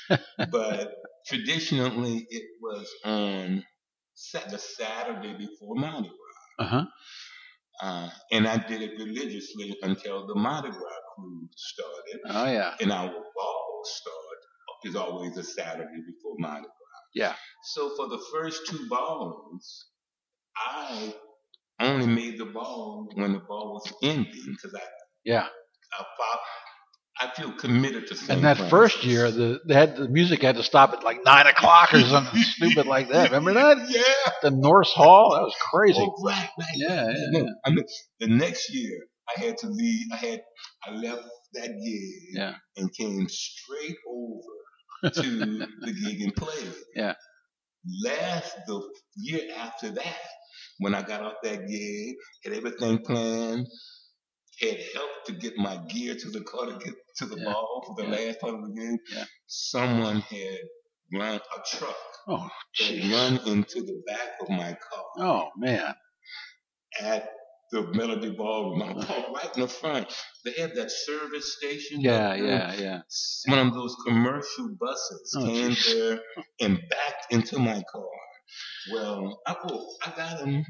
but 0.50 0.94
traditionally 1.26 2.26
it 2.30 2.44
was 2.60 2.88
on 3.04 3.64
the 4.50 4.58
Saturday 4.58 5.34
before 5.38 5.76
Mardi 5.76 6.08
Gras. 6.08 6.64
Uh 6.66 6.68
huh. 6.68 6.84
Uh, 7.82 8.10
and 8.32 8.46
I 8.46 8.58
did 8.58 8.82
it 8.82 8.92
religiously 8.98 9.76
until 9.82 10.26
the 10.26 10.34
Mardi 10.34 10.70
Gras 10.70 10.80
cruise 11.16 11.48
started. 11.56 12.20
Oh 12.26 12.50
yeah. 12.52 12.74
And 12.80 12.92
our 12.92 13.08
ball 13.08 13.80
start 13.84 14.84
is 14.84 14.96
always 14.96 15.36
a 15.36 15.42
Saturday 15.42 16.00
before 16.06 16.34
Mardi 16.38 16.62
Gras. 16.62 16.70
Yeah. 17.14 17.34
So 17.74 17.94
for 17.96 18.08
the 18.08 18.22
first 18.32 18.66
two 18.66 18.86
balls, 18.88 19.86
I 20.56 21.14
only 21.80 22.06
made 22.06 22.38
the 22.38 22.46
ball 22.46 23.08
when 23.14 23.32
the 23.32 23.40
ball 23.40 23.74
was 23.74 23.92
ending 24.02 24.44
because 24.46 24.74
I, 24.74 24.86
Yeah. 25.24 25.46
I, 25.98 26.04
I 27.20 27.30
feel 27.34 27.52
committed 27.52 28.06
to 28.08 28.16
St. 28.16 28.30
And 28.30 28.44
that 28.44 28.56
Francis. 28.56 28.70
first 28.70 29.04
year, 29.04 29.30
the 29.30 29.60
they 29.66 29.74
had 29.74 29.96
the 29.96 30.08
music 30.08 30.40
had 30.42 30.56
to 30.56 30.62
stop 30.62 30.92
at 30.94 31.04
like 31.04 31.18
nine 31.24 31.46
o'clock 31.46 31.92
or 31.92 32.00
something 32.00 32.40
stupid 32.56 32.86
like 32.86 33.10
that. 33.10 33.30
Remember 33.30 33.52
that? 33.54 33.76
Yeah. 33.90 34.32
The 34.42 34.50
Norse 34.50 34.92
Hall. 34.92 35.32
That 35.34 35.42
was 35.42 35.54
crazy. 35.70 36.00
Oh, 36.00 36.14
right, 36.24 36.48
right. 36.58 36.68
Yeah. 36.76 37.08
Yeah. 37.08 37.40
No, 37.40 37.46
I 37.64 37.70
mean, 37.70 37.84
the 38.20 38.28
next 38.28 38.72
year 38.74 38.96
I 39.36 39.40
had 39.40 39.58
to 39.58 39.68
leave. 39.68 40.06
I 40.12 40.16
had 40.16 40.40
I 40.86 40.90
left 40.92 41.24
that 41.54 41.68
gig 41.68 42.34
Yeah. 42.34 42.54
and 42.76 42.90
came 42.94 43.26
straight 43.28 43.96
over 44.08 45.12
to 45.14 45.20
the 45.82 45.92
gig 46.04 46.22
and 46.22 46.34
played. 46.34 46.72
Yeah. 46.96 47.14
Last 48.04 48.56
the 48.66 48.80
year 49.16 49.42
after 49.58 49.90
that, 49.90 50.16
when 50.78 50.94
I 50.94 51.02
got 51.02 51.22
off 51.22 51.34
that 51.42 51.66
gig, 51.66 52.14
had 52.44 52.52
everything 52.54 52.98
planned, 52.98 53.66
had 54.60 54.78
helped 54.94 55.26
to 55.26 55.32
get 55.32 55.56
my 55.56 55.76
gear 55.88 56.14
to 56.14 56.30
the 56.30 56.42
car 56.42 56.66
to 56.66 56.78
get 56.84 56.94
to 57.18 57.26
the 57.26 57.36
Yeah. 57.38 57.44
ball 57.52 57.82
for 57.86 57.94
the 58.02 58.08
Yeah. 58.08 58.16
last 58.26 58.40
part 58.40 58.54
of 58.54 58.62
the 58.62 58.74
game, 58.80 58.98
Yeah. 59.12 59.24
Someone 59.46 60.20
had 60.20 60.58
run 61.12 61.36
a 61.40 61.76
truck 61.76 61.96
Oh, 62.28 62.48
run 63.12 63.38
into 63.46 63.82
the 63.82 64.02
back 64.06 64.40
of 64.40 64.48
my 64.50 64.74
car 64.74 65.04
Oh 65.18 65.50
man. 65.56 65.94
at 67.00 67.30
the 67.72 67.82
Melody 67.94 68.30
Ballroom. 68.30 68.82
I 68.82 68.92
parked 69.04 69.30
right 69.34 69.54
in 69.56 69.60
the 69.62 69.68
front. 69.68 70.12
They 70.44 70.52
have 70.54 70.74
that 70.76 70.90
service 70.90 71.56
station. 71.56 72.00
Yeah, 72.00 72.34
yeah, 72.34 72.74
yeah. 72.74 73.02
One 73.46 73.68
of 73.68 73.74
those 73.74 73.96
commercial 74.06 74.70
buses 74.80 75.34
Oh, 75.36 75.44
came 75.46 75.70
jeez. 75.72 75.86
there 75.86 76.20
and 76.60 76.80
backed 76.90 77.32
into 77.32 77.58
my 77.58 77.82
car. 77.92 78.08
Well, 78.92 79.40
I, 79.46 79.56
I 80.06 80.10
got 80.16 80.40
him. 80.40 80.64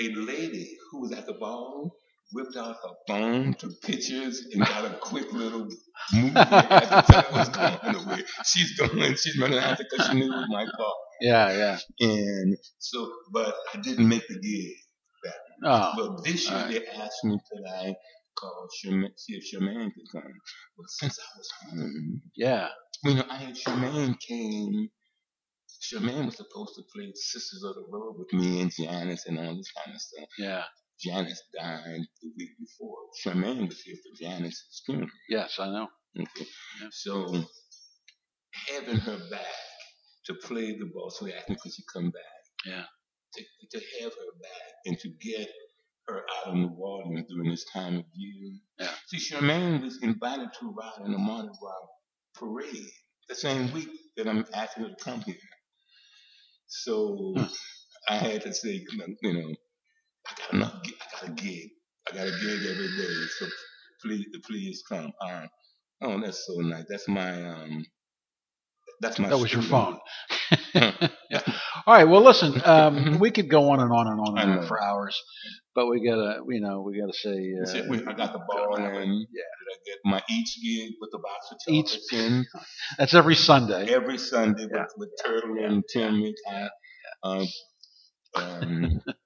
A 0.00 0.08
lady 0.10 0.76
who 0.90 1.02
was 1.02 1.12
at 1.12 1.26
the 1.26 1.34
ballroom 1.34 1.90
whipped 2.32 2.56
out 2.56 2.76
her 2.76 2.94
phone, 3.08 3.54
took 3.54 3.80
pictures, 3.82 4.46
and 4.52 4.64
got 4.64 4.84
a 4.84 4.94
quick 4.96 5.32
little 5.32 5.68
movie 6.12 6.36
at 6.36 7.06
the 7.06 7.12
time 7.12 7.24
was 7.32 7.48
going 7.48 7.94
away. 8.06 8.22
She's 8.44 8.76
going, 8.78 9.14
she's 9.16 9.38
running 9.38 9.58
out 9.58 9.78
because 9.78 10.06
she 10.08 10.14
knew 10.14 10.24
it 10.32 10.36
was 10.36 10.48
my 10.48 10.64
car. 10.64 10.92
Yeah, 11.20 11.52
yeah. 12.00 12.08
And 12.08 12.56
so, 12.78 13.10
but 13.32 13.54
I 13.74 13.78
didn't 13.80 14.08
make 14.08 14.26
the 14.28 14.38
gig. 14.40 14.76
Oh, 15.64 15.92
Well, 15.96 16.22
this 16.22 16.48
year 16.50 16.58
Alright. 16.58 16.82
they 16.84 17.00
asked 17.02 17.24
me 17.24 17.38
could 17.50 17.64
I 17.66 17.94
call 18.38 18.68
Charmaine, 18.84 19.12
see 19.16 19.34
if 19.34 19.44
Charmaine 19.44 19.90
could 19.94 20.20
come. 20.20 20.32
But 20.76 20.90
since 20.90 21.18
I 21.18 21.38
was 21.38 21.50
home, 21.70 22.22
yeah. 22.36 22.68
you 23.04 23.14
know, 23.14 23.24
I 23.30 23.36
had 23.36 23.54
Charmaine 23.54 24.20
came. 24.20 24.90
Charmaine 25.82 26.26
was 26.26 26.36
supposed 26.36 26.74
to 26.76 26.82
play 26.94 27.10
Sisters 27.14 27.62
of 27.64 27.74
the 27.76 27.84
Road 27.90 28.16
with 28.18 28.32
me 28.32 28.60
and 28.60 28.72
Janice 28.72 29.26
and 29.26 29.38
all 29.38 29.56
this 29.56 29.72
kind 29.72 29.94
of 29.94 30.00
stuff. 30.00 30.28
Yeah. 30.38 30.62
Janice 31.00 31.42
died 31.58 32.00
the 32.22 32.30
week 32.38 32.50
before. 32.58 32.96
Charmaine 33.24 33.68
was 33.68 33.80
here 33.82 33.96
for 33.96 34.22
Janice's 34.24 34.82
funeral. 34.86 35.08
Yes, 35.28 35.56
I 35.58 35.66
know. 35.70 35.88
Okay. 36.18 36.46
Yeah. 36.82 36.88
So 36.92 37.44
having 38.68 38.96
her 38.96 39.18
back 39.30 39.40
to 40.26 40.34
play 40.34 40.72
the 40.78 40.86
ball, 40.94 41.10
so 41.10 41.26
they 41.26 41.34
asked 41.34 41.48
me 41.50 41.56
could 41.62 41.72
she 41.72 41.82
come 41.92 42.10
back. 42.10 42.22
Yeah. 42.66 42.84
To, 43.34 43.44
to 43.78 43.84
have 44.02 44.12
her 44.12 44.32
back 44.42 44.72
and 44.86 44.98
to 44.98 45.08
get 45.20 45.48
her 46.08 46.22
out 46.46 46.54
of 46.54 46.54
the 46.56 46.74
Orleans 46.78 47.26
during 47.28 47.50
this 47.50 47.66
time 47.72 47.96
of 47.98 48.04
year. 48.14 48.52
Yeah. 48.78 48.90
See, 49.08 49.18
Charmaine 49.34 49.82
was 49.82 50.02
invited 50.02 50.48
to 50.60 50.70
ride 50.76 51.04
in 51.06 51.12
the 51.12 51.18
Mardi 51.18 51.48
Gras 51.60 51.88
parade 52.34 52.90
the 53.28 53.34
same 53.34 53.72
week 53.72 53.90
that 54.16 54.28
I'm 54.28 54.44
asking 54.54 54.84
her 54.84 54.90
to 54.90 55.04
come 55.04 55.20
here. 55.22 55.34
So 56.68 57.34
Hmm. 57.36 57.44
I 58.08 58.16
had 58.16 58.42
to 58.42 58.54
say, 58.54 58.84
you 59.22 59.32
know, 59.34 59.54
I. 60.52 60.56
I 60.56 60.60
got 61.20 61.28
a 61.28 61.32
gig. 61.32 61.70
I 62.10 62.14
got 62.16 62.26
a 62.26 62.30
gig 62.30 62.60
every 62.70 62.88
day. 62.96 63.14
So 63.38 63.46
please, 64.02 64.26
please 64.46 64.82
come. 64.88 65.12
Uh, 65.20 65.46
oh, 66.02 66.20
that's 66.20 66.46
so 66.46 66.54
nice. 66.60 66.84
That's 66.88 67.08
my 67.08 67.42
um. 67.50 67.84
That's 69.00 69.18
my. 69.18 69.28
That 69.28 69.38
was 69.38 69.52
your 69.52 69.62
phone. 69.62 69.98
yeah. 70.74 70.92
All 71.86 71.94
right. 71.94 72.04
Well, 72.04 72.22
listen. 72.22 72.54
Um, 72.64 72.96
Mhm. 72.96 73.20
we 73.20 73.30
could 73.30 73.50
go 73.50 73.70
on 73.70 73.80
and 73.80 73.92
on 73.92 74.06
and 74.06 74.20
on 74.20 74.38
and 74.38 74.60
on 74.60 74.66
for 74.66 74.82
hours, 74.82 75.20
but 75.74 75.86
we 75.88 76.04
gotta, 76.06 76.40
you 76.48 76.60
know, 76.60 76.80
we 76.80 76.98
gotta 77.00 77.12
say. 77.12 77.30
Uh, 77.32 77.82
We- 77.90 78.06
I 78.06 78.12
got 78.14 78.32
the 78.32 78.40
ball 78.48 78.76
in. 78.76 78.84
Yeah. 78.84 79.42
I 79.68 79.76
get 79.84 79.98
my 80.04 80.22
each 80.30 80.58
gig 80.62 80.92
with 81.00 81.10
the 81.12 81.18
box 81.18 81.46
of 81.52 81.58
Each- 81.68 81.86
chocolates 81.92 82.12
in 82.12 82.46
that's 82.98 83.14
every 83.14 83.34
Sunday. 83.34 83.92
every 83.92 84.16
Sunday 84.18 84.64
with, 84.64 84.72
Yeah. 84.74 84.84
with 84.96 85.10
Turtle 85.24 85.56
Yeah. 85.58 85.66
and 85.66 85.84
Tim 85.92 86.20
Mix. 86.22 86.40
Um, 87.22 87.46
um, 88.34 89.00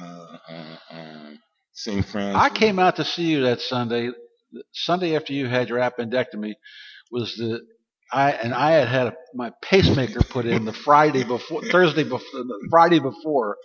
uh, 0.00 0.38
uh, 0.48 0.76
um, 0.90 1.38
St. 1.72 2.04
Francis. 2.04 2.42
I 2.42 2.48
came 2.50 2.78
out 2.78 2.96
to 2.96 3.04
see 3.04 3.24
you 3.24 3.42
that 3.42 3.60
Sunday. 3.60 4.10
Sunday 4.72 5.16
after 5.16 5.32
you 5.32 5.46
had 5.48 5.68
your 5.68 5.78
appendectomy 5.78 6.54
was 7.10 7.34
the 7.36 7.60
I 8.12 8.30
and 8.32 8.54
I 8.54 8.72
had 8.72 8.88
had 8.88 9.06
a, 9.08 9.14
my 9.34 9.50
pacemaker 9.62 10.20
put 10.22 10.46
in 10.46 10.64
the 10.64 10.72
Friday 10.72 11.24
before 11.24 11.62
Thursday 11.62 12.04
before 12.04 12.20
the 12.32 12.68
Friday 12.70 13.00
before, 13.00 13.56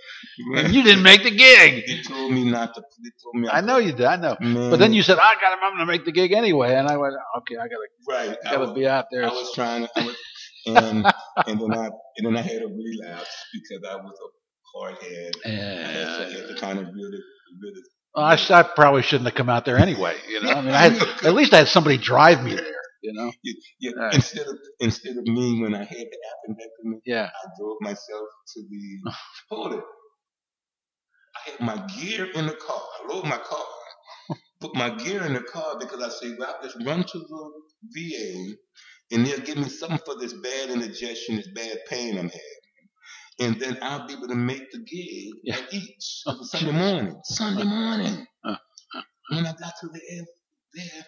and 0.55 0.73
you 0.73 0.81
didn't 0.83 1.03
make 1.03 1.23
the 1.23 1.29
gig. 1.31 1.83
They 1.85 2.01
told 2.01 2.31
me 2.31 2.49
not 2.49 2.73
to. 2.73 2.81
They 2.81 3.11
told 3.23 3.35
me. 3.35 3.49
I 3.49 3.61
know 3.61 3.77
you 3.77 3.91
did. 3.91 4.05
I 4.05 4.15
know. 4.15 4.35
Man, 4.39 4.71
But 4.71 4.79
then 4.79 4.93
you 4.93 5.03
said, 5.03 5.19
"I 5.19 5.35
got 5.35 5.53
him. 5.53 5.59
I'm 5.61 5.77
going 5.77 5.79
to 5.81 5.85
make 5.85 6.05
the 6.05 6.11
gig 6.11 6.31
anyway." 6.31 6.73
And 6.73 6.87
I 6.87 6.97
went, 6.97 7.13
"Okay, 7.39 7.55
I 7.57 7.67
got 7.67 7.69
to, 7.69 7.87
right. 8.09 8.37
I 8.45 8.49
I 8.49 8.57
got 8.57 8.65
to 8.65 8.73
be 8.73 8.87
out 8.87 9.05
there." 9.11 9.25
I 9.25 9.29
was 9.29 9.53
trying 9.53 9.83
to. 9.83 9.89
I 9.95 10.05
was, 10.05 10.15
and 10.65 11.05
and 11.47 11.61
then 11.61 11.73
I 11.77 11.89
and 12.17 12.25
then 12.25 12.35
I 12.37 12.41
had 12.41 12.63
a 12.63 12.67
relapse 12.67 13.45
because 13.53 13.83
I 13.87 13.95
was 13.97 14.11
a 14.11 14.40
hard 14.75 14.95
head. 15.01 15.33
I 15.45 15.49
had, 15.49 16.05
to, 16.05 16.23
had 16.23 16.31
Yeah. 16.31 16.47
to 16.47 16.55
kind 16.61 16.79
of 16.79 16.87
really, 16.87 17.19
really. 17.61 17.81
Well, 18.15 18.25
I, 18.25 18.37
I 18.51 18.63
probably 18.63 19.03
shouldn't 19.03 19.27
have 19.27 19.35
come 19.35 19.49
out 19.49 19.65
there 19.65 19.77
anyway. 19.77 20.17
You 20.29 20.41
know, 20.43 20.51
I 20.51 20.61
mean, 20.61 20.73
I 20.75 20.89
had, 20.89 21.01
at 21.25 21.33
least 21.33 21.53
I 21.53 21.59
had 21.59 21.69
somebody 21.69 21.97
drive 21.97 22.43
me 22.43 22.55
there. 22.55 22.65
You 23.03 23.13
know. 23.13 23.31
Yeah, 23.79 23.91
Right. 23.97 24.15
instead 24.15 24.47
of 24.47 24.57
instead 24.79 25.17
of 25.17 25.25
me 25.25 25.61
when 25.61 25.75
I 25.75 25.79
had 25.85 25.89
the 25.89 26.19
appendectomy, 26.53 26.99
Yeah. 27.05 27.25
I 27.33 27.47
drove 27.59 27.77
myself 27.81 28.27
to 28.55 28.61
the 28.69 29.11
hold 29.49 29.73
it. 29.73 29.83
I 31.35 31.51
had 31.51 31.59
my 31.61 31.87
gear 31.99 32.27
in 32.35 32.47
the 32.47 32.53
car. 32.55 32.81
I 33.03 33.07
loaded 33.13 33.29
my 33.29 33.37
car, 33.39 33.65
put 34.61 34.75
my 34.75 34.89
gear 34.91 35.23
in 35.23 35.33
the 35.33 35.41
car 35.41 35.77
because 35.79 36.01
I 36.01 36.09
said, 36.09 36.37
well, 36.39 36.55
I'll 36.57 36.63
just 36.69 36.77
run 36.85 37.03
to 37.03 37.19
the 37.19 37.51
VA 37.95 38.55
and 39.11 39.25
they'll 39.25 39.39
give 39.39 39.57
me 39.57 39.69
something 39.69 39.99
for 40.05 40.15
this 40.17 40.33
bad 40.33 40.69
indigestion, 40.71 41.37
this 41.37 41.49
bad 41.55 41.79
pain 41.89 42.17
I'm 42.19 42.29
having. 42.29 42.60
And 43.41 43.59
then 43.59 43.79
I'll 43.83 44.07
be 44.07 44.15
able 44.15 44.29
to 44.29 44.35
make 44.35 44.71
the 44.71 44.79
gig 44.79 45.33
Yeah. 45.43 45.57
at 45.57 45.73
each 45.73 46.23
Sunday 46.43 46.73
morning. 46.73 47.21
Sunday 47.25 47.65
morning. 47.65 48.27
Uh, 48.45 48.57
When 49.31 49.45
I 49.45 49.53
got 49.53 49.73
to 49.81 49.87
the 49.89 50.01
air 50.13 50.25
there, 50.75 51.05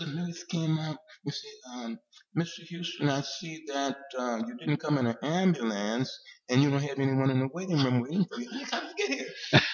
the 0.00 0.06
nurse 0.08 0.44
came 0.44 0.78
out 0.78 0.98
and 1.24 1.34
said, 1.34 1.72
um, 1.74 1.98
Mr. 2.38 2.62
Houston, 2.68 3.08
I 3.10 3.22
see 3.22 3.64
that 3.68 3.96
uh, 4.18 4.42
you 4.46 4.56
didn't 4.58 4.78
come 4.80 4.98
in 4.98 5.06
an 5.06 5.16
ambulance 5.22 6.12
and 6.50 6.62
you 6.62 6.70
don't 6.70 6.82
have 6.82 6.98
anyone 7.00 7.30
in 7.30 7.40
the 7.40 7.48
waiting 7.54 7.82
room 7.82 8.02
waiting 8.02 8.26
for 8.34 8.40
you. 8.40 8.64
How 8.70 8.80
did 8.80 8.90
you 8.98 9.08
get 9.08 9.18
here? 9.18 9.28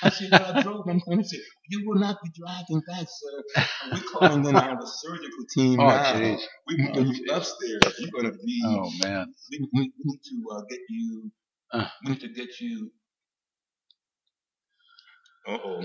I 0.04 0.10
said, 0.10 0.30
well, 0.36 0.52
I 0.54 0.60
drove. 0.62 0.86
I'm 0.88 1.00
going 1.06 1.18
to 1.22 1.28
say, 1.28 1.38
you 1.70 1.82
will 1.86 2.00
not 2.00 2.18
be 2.24 2.30
driving 2.38 2.82
back, 2.88 3.08
sir. 3.08 3.44
We're 3.92 4.02
calling 4.12 4.46
in 4.46 4.56
our 4.60 4.78
surgical 4.86 5.44
team 5.54 5.80
Oh, 5.80 5.86
now. 5.86 6.14
jeez. 6.14 6.40
We 6.68 6.76
moving 6.78 7.08
Oh, 7.08 7.12
you 7.12 7.24
jeez. 7.26 7.36
upstairs. 7.36 7.82
You're 7.98 8.12
going 8.12 8.32
to 8.32 8.38
be, 8.44 8.62
Oh 8.66 8.90
man. 9.02 9.34
we, 9.50 9.58
we, 9.60 9.68
we 9.82 9.92
need 10.04 10.20
to 10.30 10.56
uh, 10.56 10.62
get 10.70 10.80
you, 10.90 11.32
Uh. 11.72 11.86
we 12.04 12.12
need 12.12 12.20
to 12.20 12.28
get 12.28 12.60
you. 12.60 12.90
Uh-oh. 15.46 15.84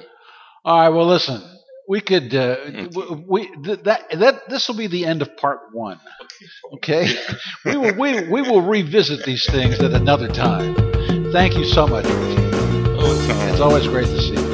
All 0.66 0.80
right. 0.80 0.90
Well, 0.90 1.08
listen. 1.08 1.42
We 1.88 2.02
could. 2.02 2.34
Uh, 2.36 2.58
Okay. 2.68 2.88
we 3.28 3.50
th- 3.64 3.80
that 3.84 4.10
that 4.20 4.48
this 4.50 4.68
will 4.68 4.76
be 4.78 4.88
the 4.88 5.06
end 5.06 5.22
of 5.24 5.36
part 5.38 5.60
one. 5.74 6.00
Okay. 6.76 7.08
We 7.66 7.78
will 7.78 7.94
we 7.96 8.28
we 8.30 8.42
will 8.44 8.62
revisit 8.62 9.26
these 9.26 9.46
things 9.50 9.80
at 9.80 9.92
another 9.92 10.28
time. 10.28 10.76
Thank 11.32 11.58
you 11.58 11.66
so 11.66 11.88
much. 11.88 12.06
Richie. 12.06 12.38
Oh, 13.02 13.28
Tom. 13.28 13.50
It's 13.50 13.60
always 13.60 13.88
great 13.88 14.06
to 14.08 14.22
see 14.22 14.34
you. 14.34 14.49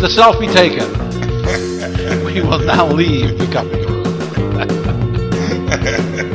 The 0.00 0.08
selfie 0.08 0.50
taken, 0.50 0.88
we 2.24 2.40
will 2.40 2.58
now 2.60 2.86
leave 2.90 3.36
the 3.36 3.46
company 3.52 3.84
room. 3.84 4.00